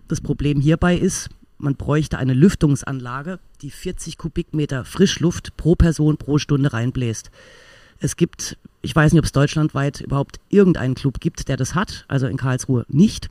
das 0.08 0.20
Problem 0.20 0.60
hierbei 0.60 0.96
ist, 0.96 1.28
man 1.58 1.76
bräuchte 1.76 2.18
eine 2.18 2.34
Lüftungsanlage, 2.34 3.38
die 3.62 3.70
40 3.70 4.18
Kubikmeter 4.18 4.84
Frischluft 4.84 5.56
pro 5.56 5.74
Person 5.74 6.16
pro 6.16 6.38
Stunde 6.38 6.72
reinbläst. 6.72 7.30
Es 8.00 8.16
gibt, 8.16 8.58
ich 8.82 8.94
weiß 8.94 9.12
nicht, 9.12 9.20
ob 9.20 9.24
es 9.24 9.32
deutschlandweit 9.32 10.00
überhaupt 10.00 10.40
irgendeinen 10.50 10.94
Club 10.94 11.20
gibt, 11.20 11.48
der 11.48 11.56
das 11.56 11.74
hat, 11.74 12.04
also 12.08 12.26
in 12.26 12.36
Karlsruhe 12.36 12.84
nicht, 12.88 13.30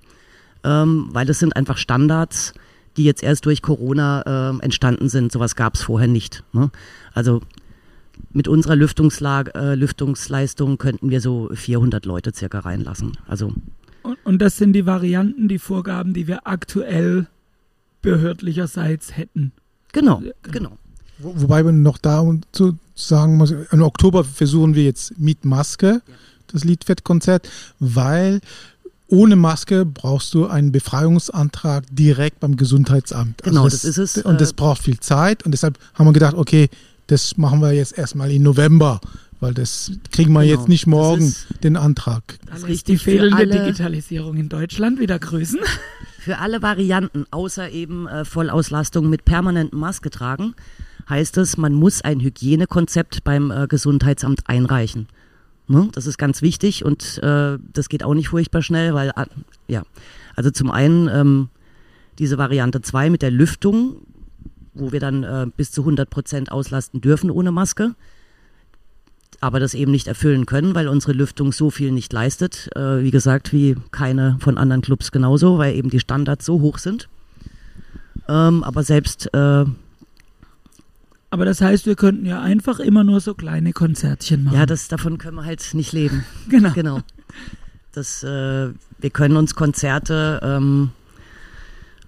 ähm, 0.63 1.09
weil 1.11 1.25
das 1.25 1.39
sind 1.39 1.55
einfach 1.55 1.77
Standards, 1.77 2.53
die 2.97 3.03
jetzt 3.03 3.23
erst 3.23 3.45
durch 3.45 3.61
Corona 3.61 4.51
äh, 4.51 4.63
entstanden 4.63 5.09
sind. 5.09 5.31
Sowas 5.31 5.55
gab 5.55 5.75
es 5.75 5.83
vorher 5.83 6.07
nicht. 6.07 6.43
Ne? 6.53 6.71
Also 7.13 7.41
mit 8.33 8.47
unserer 8.47 8.75
Lüftungslage, 8.75 9.53
äh, 9.55 9.75
Lüftungsleistung 9.75 10.77
könnten 10.77 11.09
wir 11.09 11.21
so 11.21 11.49
400 11.53 12.05
Leute 12.05 12.33
circa 12.33 12.59
reinlassen. 12.59 13.17
Also 13.27 13.53
und, 14.01 14.17
und 14.25 14.41
das 14.41 14.57
sind 14.57 14.73
die 14.73 14.85
Varianten, 14.85 15.47
die 15.47 15.59
Vorgaben, 15.59 16.13
die 16.13 16.27
wir 16.27 16.45
aktuell 16.45 17.27
behördlicherseits 18.01 19.15
hätten. 19.15 19.53
Genau, 19.93 20.19
genau. 20.19 20.33
genau. 20.51 20.77
Wo, 21.19 21.33
wobei 21.41 21.63
man 21.63 21.81
noch 21.81 21.97
da 21.97 22.23
zu 22.51 22.77
sagen 22.95 23.37
muss, 23.37 23.51
im 23.51 23.81
Oktober 23.81 24.23
versuchen 24.23 24.75
wir 24.75 24.83
jetzt 24.83 25.17
mit 25.17 25.45
Maske 25.45 26.01
ja. 26.05 26.13
das 26.47 26.63
Liedfettkonzert, 26.63 27.49
weil 27.79 28.41
ohne 29.07 29.35
Maske 29.35 29.85
brauchst 29.85 30.33
du 30.33 30.47
einen 30.47 30.71
Befreiungsantrag 30.71 31.85
direkt 31.91 32.39
beim 32.39 32.57
Gesundheitsamt. 32.57 33.43
Also 33.43 33.51
genau, 33.51 33.63
also 33.65 33.75
das, 33.75 33.83
das, 33.83 33.97
ist 33.97 34.17
es. 34.17 34.25
Und 34.25 34.41
das 34.41 34.51
äh, 34.51 34.55
braucht 34.55 34.81
viel 34.81 34.99
Zeit 34.99 35.43
und 35.43 35.51
deshalb 35.51 35.77
haben 35.93 36.07
wir 36.07 36.13
gedacht, 36.13 36.35
okay, 36.35 36.69
das 37.07 37.37
machen 37.37 37.61
wir 37.61 37.73
jetzt 37.73 37.97
erstmal 37.97 38.31
im 38.31 38.43
November, 38.43 39.01
weil 39.39 39.53
das 39.53 39.91
kriegen 40.11 40.33
wir 40.33 40.41
genau, 40.41 40.53
jetzt 40.53 40.69
nicht 40.69 40.87
morgen, 40.87 41.35
den 41.63 41.75
Antrag. 41.75 42.39
Das 42.45 42.63
ist 42.63 42.87
die 42.87 42.97
fehlende 42.97 43.47
Digitalisierung 43.47 44.37
in 44.37 44.49
Deutschland 44.49 44.99
wieder 44.99 45.19
grüßen. 45.19 45.59
Für 46.19 46.37
alle 46.37 46.61
Varianten, 46.61 47.25
außer 47.31 47.69
eben 47.69 48.07
äh, 48.07 48.23
Vollauslastung 48.23 49.09
mit 49.09 49.25
permanentem 49.25 49.77
Maske 49.77 50.09
tragen, 50.09 50.55
heißt 51.09 51.37
es, 51.37 51.57
man 51.57 51.73
muss 51.73 52.01
ein 52.01 52.21
Hygienekonzept 52.21 53.25
beim 53.25 53.51
äh, 53.51 53.67
Gesundheitsamt 53.67 54.47
einreichen. 54.47 55.07
Ne? 55.67 55.89
Das 55.91 56.07
ist 56.07 56.17
ganz 56.17 56.41
wichtig 56.41 56.85
und 56.85 57.19
äh, 57.23 57.57
das 57.73 57.89
geht 57.89 58.03
auch 58.03 58.13
nicht 58.13 58.29
furchtbar 58.29 58.61
schnell, 58.61 58.93
weil, 58.93 59.09
äh, 59.09 59.25
ja, 59.67 59.83
also 60.35 60.49
zum 60.51 60.71
einen 60.71 61.09
ähm, 61.09 61.49
diese 62.19 62.37
Variante 62.37 62.81
2 62.81 63.09
mit 63.09 63.21
der 63.21 63.31
Lüftung, 63.31 63.97
wo 64.73 64.91
wir 64.91 64.99
dann 64.99 65.23
äh, 65.23 65.47
bis 65.55 65.71
zu 65.71 65.81
100 65.81 66.09
Prozent 66.09 66.51
auslasten 66.51 67.01
dürfen 67.01 67.29
ohne 67.29 67.51
Maske, 67.51 67.95
aber 69.41 69.59
das 69.59 69.73
eben 69.73 69.91
nicht 69.91 70.07
erfüllen 70.07 70.45
können, 70.45 70.75
weil 70.75 70.87
unsere 70.87 71.13
Lüftung 71.13 71.51
so 71.51 71.69
viel 71.69 71.91
nicht 71.91 72.13
leistet. 72.13 72.69
Äh, 72.75 73.03
wie 73.03 73.11
gesagt, 73.11 73.51
wie 73.51 73.75
keine 73.91 74.37
von 74.39 74.57
anderen 74.57 74.81
Clubs 74.81 75.11
genauso, 75.11 75.57
weil 75.57 75.75
eben 75.75 75.89
die 75.89 75.99
Standards 75.99 76.45
so 76.45 76.61
hoch 76.61 76.77
sind. 76.77 77.09
Ähm, 78.29 78.63
aber 78.63 78.83
selbst 78.83 79.33
äh, 79.33 79.65
aber 81.33 81.45
das 81.45 81.61
heißt, 81.61 81.87
wir 81.87 81.95
könnten 81.95 82.27
ja 82.27 82.43
einfach 82.43 82.79
immer 82.79 83.03
nur 83.03 83.19
so 83.19 83.33
kleine 83.33 83.73
Konzertchen 83.73 84.43
machen. 84.43 84.55
Ja, 84.55 84.67
das, 84.67 84.87
davon 84.87 85.17
können 85.17 85.37
wir 85.37 85.45
halt 85.45 85.67
nicht 85.73 85.91
leben. 85.91 86.23
genau. 86.47 86.69
genau. 86.73 86.99
Das, 87.91 88.21
äh, 88.21 88.69
wir 88.99 89.09
können 89.11 89.35
uns 89.35 89.55
Konzerte 89.55 90.39
ähm, 90.43 90.91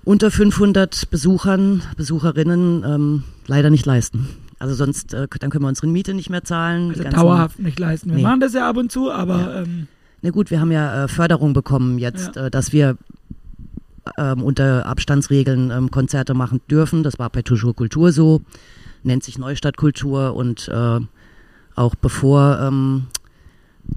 unter 0.06 0.32
500 0.32 1.10
Besuchern, 1.10 1.82
Besucherinnen 1.97 2.84
ähm, 2.86 3.24
leider 3.47 3.70
nicht 3.70 3.86
leisten. 3.86 4.30
Also 4.60 4.74
sonst, 4.76 5.14
äh, 5.14 5.28
dann 5.39 5.49
können 5.49 5.64
wir 5.64 5.68
unsere 5.68 5.88
Miete 5.88 6.14
nicht 6.14 6.30
mehr 6.30 6.43
zahlen. 6.43 6.91
Also 6.91 7.03
dauerhaft 7.03 7.60
nicht 7.60 7.78
leisten. 7.78 8.10
Wir 8.12 8.18
nee. 8.18 8.24
machen 8.24 8.39
das 8.39 8.53
ja 8.53 8.70
ab 8.70 8.78
und 8.78 8.91
zu, 8.91 9.12
aber... 9.12 9.38
Ja. 9.38 9.62
Ähm, 9.64 9.88
Na 10.22 10.30
gut, 10.30 10.49
wir 10.51 10.62
haben 10.62 10.72
ja 10.72 11.03
äh, 11.03 11.08
Förderung 11.10 11.53
bekommen 11.53 11.97
jetzt, 11.97 12.38
ja. 12.38 12.45
äh, 12.45 12.51
dass 12.51 12.72
wir 12.72 12.97
ähm, 14.18 14.41
unter 14.43 14.86
Abstandsregeln 14.86 15.72
ähm, 15.72 15.91
Konzerte 15.91 16.34
machen 16.34 16.62
dürfen. 16.70 17.03
Das 17.03 17.20
war 17.20 17.30
bei 17.30 17.41
Toujours 17.41 17.76
Kultur 17.76 18.12
so 18.14 18.41
nennt 19.06 19.24
sich 19.24 19.38
Neustadtkultur 19.38 20.36
und 20.36 20.68
äh, 20.68 20.99
auch 21.76 21.95
bevor 21.95 22.60
ähm, 22.60 23.08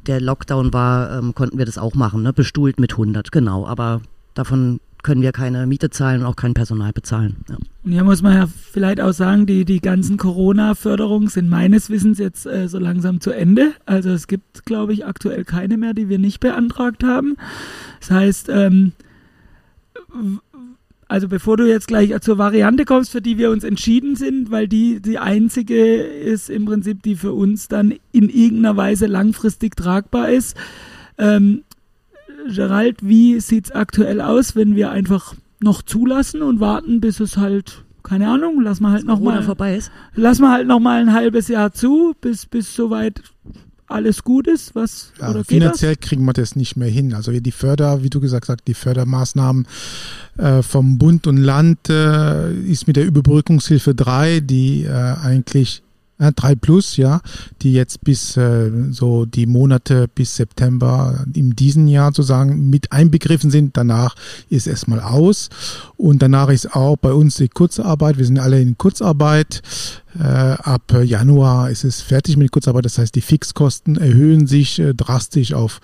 der 0.07 0.21
Lockdown 0.21 0.73
war, 0.73 1.19
ähm, 1.19 1.35
konnten 1.35 1.59
wir 1.59 1.65
das 1.65 1.79
auch 1.79 1.95
machen, 1.95 2.23
ne? 2.23 2.33
bestuhlt 2.33 2.79
mit 2.79 2.93
100, 2.93 3.33
genau. 3.33 3.67
Aber 3.67 4.03
davon 4.35 4.81
können 5.03 5.23
wir 5.23 5.33
keine 5.33 5.67
Miete 5.67 5.91
zahlen 5.91 6.21
und 6.21 6.27
auch 6.27 6.37
kein 6.37 6.55
Personal 6.55 6.93
bezahlen. 6.93 7.37
Ja. 7.49 7.57
Und 7.85 7.93
hier 7.93 8.05
muss 8.05 8.23
man 8.23 8.35
ja 8.35 8.47
vielleicht 8.47 9.01
auch 9.01 9.13
sagen, 9.13 9.47
die, 9.47 9.65
die 9.65 9.81
ganzen 9.81 10.17
Corona-Förderungen 10.17 11.29
sind 11.29 11.49
meines 11.49 11.91
Wissens 11.91 12.19
jetzt 12.19 12.47
äh, 12.47 12.69
so 12.69 12.79
langsam 12.79 13.21
zu 13.21 13.31
Ende. 13.31 13.73
Also 13.87 14.11
es 14.11 14.27
gibt, 14.27 14.67
glaube 14.67 14.93
ich, 14.93 15.07
aktuell 15.07 15.45
keine 15.45 15.77
mehr, 15.77 15.95
die 15.95 16.09
wir 16.09 16.19
nicht 16.19 16.41
beantragt 16.41 17.05
haben. 17.05 17.37
Das 18.01 18.11
heißt, 18.11 18.49
ähm, 18.51 18.93
also 21.09 21.29
bevor 21.29 21.57
du 21.57 21.67
jetzt 21.67 21.89
gleich 21.89 22.19
zur 22.21 22.37
Variante 22.37 22.85
kommst, 22.85 23.13
für 23.13 23.23
die 23.23 23.39
wir 23.39 23.51
uns 23.51 23.65
entschieden 23.65 24.15
sind, 24.15 24.51
weil 24.51 24.69
die 24.69 25.01
die 25.01 25.19
einzige 25.19 25.97
ist 25.97 26.51
im 26.51 26.67
Prinzip, 26.67 27.03
die 27.03 27.17
für 27.17 27.33
uns 27.33 27.69
dann 27.69 27.95
in 28.13 28.29
irgendeiner 28.29 28.77
Weise 28.77 29.07
langfristig 29.07 29.75
tragbar 29.75 30.29
ist. 30.29 30.57
Ähm, 31.17 31.63
Gerald, 32.55 32.99
wie 33.03 33.41
sieht's 33.41 33.71
aktuell 33.71 34.21
aus, 34.21 34.57
wenn 34.57 34.77
wir 34.77 34.91
einfach 34.91 35.35
noch 35.61 35.83
zulassen 35.83 36.43
und 36.43 36.61
warten, 36.61 37.01
bis 37.01 37.21
es 37.21 37.37
halt 37.37 37.85
keine 38.05 38.29
Ahnung, 38.29 38.63
lass 38.63 38.81
mal 38.81 38.93
halt 38.93 39.05
noch 39.05 39.21
mal 39.21 39.43
vorbei 39.43 39.77
ist. 39.77 39.91
Lass 40.15 40.39
mal 40.39 40.53
halt 40.53 40.67
noch 40.67 40.81
mal 40.81 41.01
ein 41.03 41.13
halbes 41.13 41.49
Jahr 41.49 41.73
zu, 41.73 42.15
bis 42.21 42.47
bis 42.47 42.75
soweit 42.75 43.23
alles 43.89 44.23
gut 44.23 44.47
ist? 44.47 44.75
Was, 44.75 45.13
ja, 45.21 45.31
oder 45.31 45.45
finanziell 45.45 45.97
kriegen 45.97 46.25
wir 46.25 46.33
das 46.33 46.57
nicht 46.57 46.77
mehr 46.77 46.89
hin. 46.89 47.15
Also 47.15 47.33
die 47.33 47.53
Förder, 47.53 48.03
wie 48.03 48.11
du 48.11 48.21
gesagt 48.21 48.49
hast, 48.49 48.61
die 48.67 48.75
Fördermaßnahmen 48.75 49.67
äh, 50.37 50.63
vom 50.63 50.99
Bund 50.99 51.27
und 51.27 51.39
Land 51.39 51.89
äh, 51.89 52.53
ist 52.53 52.87
mit 52.87 52.97
der 52.97 53.07
Überbrückungshilfe 53.07 53.95
3, 53.95 54.41
die 54.41 54.85
äh, 54.85 54.91
eigentlich 54.91 55.83
äh, 56.19 56.33
3 56.33 56.55
plus, 56.57 56.97
ja, 56.97 57.21
die 57.63 57.73
jetzt 57.73 58.03
bis 58.03 58.37
äh, 58.37 58.71
so 58.91 59.25
die 59.25 59.47
Monate 59.47 60.09
bis 60.09 60.37
September 60.37 61.25
in 61.35 61.51
diesem 61.51 61.87
Jahr 61.87 62.09
sozusagen 62.09 62.69
mit 62.71 62.93
einbegriffen 62.93 63.51
sind. 63.51 63.77
Danach 63.77 64.15
ist 64.49 64.67
erstmal 64.67 65.01
aus 65.01 65.49
und 65.97 66.23
danach 66.23 66.49
ist 66.49 66.75
auch 66.75 66.97
bei 66.97 67.13
uns 67.13 67.37
die 67.37 67.49
Kurzarbeit. 67.49 68.19
Wir 68.19 68.27
sind 68.27 68.39
alle 68.39 68.61
in 68.61 68.77
Kurzarbeit. 68.79 69.63
Äh, 70.19 70.23
ab 70.23 70.93
Januar 71.05 71.71
ist 71.71 71.85
es 71.85 72.01
fertig 72.01 72.37
mit 72.37 72.51
Kurzarbeit. 72.51 72.85
Das 72.85 72.99
heißt, 72.99 73.15
die 73.15 73.21
Fixkosten 73.21 73.97
erhöhen 73.97 74.47
sich 74.47 74.79
äh, 74.79 74.95
drastisch 74.95 75.53
auf 75.53 75.81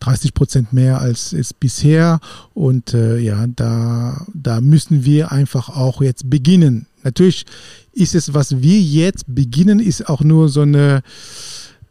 30 0.00 0.34
Prozent 0.34 0.72
mehr 0.72 1.00
als 1.00 1.32
es 1.32 1.54
bisher. 1.54 2.20
Und 2.54 2.94
äh, 2.94 3.18
ja, 3.18 3.46
da, 3.46 4.26
da 4.34 4.60
müssen 4.60 5.04
wir 5.04 5.30
einfach 5.32 5.68
auch 5.68 6.02
jetzt 6.02 6.28
beginnen. 6.28 6.86
Natürlich 7.02 7.44
ist 7.92 8.14
es, 8.14 8.34
was 8.34 8.62
wir 8.62 8.80
jetzt 8.80 9.24
beginnen, 9.26 9.80
ist 9.80 10.08
auch 10.08 10.20
nur 10.22 10.48
so 10.48 10.62
eine 10.62 11.02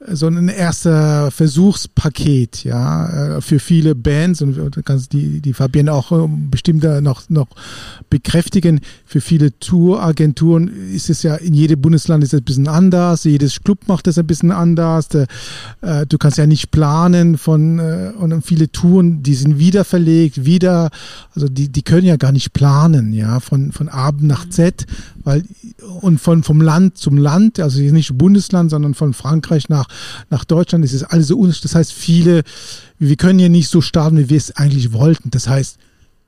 so 0.07 0.27
ein 0.27 0.47
erster 0.47 1.29
Versuchspaket, 1.29 2.63
ja, 2.63 3.37
äh, 3.37 3.41
für 3.41 3.59
viele 3.59 3.95
Bands 3.95 4.41
und 4.41 4.55
du 4.55 4.81
kannst 4.81 5.11
die, 5.11 5.41
die 5.41 5.53
Fabienne 5.53 5.91
auch 5.91 6.11
äh, 6.11 6.27
bestimmt 6.49 6.83
noch, 7.01 7.29
noch 7.29 7.47
bekräftigen. 8.09 8.79
Für 9.05 9.19
viele 9.19 9.57
Touragenturen 9.59 10.69
ist 10.93 11.09
es 11.09 11.23
ja, 11.23 11.35
in 11.35 11.53
jedem 11.53 11.81
Bundesland 11.81 12.23
ist 12.23 12.33
es 12.33 12.39
ein 12.39 12.45
bisschen 12.45 12.69
anders, 12.69 13.25
jedes 13.25 13.61
Club 13.61 13.87
macht 13.87 14.07
es 14.07 14.17
ein 14.17 14.25
bisschen 14.25 14.51
anders. 14.51 15.09
Äh, 15.13 16.05
du 16.07 16.17
kannst 16.17 16.37
ja 16.37 16.47
nicht 16.47 16.71
planen 16.71 17.37
von, 17.37 17.79
und 17.79 18.41
viele 18.45 18.71
Touren, 18.71 19.21
die 19.21 19.35
sind 19.35 19.59
wieder 19.59 19.83
verlegt, 19.83 20.45
wieder, 20.45 20.91
also 21.35 21.49
die, 21.49 21.69
die 21.69 21.81
können 21.81 22.05
ja 22.05 22.15
gar 22.15 22.31
nicht 22.31 22.53
planen, 22.53 23.11
ja, 23.11 23.39
von, 23.39 23.71
von 23.71 23.89
Abend 23.89 24.23
nach 24.23 24.47
Z, 24.49 24.85
weil, 25.23 25.43
und 26.01 26.19
von, 26.19 26.43
vom 26.43 26.61
Land 26.61 26.97
zum 26.97 27.17
Land, 27.17 27.59
also 27.59 27.79
nicht 27.79 28.17
Bundesland, 28.17 28.69
sondern 28.69 28.93
von 28.93 29.13
Frankreich 29.13 29.69
nach 29.69 29.87
nach 30.29 30.45
Deutschland. 30.45 30.85
Es 30.85 30.93
ist 30.93 31.03
alles 31.03 31.27
so 31.27 31.37
unterschiedlich. 31.37 31.71
Das 31.71 31.75
heißt, 31.75 31.93
viele, 31.93 32.43
wir 32.97 33.15
können 33.15 33.39
hier 33.39 33.49
nicht 33.49 33.69
so 33.69 33.81
starten, 33.81 34.17
wie 34.17 34.29
wir 34.29 34.37
es 34.37 34.55
eigentlich 34.55 34.93
wollten. 34.93 35.29
Das 35.31 35.47
heißt, 35.47 35.77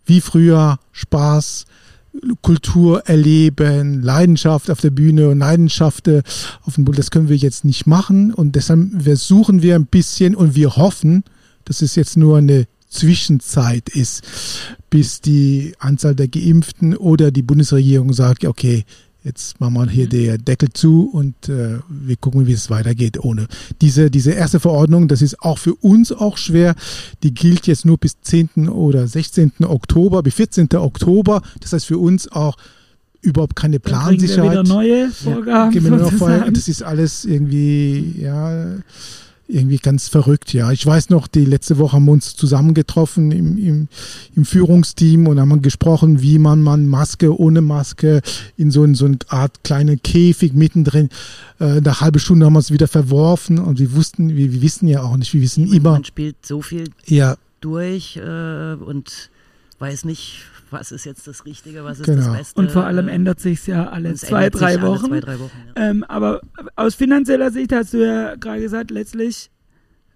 wie 0.05 0.21
früher 0.21 0.79
Spaß, 0.91 1.65
Kultur 2.41 3.03
erleben, 3.07 4.01
Leidenschaft 4.01 4.69
auf 4.69 4.81
der 4.81 4.89
Bühne 4.89 5.29
und 5.29 5.39
Leidenschaft 5.39 6.09
auf 6.63 6.75
dem 6.75 6.83
Boden, 6.83 6.97
das 6.97 7.11
können 7.11 7.29
wir 7.29 7.37
jetzt 7.37 7.63
nicht 7.63 7.87
machen 7.87 8.33
und 8.33 8.55
deshalb 8.55 9.01
versuchen 9.01 9.61
wir 9.61 9.75
ein 9.75 9.85
bisschen 9.85 10.35
und 10.35 10.55
wir 10.55 10.75
hoffen, 10.75 11.23
dass 11.63 11.81
es 11.81 11.95
jetzt 11.95 12.17
nur 12.17 12.37
eine 12.37 12.67
Zwischenzeit 12.91 13.89
ist, 13.89 14.23
bis 14.89 15.21
die 15.21 15.73
Anzahl 15.79 16.13
der 16.13 16.27
Geimpften 16.27 16.95
oder 16.95 17.31
die 17.31 17.41
Bundesregierung 17.41 18.13
sagt, 18.13 18.45
okay, 18.45 18.85
Jetzt 19.23 19.59
machen 19.59 19.75
wir 19.75 19.87
hier 19.87 20.05
mhm. 20.05 20.09
den 20.09 20.45
Deckel 20.45 20.69
zu 20.73 21.07
und 21.11 21.47
äh, 21.47 21.77
wir 21.87 22.15
gucken, 22.15 22.47
wie 22.47 22.53
es 22.53 22.71
weitergeht 22.71 23.19
ohne. 23.23 23.45
Diese, 23.79 24.09
diese 24.09 24.31
erste 24.31 24.59
Verordnung, 24.59 25.07
das 25.07 25.21
ist 25.21 25.43
auch 25.43 25.59
für 25.59 25.75
uns 25.75 26.11
auch 26.11 26.37
schwer. 26.37 26.73
Die 27.21 27.31
gilt 27.31 27.67
jetzt 27.67 27.85
nur 27.85 27.99
bis 27.99 28.19
10. 28.21 28.67
oder 28.69 29.07
16. 29.07 29.51
Oktober, 29.61 30.23
bis 30.23 30.33
14. 30.35 30.69
Oktober. 30.73 31.43
Das 31.59 31.71
heißt 31.71 31.85
für 31.85 31.99
uns 31.99 32.31
auch 32.31 32.57
überhaupt 33.21 33.55
keine 33.55 33.79
Plansicherheit. 33.79 34.55
Dann 34.55 34.65
wieder 34.65 34.75
neue 34.75 35.11
Vorgaben. 35.11 36.45
Ja, 36.45 36.49
das 36.49 36.67
ist 36.67 36.81
alles 36.81 37.23
irgendwie, 37.23 38.15
ja, 38.19 38.77
irgendwie 39.51 39.77
ganz 39.77 40.07
verrückt, 40.07 40.53
ja. 40.53 40.71
Ich 40.71 40.85
weiß 40.85 41.09
noch, 41.09 41.27
die 41.27 41.45
letzte 41.45 41.77
Woche 41.77 41.93
haben 41.93 42.05
wir 42.05 42.11
uns 42.11 42.35
zusammengetroffen 42.35 43.31
im, 43.31 43.57
im, 43.57 43.87
im 44.35 44.45
Führungsteam 44.45 45.27
und 45.27 45.39
haben 45.39 45.61
gesprochen, 45.61 46.21
wie 46.21 46.39
man 46.39 46.61
man 46.61 46.87
Maske, 46.87 47.37
ohne 47.37 47.61
Maske 47.61 48.21
in 48.57 48.71
so, 48.71 48.83
in 48.83 48.95
so 48.95 49.05
eine 49.05 49.17
Art 49.27 49.63
kleine 49.63 49.97
Käfig 49.97 50.53
mittendrin. 50.53 51.09
Äh, 51.59 51.81
nach 51.81 52.01
halbe 52.01 52.19
Stunde 52.19 52.45
haben 52.45 52.53
wir 52.53 52.59
es 52.59 52.71
wieder 52.71 52.87
verworfen 52.87 53.59
und 53.59 53.79
wir 53.79 53.93
wussten, 53.93 54.35
wir, 54.35 54.51
wir 54.53 54.61
wissen 54.61 54.87
ja 54.87 55.03
auch 55.03 55.17
nicht, 55.17 55.33
wir 55.33 55.41
wissen 55.41 55.71
immer. 55.71 55.91
Man 55.91 56.05
spielt 56.05 56.45
so 56.45 56.61
viel 56.61 56.89
ja. 57.05 57.35
durch 57.59 58.17
äh, 58.17 58.73
und 58.73 59.30
weiß 59.81 60.05
nicht, 60.05 60.45
was 60.69 60.91
ist 60.91 61.05
jetzt 61.05 61.27
das 61.27 61.45
Richtige, 61.45 61.83
was 61.83 61.99
ist 61.99 62.05
genau. 62.05 62.27
das 62.27 62.37
Beste. 62.37 62.59
Und 62.61 62.71
vor 62.71 62.85
allem 62.85 63.07
ändert 63.07 63.39
sich 63.39 63.65
ja 63.67 63.89
alle 63.89 64.13
zwei 64.13 64.49
drei, 64.49 64.81
Wochen. 64.81 65.07
zwei, 65.07 65.19
drei 65.19 65.39
Wochen. 65.39 65.57
Ja. 65.75 65.89
Ähm, 65.89 66.03
aber 66.05 66.41
aus 66.75 66.95
finanzieller 66.95 67.51
Sicht 67.51 67.73
hast 67.73 67.93
du 67.93 68.05
ja 68.05 68.35
gerade 68.35 68.61
gesagt, 68.61 68.91
letztlich, 68.91 69.51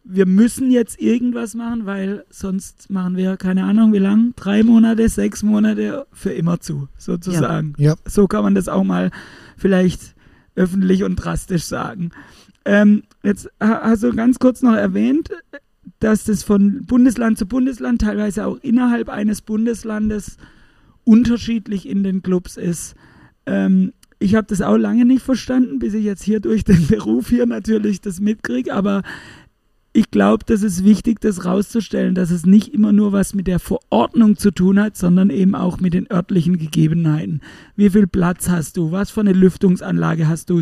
wir 0.04 0.26
müssen 0.26 0.72
jetzt 0.72 1.02
irgendwas 1.02 1.56
machen, 1.56 1.86
weil 1.86 2.26
sonst 2.30 2.90
machen 2.90 3.18
wir, 3.18 3.38
keine 3.38 3.64
Ahnung, 3.64 3.92
wie 3.92 4.00
lang, 4.00 4.34
drei 4.36 4.64
Monate, 4.64 5.10
sechs 5.10 5.44
Monate 5.44 6.06
für 6.14 6.32
immer 6.32 6.60
zu, 6.60 6.88
sozusagen. 6.98 7.74
Ja. 7.78 7.92
ja. 7.92 7.96
So 8.06 8.28
kann 8.28 8.44
man 8.44 8.56
das 8.56 8.70
auch 8.70 8.84
mal 8.84 9.12
vielleicht 9.58 10.16
öffentlich 10.56 11.04
und 11.04 11.18
drastisch 11.18 11.64
sagen. 11.64 12.12
Ähm, 12.66 13.04
jetzt 13.24 13.50
hast 13.60 14.04
du 14.04 14.16
ganz 14.16 14.40
kurz 14.40 14.62
noch 14.62 14.76
erwähnt, 14.76 15.30
dass 16.00 16.26
das 16.26 16.44
von 16.44 16.86
Bundesland 16.86 17.38
zu 17.38 17.46
Bundesland, 17.46 18.02
teilweise 18.02 18.46
auch 18.46 18.58
innerhalb 18.62 19.10
eines 19.10 19.42
Bundeslandes 19.42 20.38
unterschiedlich 21.04 21.88
in 21.88 22.04
den 22.04 22.22
Clubs 22.22 22.58
ist. 22.58 22.96
Ähm, 23.46 23.94
ich 24.20 24.36
habe 24.36 24.48
das 24.48 24.62
auch 24.62 24.78
lange 24.78 25.06
nicht 25.06 25.24
verstanden, 25.24 25.80
bis 25.80 25.94
ich 25.94 26.04
jetzt 26.04 26.24
hier 26.24 26.40
durch 26.40 26.64
den 26.64 26.88
Beruf 26.90 27.30
hier 27.30 27.46
natürlich 27.46 28.02
das 28.02 28.20
mitkriege, 28.20 28.74
aber 28.74 29.04
ich 29.96 30.12
glaube, 30.12 30.44
das 30.46 30.62
ist 30.62 30.84
wichtig, 30.84 31.22
das 31.22 31.46
rauszustellen, 31.46 32.16
dass 32.16 32.30
es 32.30 32.46
nicht 32.46 32.74
immer 32.74 32.92
nur 32.92 33.14
was 33.14 33.34
mit 33.34 33.48
der 33.48 33.60
Verordnung 33.60 34.36
zu 34.36 34.52
tun 34.52 34.78
hat, 34.78 34.98
sondern 34.98 35.30
eben 35.30 35.56
auch 35.56 35.80
mit 35.80 35.94
den 35.94 36.12
örtlichen 36.12 36.58
Gegebenheiten. 36.58 37.40
Wie 37.78 37.90
viel 37.90 38.06
Platz 38.06 38.50
hast 38.50 38.76
du? 38.76 38.92
Was 38.92 39.10
für 39.10 39.22
eine 39.22 39.32
Lüftungsanlage 39.32 40.28
hast 40.28 40.50
du? 40.50 40.62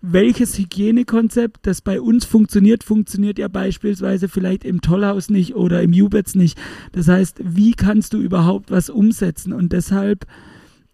Welches 0.00 0.56
Hygienekonzept, 0.56 1.66
das 1.66 1.80
bei 1.80 2.00
uns 2.00 2.24
funktioniert, 2.24 2.84
funktioniert 2.84 3.40
ja 3.40 3.48
beispielsweise 3.48 4.28
vielleicht 4.28 4.62
im 4.62 4.80
Tollhaus 4.80 5.28
nicht 5.28 5.56
oder 5.56 5.82
im 5.82 5.92
Jubetz 5.92 6.36
nicht. 6.36 6.56
Das 6.92 7.08
heißt, 7.08 7.40
wie 7.42 7.72
kannst 7.72 8.12
du 8.12 8.18
überhaupt 8.18 8.70
was 8.70 8.90
umsetzen? 8.90 9.52
Und 9.52 9.72
deshalb 9.72 10.24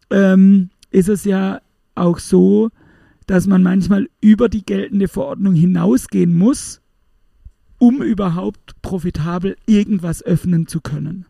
ähm, 0.08 0.70
ist 0.90 1.10
es 1.10 1.24
ja 1.26 1.60
auch 1.94 2.18
so, 2.18 2.70
dass 3.26 3.46
man 3.46 3.62
manchmal 3.62 4.08
über 4.22 4.48
die 4.48 4.64
geltende 4.64 5.06
Verordnung 5.06 5.54
hinausgehen 5.54 6.32
muss, 6.32 6.80
um 7.78 8.02
überhaupt 8.02 8.80
profitabel 8.82 9.56
irgendwas 9.66 10.22
öffnen 10.22 10.66
zu 10.66 10.80
können. 10.80 11.26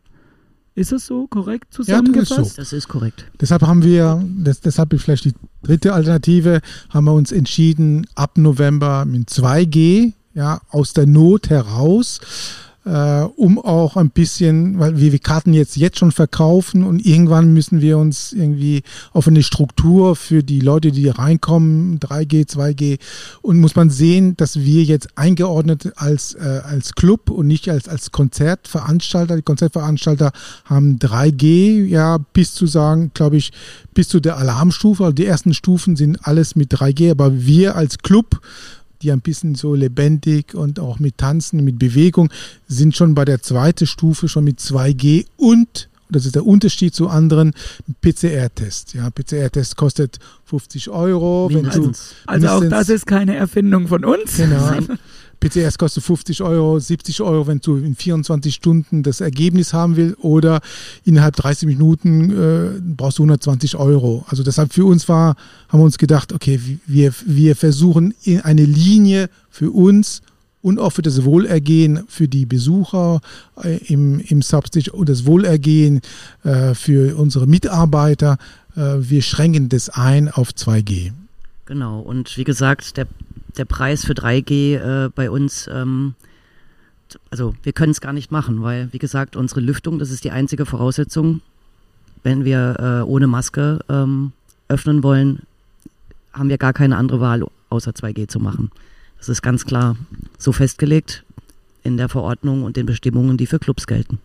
Ist 0.77 0.93
es 0.93 1.07
so 1.07 1.29
korrekt 1.29 1.73
zusammengefasst? 1.73 2.31
Ja, 2.31 2.37
das 2.37 2.47
ist, 2.49 2.55
so. 2.55 2.63
das 2.63 2.73
ist 2.73 2.89
korrekt. 2.89 3.27
Deshalb 3.41 3.63
haben 3.63 3.85
wir, 3.85 4.25
das, 4.39 4.61
deshalb 4.61 4.99
vielleicht 5.01 5.25
die 5.25 5.35
dritte 5.63 5.93
Alternative, 5.93 6.61
haben 6.91 7.05
wir 7.05 7.13
uns 7.13 7.31
entschieden, 7.31 8.07
ab 8.17 8.37
November 8.39 9.05
mit 9.05 9.29
2G, 9.29 10.15
ja, 10.35 10.61
aus 10.71 10.93
der 10.93 11.07
Not 11.07 11.49
heraus 11.49 12.21
äh, 12.85 13.23
um 13.37 13.59
auch 13.59 13.97
ein 13.97 14.11
bisschen, 14.11 14.79
weil 14.79 14.99
wir, 14.99 15.13
wir 15.13 15.19
Karten 15.19 15.55
jetzt 15.55 15.77
jetzt 15.77 15.99
schon 15.99 16.13
verkaufen 16.13 16.85
und 16.85 17.05
irgendwann 17.05 17.53
müssen 17.53 17.81
wir 17.81 17.99
uns 17.99 18.33
irgendwie 18.33 18.83
auf 19.13 19.27
eine 19.27 19.43
Struktur 19.43 20.17
für 20.17 20.43
die 20.43 20.61
Leute, 20.61 20.93
die 20.93 21.09
reinkommen, 21.09 21.99
3G, 21.99 22.49
2G 22.49 22.99
und 23.43 23.61
muss 23.61 23.75
man 23.75 23.91
sehen, 23.91 24.37
dass 24.37 24.61
wir 24.61 24.83
jetzt 24.83 25.17
eingeordnet 25.17 25.93
als 25.97 26.35
äh, 26.35 26.61
als 26.65 26.95
Club 26.95 27.31
und 27.31 27.47
nicht 27.47 27.69
als 27.69 27.89
als 27.89 28.11
Konzertveranstalter. 28.13 29.37
Die 29.37 29.43
Konzertveranstalter 29.43 30.33
haben 30.65 30.99
3G, 30.99 31.87
ja, 31.87 32.19
bis 32.33 32.55
zu 32.55 32.67
sagen, 32.67 33.11
glaube 33.15 33.37
ich, 33.37 33.53
bis 33.95 34.09
zu 34.09 34.21
der 34.21 34.37
Alarmstufe. 34.37 35.05
Also 35.05 35.15
die 35.15 35.27
ersten 35.27 35.55
Stufen 35.55 35.97
sind 35.97 36.27
alles 36.27 36.55
mit 36.57 36.75
3G, 36.75 37.11
aber 37.11 37.47
wir 37.47 37.77
als 37.77 37.99
Club 37.99 38.41
die 39.05 39.13
ein 39.13 39.21
bisschen 39.21 39.55
so 39.55 39.75
lebendig 39.75 40.55
und 40.55 40.81
auch 40.81 40.99
mit 40.99 41.19
Tanzen, 41.19 41.63
mit 41.63 41.79
Bewegung, 41.79 42.31
sind 42.67 42.97
schon 42.97 43.15
bei 43.15 43.25
der 43.25 43.43
zweiten 43.43 43.87
Stufe 43.87 44.29
schon 44.29 44.45
mit 44.45 44.59
2G 44.59 45.27
und 45.37 45.89
das 46.11 46.27
ist 46.27 46.35
der 46.35 46.47
Unterschied 46.47 46.95
zu 46.95 47.09
anderen 47.09 47.53
PCR-Tests. 48.03 48.93
Ja, 48.93 49.11
PCR-Test 49.11 49.77
kostet 49.77 50.19
50 50.45 50.91
Euro. 50.91 51.49
Wenn 51.51 51.69
du, 51.71 51.93
also 52.27 52.49
auch 52.49 52.65
das 52.65 52.89
ist 52.89 53.07
keine 53.07 53.35
Erfindung 53.35 53.89
von 53.89 54.05
uns. 54.05 54.37
Genau. 54.37 54.79
PCS 55.41 55.79
kostet 55.79 56.05
50 56.05 56.43
Euro, 56.43 56.79
70 56.79 57.21
Euro, 57.23 57.47
wenn 57.47 57.61
du 57.61 57.77
in 57.77 57.95
24 57.95 58.55
Stunden 58.55 59.03
das 59.03 59.21
Ergebnis 59.21 59.73
haben 59.73 59.97
willst 59.97 60.19
oder 60.21 60.61
innerhalb 61.05 61.37
30 61.37 61.67
Minuten 61.69 62.31
äh, 62.31 62.81
brauchst 62.81 63.19
du 63.19 63.23
120 63.23 63.77
Euro. 63.77 64.25
Also 64.29 64.43
deshalb 64.43 64.73
für 64.73 64.85
uns 64.85 65.09
war, 65.09 65.37
haben 65.69 65.81
wir 65.81 65.85
uns 65.85 65.99
gedacht, 65.99 66.33
okay, 66.33 66.61
wir, 66.87 67.13
wir 67.27 67.57
versuchen 67.57 68.15
in 68.23 68.41
eine 68.41 68.65
Linie 68.65 69.29
für 69.51 69.71
uns 69.71 70.23
und 70.65 70.81
auch 70.81 70.91
für 70.91 71.03
das 71.03 71.25
Wohlergehen 71.25 72.05
für 72.09 72.27
die 72.27 72.47
Besucher 72.47 73.21
äh, 73.63 73.77
im, 73.93 74.19
im 74.21 74.41
Substage 74.41 74.91
und 74.93 75.11
das 75.11 75.27
Wohlergehen 75.27 76.01
äh, 76.43 76.75
für 76.75 77.17
unsere 77.19 77.47
Mitarbeiter. 77.47 78.39
Äh, 78.75 78.81
wir 78.99 79.21
schränken 79.21 79.69
das 79.69 79.91
ein 79.91 80.31
auf 80.31 80.51
2G. 80.51 81.13
Genau, 81.67 82.01
und 82.01 82.37
wie 82.39 82.45
gesagt, 82.45 82.97
der 82.97 83.07
der 83.57 83.65
Preis 83.65 84.05
für 84.05 84.13
3G 84.13 84.77
äh, 84.77 85.11
bei 85.15 85.31
uns, 85.31 85.69
ähm, 85.73 86.15
also 87.31 87.55
wir 87.63 87.73
können 87.73 87.93
es 87.93 88.01
gar 88.01 88.13
nicht 88.13 88.31
machen, 88.31 88.63
weil, 88.63 88.93
wie 88.93 88.99
gesagt, 88.99 89.37
unsere 89.37 89.61
Lüftung, 89.61 89.99
das 89.99 90.11
ist 90.11 90.25
die 90.25 90.31
einzige 90.31 90.67
Voraussetzung. 90.67 91.41
Wenn 92.23 92.45
wir 92.45 92.77
äh, 92.79 93.03
ohne 93.03 93.27
Maske 93.27 93.81
ähm, 93.89 94.33
öffnen 94.69 95.03
wollen, 95.03 95.43
haben 96.33 96.49
wir 96.49 96.59
gar 96.59 96.73
keine 96.73 96.97
andere 96.97 97.21
Wahl, 97.21 97.47
außer 97.69 97.93
2G 97.93 98.29
zu 98.29 98.41
machen. 98.41 98.71
Das 99.19 99.29
ist 99.29 99.43
ganz 99.43 99.65
klar 99.65 99.97
so 100.39 100.53
festgelegt 100.53 101.25
in 101.83 101.97
der 101.97 102.09
Verordnung 102.09 102.63
und 102.63 102.77
den 102.77 102.87
Bestimmungen, 102.87 103.37
die 103.37 103.47
für 103.47 103.59
Clubs 103.59 103.87
gelten. 103.87 104.19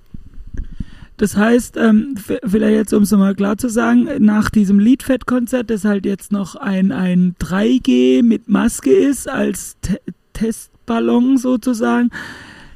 Das 1.19 1.35
heißt, 1.35 1.75
ähm, 1.75 2.15
vielleicht 2.17 2.75
jetzt, 2.75 2.93
um 2.93 3.03
es 3.03 3.11
nochmal 3.11 3.35
klar 3.35 3.57
zu 3.57 3.67
sagen, 3.67 4.07
nach 4.19 4.49
diesem 4.49 4.79
Liedfett-Konzert, 4.79 5.69
das 5.69 5.83
halt 5.83 6.05
jetzt 6.05 6.31
noch 6.31 6.55
ein, 6.55 6.93
ein 6.93 7.35
3G 7.41 8.23
mit 8.23 8.47
Maske 8.47 8.91
ist, 8.91 9.27
als 9.29 9.75
Te 9.81 9.99
Testballon 10.31 11.37
sozusagen. 11.37 12.09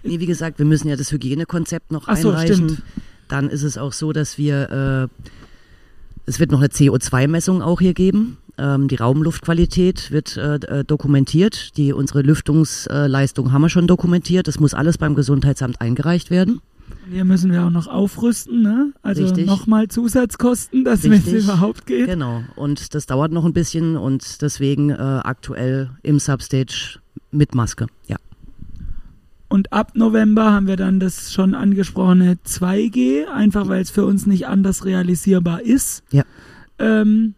Nee, 0.03 0.19
wie 0.19 0.25
gesagt, 0.25 0.59
wir 0.59 0.65
müssen 0.65 0.89
ja 0.89 0.97
das 0.97 1.13
Hygienekonzept 1.13 1.93
noch 1.93 2.09
Ach 2.09 2.17
so, 2.17 2.31
einreichen. 2.31 2.69
Stimmt. 2.69 2.83
Dann 3.29 3.49
ist 3.49 3.63
es 3.63 3.77
auch 3.77 3.93
so, 3.93 4.11
dass 4.11 4.37
wir, 4.37 5.09
äh, 5.09 5.29
es 6.25 6.41
wird 6.41 6.51
noch 6.51 6.59
eine 6.59 6.67
CO2-Messung 6.67 7.61
auch 7.61 7.79
hier 7.79 7.93
geben. 7.93 8.39
Ähm, 8.57 8.89
die 8.89 8.95
Raumluftqualität 8.95 10.11
wird 10.11 10.35
äh, 10.35 10.55
äh, 10.55 10.83
dokumentiert. 10.83 11.77
Die, 11.77 11.93
unsere 11.93 12.21
Lüftungsleistung 12.21 13.53
haben 13.53 13.61
wir 13.61 13.69
schon 13.69 13.87
dokumentiert. 13.87 14.49
Das 14.49 14.59
muss 14.59 14.73
alles 14.73 14.97
beim 14.97 15.15
Gesundheitsamt 15.15 15.79
eingereicht 15.79 16.29
werden. 16.29 16.59
Hier 17.09 17.25
müssen 17.25 17.51
wir 17.51 17.63
auch 17.65 17.69
noch 17.69 17.87
aufrüsten, 17.87 18.61
ne? 18.61 18.93
Also 19.01 19.23
nochmal 19.43 19.87
Zusatzkosten, 19.87 20.85
dass 20.85 21.03
es 21.03 21.27
überhaupt 21.27 21.85
geht. 21.85 22.07
Genau. 22.07 22.43
Und 22.55 22.93
das 22.95 23.05
dauert 23.05 23.31
noch 23.31 23.45
ein 23.45 23.53
bisschen 23.53 23.97
und 23.97 24.41
deswegen 24.41 24.89
äh, 24.89 24.95
aktuell 24.95 25.91
im 26.01 26.19
Substage 26.19 26.99
mit 27.31 27.55
Maske, 27.55 27.87
ja. 28.07 28.17
Und 29.49 29.71
ab 29.71 29.91
November 29.93 30.51
haben 30.51 30.65
wir 30.65 30.77
dann 30.77 30.99
das 30.99 31.31
schon 31.31 31.53
angesprochene 31.53 32.39
2G, 32.43 33.27
einfach 33.27 33.67
weil 33.67 33.81
es 33.81 33.91
für 33.91 34.05
uns 34.05 34.25
nicht 34.25 34.47
anders 34.47 34.83
realisierbar 34.83 35.61
ist. 35.61 36.03
Ja. 36.11 36.23
Ähm, 36.79 37.35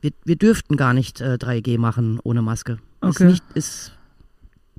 wir, 0.00 0.12
wir 0.24 0.36
dürften 0.36 0.76
gar 0.76 0.94
nicht 0.94 1.20
äh, 1.20 1.36
3G 1.40 1.78
machen 1.78 2.20
ohne 2.22 2.42
Maske. 2.42 2.78
Okay. 3.00 3.24
Ist, 3.24 3.30
nicht, 3.30 3.44
ist 3.54 3.92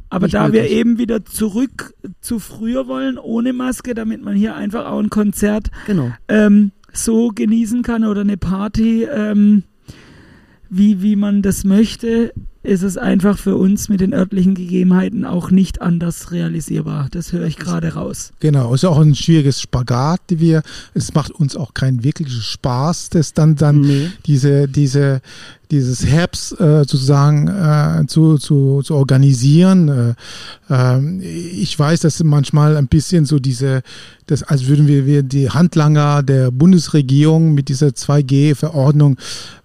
aber 0.10 0.28
da 0.28 0.48
möglich. 0.48 0.64
wir 0.64 0.70
eben 0.70 0.98
wieder 0.98 1.26
zurück 1.26 1.94
zu 2.22 2.40
früher 2.40 2.88
wollen, 2.88 3.18
ohne 3.18 3.54
Maske, 3.54 3.94
damit 3.94 4.24
man 4.24 4.36
hier 4.36 4.56
einfach 4.56 4.86
auch 4.86 5.00
ein 5.00 5.10
Konzert 5.10 5.70
genau. 5.86 6.12
ähm, 6.28 6.72
so 6.92 7.30
genießen 7.30 7.84
kann 7.84 8.04
oder 8.04 8.22
eine 8.22 8.38
Party, 8.38 9.04
ähm, 9.04 9.64
wie, 10.70 11.02
wie 11.02 11.16
man 11.16 11.42
das 11.42 11.64
möchte, 11.64 12.34
ist 12.62 12.84
es 12.84 12.98
einfach 12.98 13.38
für 13.38 13.56
uns 13.56 13.88
mit 13.88 14.02
den 14.02 14.14
örtlichen 14.14 14.54
Gegebenheiten 14.54 15.24
auch 15.24 15.50
nicht 15.50 15.82
anders 15.82 16.32
realisierbar. 16.32 17.08
Das 17.12 17.32
höre 17.32 17.46
ich 17.46 17.58
gerade 17.58 17.94
raus. 17.94 18.34
Genau, 18.42 18.74
ist 18.74 18.84
auch 18.84 19.00
ein 19.00 19.16
schwieriges 19.16 19.62
Spagat, 19.62 20.20
die 20.30 20.40
wir, 20.40 20.62
es 20.94 21.14
macht 21.14 21.32
uns 21.32 21.56
auch 21.56 21.74
keinen 21.74 22.04
wirklichen 22.04 22.42
Spaß, 22.42 23.10
das 23.12 23.34
dann, 23.34 23.56
dann 23.56 23.82
nee. 23.82 24.12
diese, 24.26 24.68
diese, 24.68 25.22
dieses 25.72 26.06
Herbst 26.06 26.60
äh, 26.60 26.80
sozusagen 26.80 27.48
äh, 27.48 28.08
zu, 28.08 28.38
zu, 28.38 28.82
zu 28.82 28.96
organisieren. 28.96 30.16
Äh, 30.70 30.94
äh, 30.98 31.22
ich 31.22 31.78
weiß, 31.78 32.00
dass 32.02 32.24
manchmal 32.24 32.76
ein 32.76 32.88
bisschen 32.88 33.26
so 33.26 33.40
diese, 33.40 33.84
das, 34.26 34.42
als 34.42 34.68
würden 34.68 34.88
wir, 34.88 35.06
wir 35.06 35.22
die 35.22 35.50
Handlanger 35.50 36.24
der 36.24 36.50
Bundesregierung 36.50 37.54
mit 37.54 37.70
dieser 37.70 37.90
2G-Verordnung 37.90 39.18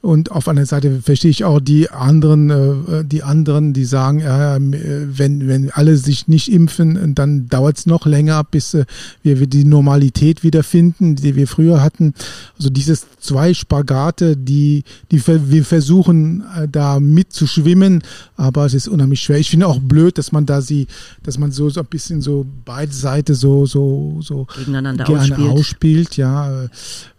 und 0.02 0.30
auf 0.30 0.46
einer 0.48 0.66
Seite 0.66 1.00
verstehe 1.00 1.30
ich 1.30 1.44
auch 1.44 1.60
die 1.60 1.90
anderen 1.90 2.50
äh, 2.50 2.83
die 3.04 3.22
anderen, 3.22 3.72
die 3.72 3.84
sagen, 3.84 4.20
äh, 4.20 4.58
wenn, 4.60 5.48
wenn 5.48 5.70
alle 5.70 5.96
sich 5.96 6.28
nicht 6.28 6.50
impfen, 6.50 7.14
dann 7.14 7.48
dauert 7.48 7.78
es 7.78 7.86
noch 7.86 8.06
länger, 8.06 8.44
bis 8.44 8.74
äh, 8.74 8.84
wir 9.22 9.46
die 9.46 9.64
Normalität 9.64 10.42
wiederfinden, 10.42 11.16
die 11.16 11.36
wir 11.36 11.48
früher 11.48 11.82
hatten. 11.82 12.14
Also 12.56 12.70
dieses 12.70 13.06
zwei 13.20 13.54
Spagate, 13.54 14.36
die, 14.36 14.84
die 15.10 15.22
wir 15.26 15.64
versuchen 15.64 16.44
äh, 16.56 16.68
da 16.68 17.00
mitzuschwimmen, 17.00 18.02
aber 18.36 18.66
es 18.66 18.74
ist 18.74 18.88
unheimlich 18.88 19.20
schwer. 19.20 19.38
Ich 19.38 19.50
finde 19.50 19.66
auch 19.66 19.80
blöd, 19.80 20.18
dass 20.18 20.32
man 20.32 20.46
da 20.46 20.60
sie, 20.60 20.86
dass 21.22 21.38
man 21.38 21.52
so, 21.52 21.70
so 21.70 21.80
ein 21.80 21.86
bisschen 21.86 22.20
so 22.20 22.46
beide 22.64 22.92
Seiten 22.92 23.34
so, 23.34 23.66
so, 23.66 24.18
so 24.20 24.46
gegeneinander 24.56 25.08
ausspielt. 25.08 25.50
ausspielt. 25.50 26.16
Ja, 26.16 26.68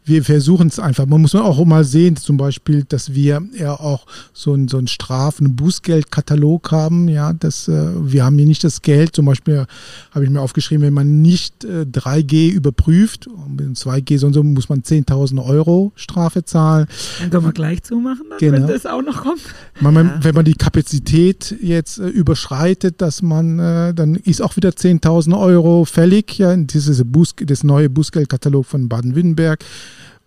wir 0.06 0.24
versuchen 0.24 0.68
es 0.68 0.80
einfach. 0.80 1.08
Man 1.08 1.22
muss 1.22 1.34
auch 1.34 1.64
mal 1.66 1.84
sehen, 1.84 2.16
zum 2.16 2.38
Beispiel, 2.38 2.84
dass 2.88 3.14
wir 3.14 3.42
ja 3.58 3.74
auch 3.74 4.06
so 4.34 4.54
einen 4.54 4.68
so 4.68 4.78
einen 4.78 4.88
Strafen-, 4.88 5.56
Bußgeldkatalog 5.56 6.72
haben. 6.72 7.10
Ja, 7.10 7.34
dass 7.34 7.68
äh, 7.68 7.92
wir 8.00 8.24
haben 8.24 8.38
hier 8.38 8.46
nicht 8.46 8.64
das 8.64 8.82
Geld. 8.84 9.16
Zum 9.16 9.26
Beispiel 9.26 9.66
habe 10.12 10.24
ich 10.24 10.30
mir 10.30 10.42
aufgeschrieben, 10.42 10.86
wenn 10.86 10.94
man 10.94 11.22
nicht 11.22 11.64
äh, 11.64 11.86
3G 11.92 12.52
überprüft, 12.52 13.28
mit 13.50 13.76
2G 13.76 14.20
so 14.20 14.28
und 14.28 14.34
so, 14.34 14.44
muss 14.44 14.70
man 14.70 14.82
10.000 14.82 15.44
Euro 15.44 15.92
Strafe 15.96 16.46
zahlen. 16.46 16.88
Dann 17.20 17.32
können 17.32 17.46
wir 17.46 17.54
gleich 17.54 17.84
zumachen, 17.84 18.26
dann, 18.30 18.38
genau. 18.38 18.54
wenn 18.54 18.68
das 18.68 18.86
auch 18.86 19.02
noch 19.02 19.24
kommt. 19.24 19.42
Man, 19.80 19.96
ja. 19.96 20.20
Wenn 20.22 20.36
man 20.36 20.46
die 20.46 20.54
Kapazität 20.54 21.56
jetzt 21.62 21.98
äh, 21.98 22.08
überschreitet, 22.08 23.02
dass 23.02 23.24
man, 23.24 23.58
äh, 23.58 23.94
dann 23.94 24.16
ist 24.16 24.42
auch 24.42 24.56
wieder 24.56 24.70
10.000 24.70 25.38
Euro 25.38 25.86
fällig. 25.86 26.38
Ja, 26.38 26.56
dieses 26.56 27.04
Buß, 27.04 27.36
das 27.42 27.64
neue 27.64 27.90
Bußgeldkatalog 27.90 28.66
von 28.66 28.88
Baden-Württemberg. 28.88 29.64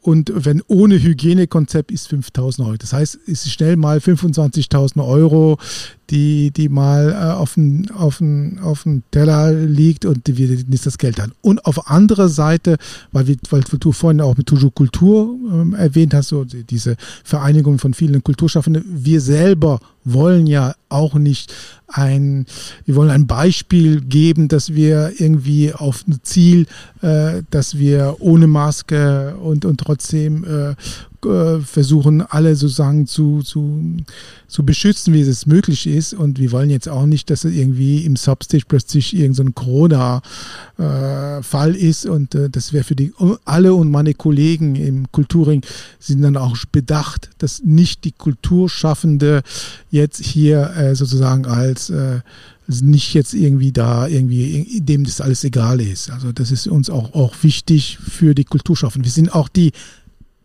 Und 0.01 0.33
wenn 0.35 0.63
ohne 0.69 1.03
Hygienekonzept 1.03 1.91
ist 1.91 2.09
5000 2.09 2.67
Euro. 2.67 2.77
Das 2.77 2.93
heißt, 2.93 3.17
ist 3.17 3.51
schnell 3.51 3.77
mal 3.77 3.99
25.000 3.99 5.05
Euro, 5.05 5.59
die, 6.11 6.51
die 6.53 6.69
mal 6.69 7.11
äh, 7.11 7.33
auf 7.35 7.55
dem 7.55 7.91
auf 7.91 8.23
auf 8.63 8.87
Teller 9.11 9.53
liegt 9.53 10.05
und 10.05 10.23
wir 10.27 10.49
nicht 10.69 10.87
das 10.87 10.99
Geld 10.99 11.21
haben. 11.21 11.33
Und 11.43 11.65
auf 11.67 11.91
andere 11.91 12.29
Seite, 12.29 12.77
weil, 13.13 13.27
wir, 13.27 13.37
weil 13.51 13.63
du 13.63 13.93
vorhin 13.93 14.21
auch 14.21 14.37
mit 14.37 14.47
Toujours 14.47 14.75
Kultur 14.75 15.37
ähm, 15.53 15.75
erwähnt 15.75 16.15
hast, 16.15 16.29
so 16.29 16.45
diese 16.45 16.97
Vereinigung 17.25 17.79
von 17.79 17.93
vielen 17.93 18.23
Kulturschaffenden, 18.23 18.85
wir 18.87 19.21
selber 19.21 19.81
wollen 20.13 20.47
ja 20.47 20.75
auch 20.89 21.15
nicht 21.15 21.55
ein, 21.89 22.47
wir 22.85 22.97
wollen 22.97 23.11
ein 23.11 23.27
Beispiel 23.27 24.01
geben, 24.01 24.49
dass 24.49 24.75
wir 24.75 25.13
irgendwie 25.19 25.73
auf 25.73 26.05
ein 26.07 26.21
Ziel, 26.23 26.67
äh, 27.03 27.43
dass 27.51 27.79
wir 27.79 28.17
ohne 28.21 28.47
Maske 28.47 29.37
und, 29.37 29.65
und 29.65 29.81
trotzdem 29.81 30.45
äh, 30.45 30.75
äh, 31.25 31.61
versuchen 31.61 32.23
alle 32.23 32.57
sozusagen 32.57 33.07
zu, 33.07 33.43
zu, 33.43 33.97
zu 34.47 34.65
beschützen, 34.65 35.13
wie 35.15 35.21
es 35.21 35.47
möglich 35.47 35.87
ist. 35.87 36.15
Und 36.15 36.39
wir 36.39 36.53
wollen 36.53 36.71
jetzt 36.71 36.89
auch 36.89 37.05
nicht, 37.07 37.31
dass 37.31 37.45
es 37.45 37.55
irgendwie 37.55 38.05
im 38.05 38.17
Substage 38.17 38.65
plötzlich 38.67 39.15
irgendein 39.15 39.49
so 39.49 39.53
Corona-Fall 39.53 41.75
äh, 41.75 41.79
ist. 41.79 42.07
Und 42.07 42.35
äh, 42.35 42.49
das 42.51 42.73
wäre 42.73 42.85
für 42.85 42.97
die 42.97 43.13
alle 43.45 43.75
und 43.75 43.91
meine 43.91 44.15
Kollegen 44.15 44.77
im 44.77 45.11
Kulturring 45.13 45.63
sind 45.99 46.23
dann 46.23 46.37
auch 46.37 46.57
bedacht, 46.71 47.31
dass 47.39 47.63
nicht 47.65 48.05
die 48.05 48.13
Kulturschaffende 48.13 49.43
jetzt 49.91 50.23
hier 50.23 50.71
äh, 50.77 50.95
sozusagen 50.95 51.47
als 51.47 51.91
äh, 51.91 52.21
nicht 52.69 53.15
jetzt 53.15 53.33
irgendwie 53.33 53.73
da 53.73 54.07
irgendwie 54.07 54.81
dem 54.81 55.05
das 55.05 55.21
alles 55.21 55.43
egal 55.43 55.81
ist. 55.81 56.11
Also 56.11 56.33
das 56.33 56.51
ist 56.51 56.69
uns 56.69 56.91
auch 56.91 57.15
auch 57.15 57.35
wichtig 57.43 57.99
für 57.99 58.35
die 58.35 58.45
Kulturschaffenden. 58.45 59.07
Wir 59.07 59.13
sind 59.13 59.35
auch 59.35 59.49
die 59.49 59.73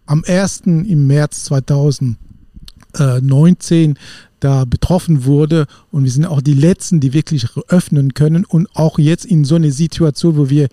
am 0.06 0.24
1. 0.26 0.62
im 0.66 1.08
März 1.08 1.46
2019 1.46 3.98
da 4.40 4.66
betroffen 4.66 5.26
wurde 5.26 5.66
und 5.92 6.04
wir 6.04 6.12
sind 6.12 6.26
auch 6.26 6.42
die 6.42 6.54
Letzten, 6.54 7.00
die 7.00 7.14
wirklich 7.14 7.48
öffnen 7.70 8.14
können 8.14 8.46
und 8.46 8.68
auch 8.76 9.00
jetzt 9.00 9.26
in 9.26 9.46
so 9.46 9.56
eine 9.56 9.72
Situation, 9.72 10.38
wo 10.38 10.50
wir 10.50 10.68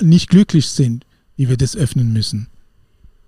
nicht 0.00 0.30
glücklich 0.30 0.68
sind, 0.68 1.04
wie 1.36 1.48
wir 1.48 1.56
das 1.56 1.76
öffnen 1.76 2.12
müssen. 2.12 2.46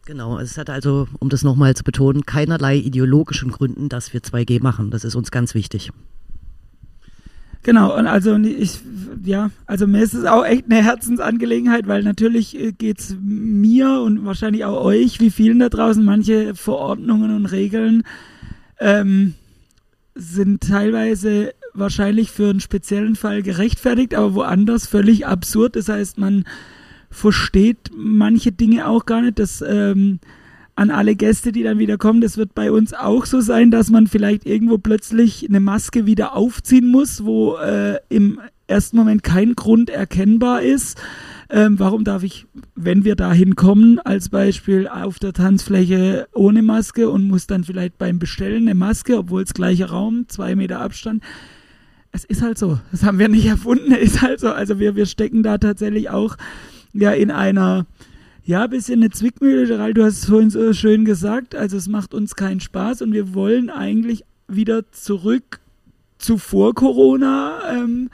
Genau, 0.04 0.38
es 0.38 0.56
hat 0.56 0.70
also, 0.70 1.08
um 1.18 1.28
das 1.28 1.42
nochmal 1.42 1.74
zu 1.76 1.82
betonen, 1.84 2.24
keinerlei 2.24 2.76
ideologischen 2.76 3.50
Gründen, 3.50 3.90
dass 3.90 4.14
wir 4.14 4.22
2G 4.22 4.62
machen. 4.62 4.90
Das 4.90 5.04
ist 5.04 5.14
uns 5.14 5.30
ganz 5.30 5.54
wichtig. 5.54 5.92
Genau, 7.64 7.98
und 7.98 8.06
also 8.06 8.36
ich, 8.36 8.80
ja, 9.24 9.50
also 9.66 9.86
mir 9.86 10.02
ist 10.02 10.14
es 10.14 10.24
auch 10.24 10.44
echt 10.44 10.66
eine 10.66 10.82
Herzensangelegenheit, 10.82 11.86
weil 11.86 12.02
natürlich 12.02 12.58
äh, 12.58 12.72
geht's 12.72 13.16
mir 13.20 14.00
und 14.00 14.24
wahrscheinlich 14.24 14.64
auch 14.64 14.84
euch, 14.84 15.20
wie 15.20 15.30
vielen 15.30 15.58
da 15.58 15.68
draußen, 15.68 16.04
manche 16.04 16.54
Verordnungen 16.54 17.34
und 17.34 17.46
Regeln 17.46 18.04
ähm, 18.78 19.34
sind 20.14 20.62
teilweise 20.62 21.52
wahrscheinlich 21.74 22.30
für 22.30 22.50
einen 22.50 22.60
speziellen 22.60 23.16
Fall 23.16 23.42
gerechtfertigt, 23.42 24.14
aber 24.14 24.34
woanders 24.34 24.86
völlig 24.86 25.26
absurd. 25.26 25.76
Das 25.76 25.88
heißt, 25.88 26.18
man 26.18 26.44
versteht 27.10 27.90
manche 27.94 28.52
Dinge 28.52 28.86
auch 28.86 29.06
gar 29.06 29.22
nicht. 29.22 29.38
Das 29.38 29.62
ähm, 29.66 30.20
an 30.78 30.90
alle 30.92 31.16
Gäste, 31.16 31.50
die 31.50 31.64
dann 31.64 31.80
wieder 31.80 31.98
kommen. 31.98 32.20
Das 32.20 32.36
wird 32.36 32.54
bei 32.54 32.70
uns 32.70 32.94
auch 32.94 33.26
so 33.26 33.40
sein, 33.40 33.72
dass 33.72 33.90
man 33.90 34.06
vielleicht 34.06 34.46
irgendwo 34.46 34.78
plötzlich 34.78 35.48
eine 35.48 35.58
Maske 35.58 36.06
wieder 36.06 36.36
aufziehen 36.36 36.86
muss, 36.86 37.24
wo 37.24 37.56
äh, 37.56 37.96
im 38.08 38.38
ersten 38.68 38.96
Moment 38.96 39.24
kein 39.24 39.56
Grund 39.56 39.90
erkennbar 39.90 40.62
ist. 40.62 40.96
Ähm, 41.50 41.80
warum 41.80 42.04
darf 42.04 42.22
ich, 42.22 42.46
wenn 42.76 43.04
wir 43.04 43.16
dahin 43.16 43.56
kommen, 43.56 43.98
als 43.98 44.28
Beispiel 44.28 44.86
auf 44.86 45.18
der 45.18 45.32
Tanzfläche 45.32 46.28
ohne 46.32 46.62
Maske 46.62 47.10
und 47.10 47.26
muss 47.26 47.48
dann 47.48 47.64
vielleicht 47.64 47.98
beim 47.98 48.20
Bestellen 48.20 48.68
eine 48.68 48.76
Maske, 48.76 49.18
obwohl 49.18 49.42
es 49.42 49.54
gleicher 49.54 49.86
Raum, 49.86 50.26
zwei 50.28 50.54
Meter 50.54 50.80
Abstand. 50.80 51.24
Es 52.12 52.24
ist 52.24 52.40
halt 52.40 52.56
so. 52.56 52.78
Das 52.92 53.02
haben 53.02 53.18
wir 53.18 53.28
nicht 53.28 53.46
erfunden. 53.46 53.90
Es 54.00 54.14
ist 54.14 54.22
halt 54.22 54.38
so. 54.38 54.50
Also 54.50 54.78
wir, 54.78 54.94
wir 54.94 55.06
stecken 55.06 55.42
da 55.42 55.58
tatsächlich 55.58 56.08
auch 56.08 56.36
ja 56.92 57.10
in 57.10 57.32
einer 57.32 57.86
ja, 58.48 58.66
bisschen 58.66 59.02
eine 59.02 59.10
Zwickmühle, 59.10 59.66
Gerald, 59.66 59.98
du 59.98 60.04
hast 60.04 60.22
es 60.22 60.24
vorhin 60.24 60.48
so 60.48 60.72
schön 60.72 61.04
gesagt. 61.04 61.54
Also 61.54 61.76
es 61.76 61.86
macht 61.86 62.14
uns 62.14 62.34
keinen 62.34 62.60
Spaß 62.60 63.02
und 63.02 63.12
wir 63.12 63.34
wollen 63.34 63.68
eigentlich 63.68 64.24
wieder 64.48 64.90
zurück 64.90 65.60
zu 66.16 66.38
vor 66.38 66.74
Corona, 66.74 67.60
ähm, 67.70 68.08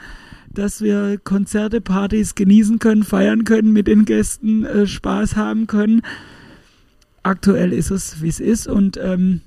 dass 0.53 0.83
wir 0.83 1.19
Konzerte, 1.23 1.81
Partys 1.81 2.35
genießen 2.35 2.81
können, 2.81 3.05
feiern 3.05 3.45
können, 3.45 3.73
mit 3.73 3.87
den 3.87 4.07
Gästen 4.07 4.65
äh, 4.65 4.89
Spaß 4.89 5.37
haben 5.37 5.69
können. 5.69 6.03
Aktuell 7.23 7.73
ist 7.73 7.93
es, 7.93 8.21
wie 8.21 8.29
es 8.29 8.41
ist 8.41 8.67
und 8.67 8.99
ähm, 9.01 9.41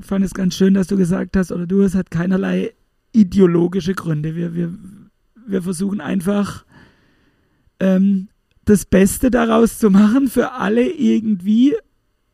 fand 0.00 0.24
es 0.24 0.32
ganz 0.32 0.54
schön, 0.54 0.72
dass 0.72 0.86
du 0.86 0.96
gesagt 0.96 1.36
hast, 1.36 1.52
oder 1.52 1.66
du, 1.66 1.82
es 1.82 1.94
hat 1.94 2.10
keinerlei 2.10 2.72
ideologische 3.12 3.92
Gründe. 3.92 4.34
Wir, 4.34 4.54
wir, 4.54 4.72
wir 5.46 5.60
versuchen 5.60 6.00
einfach 6.00 6.64
ähm, 7.78 8.29
das 8.64 8.84
Beste 8.84 9.30
daraus 9.30 9.78
zu 9.78 9.90
machen 9.90 10.28
für 10.28 10.52
alle 10.52 10.88
irgendwie. 10.88 11.74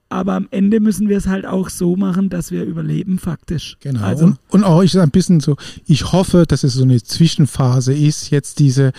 Aber 0.08 0.34
am 0.34 0.46
Ende 0.52 0.78
müssen 0.78 1.08
wir 1.08 1.16
es 1.16 1.26
halt 1.26 1.46
auch 1.46 1.68
so 1.68 1.96
machen, 1.96 2.30
dass 2.30 2.52
wir 2.52 2.62
überleben 2.64 3.18
faktisch. 3.18 3.76
Genau. 3.80 4.02
Also, 4.02 4.26
und, 4.26 4.38
und 4.50 4.64
auch 4.64 4.82
ich 4.82 4.96
ein 4.96 5.10
bisschen 5.10 5.40
so, 5.40 5.56
ich 5.84 6.12
hoffe, 6.12 6.44
dass 6.46 6.62
es 6.62 6.74
so 6.74 6.84
eine 6.84 7.02
Zwischenphase 7.02 7.92
ist, 7.92 8.30
jetzt 8.30 8.60
diese, 8.60 8.92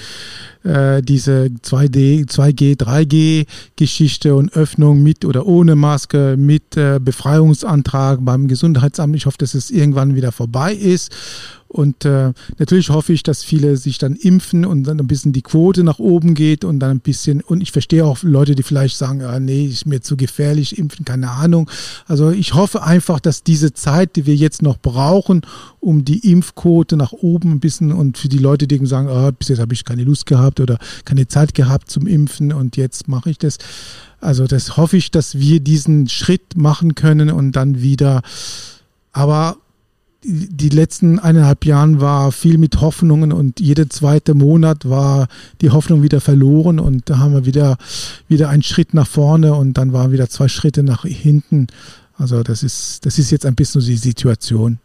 äh, 0.64 1.02
diese 1.02 1.50
2D, 1.64 2.28
2G, 2.28 2.78
3G 2.78 3.48
Geschichte 3.78 4.36
und 4.36 4.52
Öffnung 4.52 5.02
mit 5.02 5.24
oder 5.24 5.46
ohne 5.46 5.76
Maske, 5.76 6.36
mit 6.38 6.76
äh, 6.76 7.00
Befreiungsantrag 7.02 8.20
beim 8.24 8.50
Gesundheitsamt. 8.50 9.16
Ich 9.16 9.28
hoffe, 9.28 9.38
dass 9.38 9.54
es 9.54 9.72
irgendwann 9.72 10.16
wieder 10.16 10.34
vorbei 10.34 10.74
ist 10.74 11.14
und 11.78 12.06
äh, 12.06 12.34
natürlich 12.58 12.90
hoffe 12.90 13.14
ich, 13.14 13.22
dass 13.22 13.44
viele 13.44 13.78
sich 13.78 14.00
dann 14.00 14.16
impfen 14.16 14.66
und 14.66 14.84
dann 14.84 15.00
ein 15.00 15.06
bisschen 15.06 15.32
die 15.32 15.44
Quote 15.44 15.84
nach 15.84 16.00
oben 16.00 16.34
geht 16.34 16.64
und 16.64 16.80
dann 16.80 16.90
ein 16.90 17.00
bisschen, 17.00 17.42
und 17.42 17.62
ich 17.62 17.72
verstehe 17.72 18.04
auch 18.04 18.24
Leute, 18.24 18.56
die 18.56 18.64
vielleicht 18.64 18.98
sagen, 18.98 19.22
ah, 19.22 19.40
nee, 19.40 19.66
ist 19.66 19.86
mir 19.86 20.02
zu 20.02 20.18
gefährlich, 20.18 20.80
impfen, 20.80 21.06
keine 21.06 21.30
Ahnung. 21.30 21.70
Also 22.08 22.32
ich 22.32 22.56
hoffe 22.56 22.82
einfach, 22.82 23.20
dass 23.20 23.44
diese 23.44 23.74
Zeit, 23.74 24.16
die 24.16 24.26
wir 24.26 24.36
jetzt 24.36 24.64
noch 24.64 24.80
brauchen, 24.80 25.42
um 25.80 26.04
die 26.04 26.32
Impfquote 26.32 26.98
nach 26.98 27.12
oben 27.12 27.52
ein 27.52 27.60
bisschen 27.60 27.92
und 27.92 28.18
für 28.18 28.28
die 28.28 28.40
Leute, 28.40 28.68
die 28.68 28.84
sagen, 28.88 29.08
ah, 29.10 29.30
bis 29.30 29.50
jetzt 29.50 29.60
habe 29.60 29.76
ich 29.76 29.86
keine 29.86 30.04
Lust 30.04 30.26
gehabt 30.26 30.60
oder 30.60 30.80
keine 31.06 31.28
Zeit 31.28 31.54
gehabt 31.54 31.92
zum 31.92 32.08
Impfen 32.08 32.54
und 32.54 32.76
jetzt 32.76 33.08
mache 33.08 33.30
ich 33.30 33.38
das. 33.38 33.60
Also 34.20 34.48
das 34.48 34.78
hoffe 34.78 34.98
ich, 34.98 35.12
dass 35.12 35.38
wir 35.38 35.60
diesen 35.60 36.10
Schritt 36.10 36.58
machen 36.58 36.96
können 36.96 37.30
und 37.30 37.52
dann 37.52 37.82
wieder, 37.82 38.24
aber 39.12 39.58
die 40.24 40.70
letzten 40.70 41.20
eineinhalb 41.20 41.66
Jahren 41.66 42.02
war 42.02 42.32
viel 42.32 42.58
mit 42.58 42.82
Hoffnungen 42.82 43.32
und 43.32 43.60
jeder 43.60 43.90
zweite 43.90 44.34
Monat 44.34 44.90
war 44.90 45.28
die 45.62 45.70
Hoffnung 45.70 46.02
wieder 46.02 46.22
verloren 46.22 46.80
und 46.80 47.10
da 47.10 47.20
haben 47.20 47.34
wir 47.34 47.46
wieder, 47.46 47.78
wieder 48.28 48.50
einen 48.50 48.64
Schritt 48.64 48.94
nach 48.94 49.08
vorne 49.08 49.54
und 49.54 49.74
dann 49.74 49.94
waren 49.94 50.12
wieder 50.12 50.28
zwei 50.28 50.48
Schritte 50.48 50.84
nach 50.84 51.04
hinten. 51.04 51.68
Also 52.18 52.42
das 52.42 52.64
ist, 52.64 53.06
das 53.06 53.20
ist 53.20 53.32
jetzt 53.32 53.46
ein 53.46 53.56
bisschen 53.56 53.82
so 53.82 53.88
die 53.88 53.98
Situation. 53.98 54.80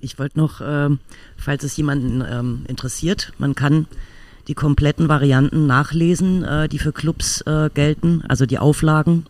Ich 0.00 0.18
wollte 0.18 0.38
noch, 0.38 0.60
äh, 0.60 0.90
falls 1.36 1.64
es 1.64 1.76
jemanden 1.76 2.22
ähm, 2.28 2.64
interessiert, 2.68 3.32
man 3.38 3.54
kann 3.54 3.86
die 4.46 4.54
kompletten 4.54 5.08
Varianten 5.08 5.66
nachlesen, 5.66 6.44
äh, 6.44 6.68
die 6.68 6.78
für 6.78 6.92
Clubs 6.92 7.40
äh, 7.42 7.70
gelten, 7.72 8.22
also 8.28 8.46
die 8.46 8.58
Auflagen 8.58 9.24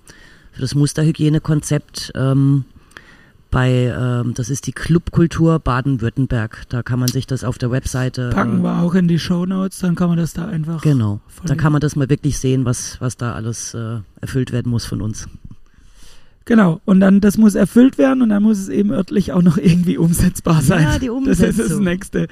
für 0.52 0.60
das 0.60 0.74
Musterhygienekonzept. 0.74 2.12
Ähm, 2.14 2.64
bei, 3.54 3.94
ähm, 3.96 4.34
das 4.34 4.50
ist 4.50 4.66
die 4.66 4.72
Clubkultur 4.72 5.60
Baden-Württemberg. 5.60 6.64
Da 6.70 6.82
kann 6.82 6.98
man 6.98 7.08
sich 7.08 7.28
das 7.28 7.44
auf 7.44 7.56
der 7.56 7.70
Webseite. 7.70 8.30
Packen 8.30 8.58
äh, 8.58 8.62
wir 8.64 8.80
auch 8.80 8.94
in 8.94 9.06
die 9.06 9.20
Show 9.20 9.46
Notes, 9.46 9.78
dann 9.78 9.94
kann 9.94 10.08
man 10.08 10.18
das 10.18 10.32
da 10.32 10.46
einfach. 10.46 10.82
Genau. 10.82 11.20
Da 11.46 11.54
kann 11.54 11.70
man 11.70 11.80
das 11.80 11.94
mal 11.94 12.10
wirklich 12.10 12.38
sehen, 12.38 12.64
was, 12.64 13.00
was 13.00 13.16
da 13.16 13.32
alles 13.32 13.72
äh, 13.74 13.98
erfüllt 14.20 14.50
werden 14.50 14.70
muss 14.70 14.84
von 14.84 15.00
uns. 15.00 15.28
Genau, 16.46 16.80
und 16.84 16.98
dann, 16.98 17.20
das 17.20 17.38
muss 17.38 17.54
erfüllt 17.54 17.96
werden 17.96 18.22
und 18.22 18.30
dann 18.30 18.42
muss 18.42 18.58
es 18.58 18.68
eben 18.68 18.90
örtlich 18.90 19.30
auch 19.30 19.42
noch 19.42 19.56
irgendwie 19.58 19.98
umsetzbar 19.98 20.60
sein. 20.60 20.82
Ja, 20.82 20.98
die 20.98 21.10
Umsetzung. 21.10 21.46
Das 21.46 21.58
ist 21.58 21.70
das 21.70 21.78
Nächste. 21.78 22.26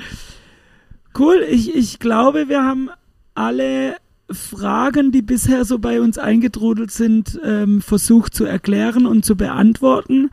Cool, 1.16 1.44
ich, 1.48 1.72
ich 1.72 2.00
glaube, 2.00 2.48
wir 2.48 2.64
haben 2.64 2.90
alle 3.34 3.94
Fragen, 4.28 5.12
die 5.12 5.22
bisher 5.22 5.64
so 5.64 5.78
bei 5.78 6.00
uns 6.00 6.18
eingetrudelt 6.18 6.90
sind, 6.90 7.38
ähm, 7.44 7.80
versucht 7.80 8.34
zu 8.34 8.44
erklären 8.44 9.06
und 9.06 9.24
zu 9.24 9.36
beantworten. 9.36 10.30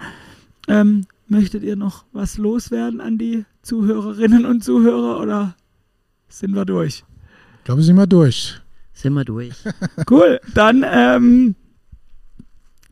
Ähm, 0.70 1.05
möchtet 1.28 1.63
ihr 1.63 1.76
noch 1.76 2.05
was 2.13 2.38
loswerden 2.38 3.01
an 3.01 3.17
die 3.17 3.45
Zuhörerinnen 3.63 4.45
und 4.45 4.63
Zuhörer 4.63 5.20
oder 5.20 5.55
sind 6.28 6.55
wir 6.55 6.63
durch? 6.63 7.03
Ich 7.57 7.63
glaube, 7.65 7.82
sind 7.82 7.95
wir 7.95 8.07
durch. 8.07 8.61
Sind 8.93 9.13
wir 9.13 9.26
durch. 9.26 9.55
Cool, 10.09 10.39
dann 10.53 10.86
ähm, 10.88 11.55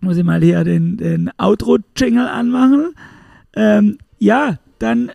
muss 0.01 0.17
ich 0.17 0.23
mal 0.23 0.41
hier 0.41 0.63
den, 0.63 0.97
den 0.97 1.31
Outro-Jingle 1.37 2.27
anmachen. 2.27 2.93
Ähm, 3.53 3.97
ja, 4.19 4.57
dann 4.79 5.11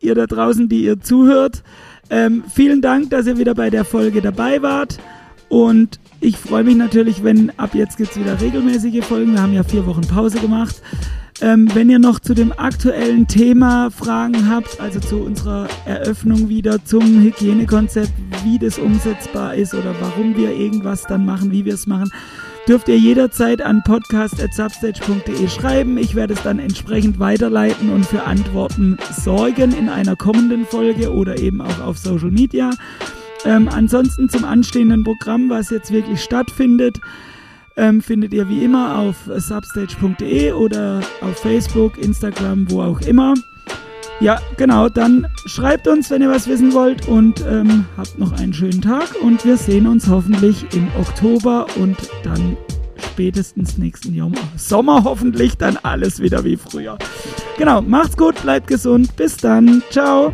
ihr 0.00 0.14
da 0.14 0.26
draußen, 0.26 0.68
die 0.68 0.84
ihr 0.84 1.00
zuhört, 1.00 1.62
ähm, 2.10 2.42
vielen 2.52 2.82
Dank, 2.82 3.10
dass 3.10 3.26
ihr 3.26 3.38
wieder 3.38 3.54
bei 3.54 3.70
der 3.70 3.84
Folge 3.84 4.20
dabei 4.20 4.62
wart. 4.62 4.98
Und 5.48 6.00
ich 6.20 6.36
freue 6.36 6.64
mich 6.64 6.76
natürlich, 6.76 7.22
wenn 7.22 7.50
ab 7.58 7.74
jetzt 7.74 7.96
gibt 7.96 8.12
es 8.12 8.18
wieder 8.18 8.40
regelmäßige 8.40 9.04
Folgen. 9.04 9.32
Wir 9.32 9.42
haben 9.42 9.52
ja 9.52 9.62
vier 9.62 9.86
Wochen 9.86 10.02
Pause 10.02 10.38
gemacht. 10.38 10.82
Ähm, 11.42 11.68
wenn 11.74 11.88
ihr 11.88 11.98
noch 11.98 12.20
zu 12.20 12.34
dem 12.34 12.52
aktuellen 12.52 13.26
Thema 13.26 13.90
Fragen 13.90 14.50
habt, 14.50 14.78
also 14.78 15.00
zu 15.00 15.16
unserer 15.20 15.68
Eröffnung 15.86 16.50
wieder 16.50 16.84
zum 16.84 17.02
Hygienekonzept, 17.22 18.12
wie 18.44 18.58
das 18.58 18.78
umsetzbar 18.78 19.54
ist 19.54 19.72
oder 19.74 19.94
warum 20.00 20.36
wir 20.36 20.52
irgendwas 20.52 21.04
dann 21.04 21.24
machen, 21.24 21.50
wie 21.50 21.64
wir 21.64 21.74
es 21.74 21.86
machen, 21.86 22.10
dürft 22.68 22.88
ihr 22.88 22.98
jederzeit 22.98 23.62
an 23.62 23.82
podcast.substage.de 23.82 25.48
schreiben. 25.48 25.96
Ich 25.96 26.14
werde 26.14 26.34
es 26.34 26.42
dann 26.42 26.58
entsprechend 26.58 27.18
weiterleiten 27.18 27.90
und 27.90 28.04
für 28.04 28.24
Antworten 28.24 28.98
sorgen 29.10 29.72
in 29.72 29.88
einer 29.88 30.16
kommenden 30.16 30.66
Folge 30.66 31.10
oder 31.10 31.38
eben 31.38 31.62
auch 31.62 31.80
auf 31.80 31.96
Social 31.96 32.30
Media. 32.30 32.70
Ähm, 33.46 33.68
ansonsten 33.68 34.28
zum 34.28 34.44
anstehenden 34.44 35.04
Programm, 35.04 35.48
was 35.48 35.70
jetzt 35.70 35.90
wirklich 35.90 36.22
stattfindet, 36.22 37.00
ähm, 37.80 38.02
findet 38.02 38.32
ihr 38.34 38.48
wie 38.48 38.62
immer 38.62 38.98
auf 38.98 39.16
substage.de 39.26 40.52
oder 40.52 41.00
auf 41.22 41.38
Facebook, 41.38 41.98
Instagram, 41.98 42.70
wo 42.70 42.82
auch 42.82 43.00
immer. 43.00 43.34
Ja, 44.20 44.38
genau, 44.58 44.90
dann 44.90 45.26
schreibt 45.46 45.88
uns, 45.88 46.10
wenn 46.10 46.20
ihr 46.20 46.28
was 46.28 46.46
wissen 46.46 46.74
wollt 46.74 47.08
und 47.08 47.42
ähm, 47.48 47.86
habt 47.96 48.18
noch 48.18 48.32
einen 48.32 48.52
schönen 48.52 48.82
Tag 48.82 49.16
und 49.22 49.46
wir 49.46 49.56
sehen 49.56 49.86
uns 49.86 50.08
hoffentlich 50.08 50.66
im 50.74 50.88
Oktober 51.00 51.66
und 51.76 51.96
dann 52.22 52.56
spätestens 52.98 53.78
nächsten 53.78 54.14
Sommer 54.56 55.04
hoffentlich 55.04 55.56
dann 55.56 55.78
alles 55.78 56.20
wieder 56.20 56.44
wie 56.44 56.58
früher. 56.58 56.98
Genau, 57.56 57.80
macht's 57.80 58.16
gut, 58.16 58.40
bleibt 58.42 58.66
gesund, 58.66 59.16
bis 59.16 59.38
dann, 59.38 59.82
ciao. 59.90 60.32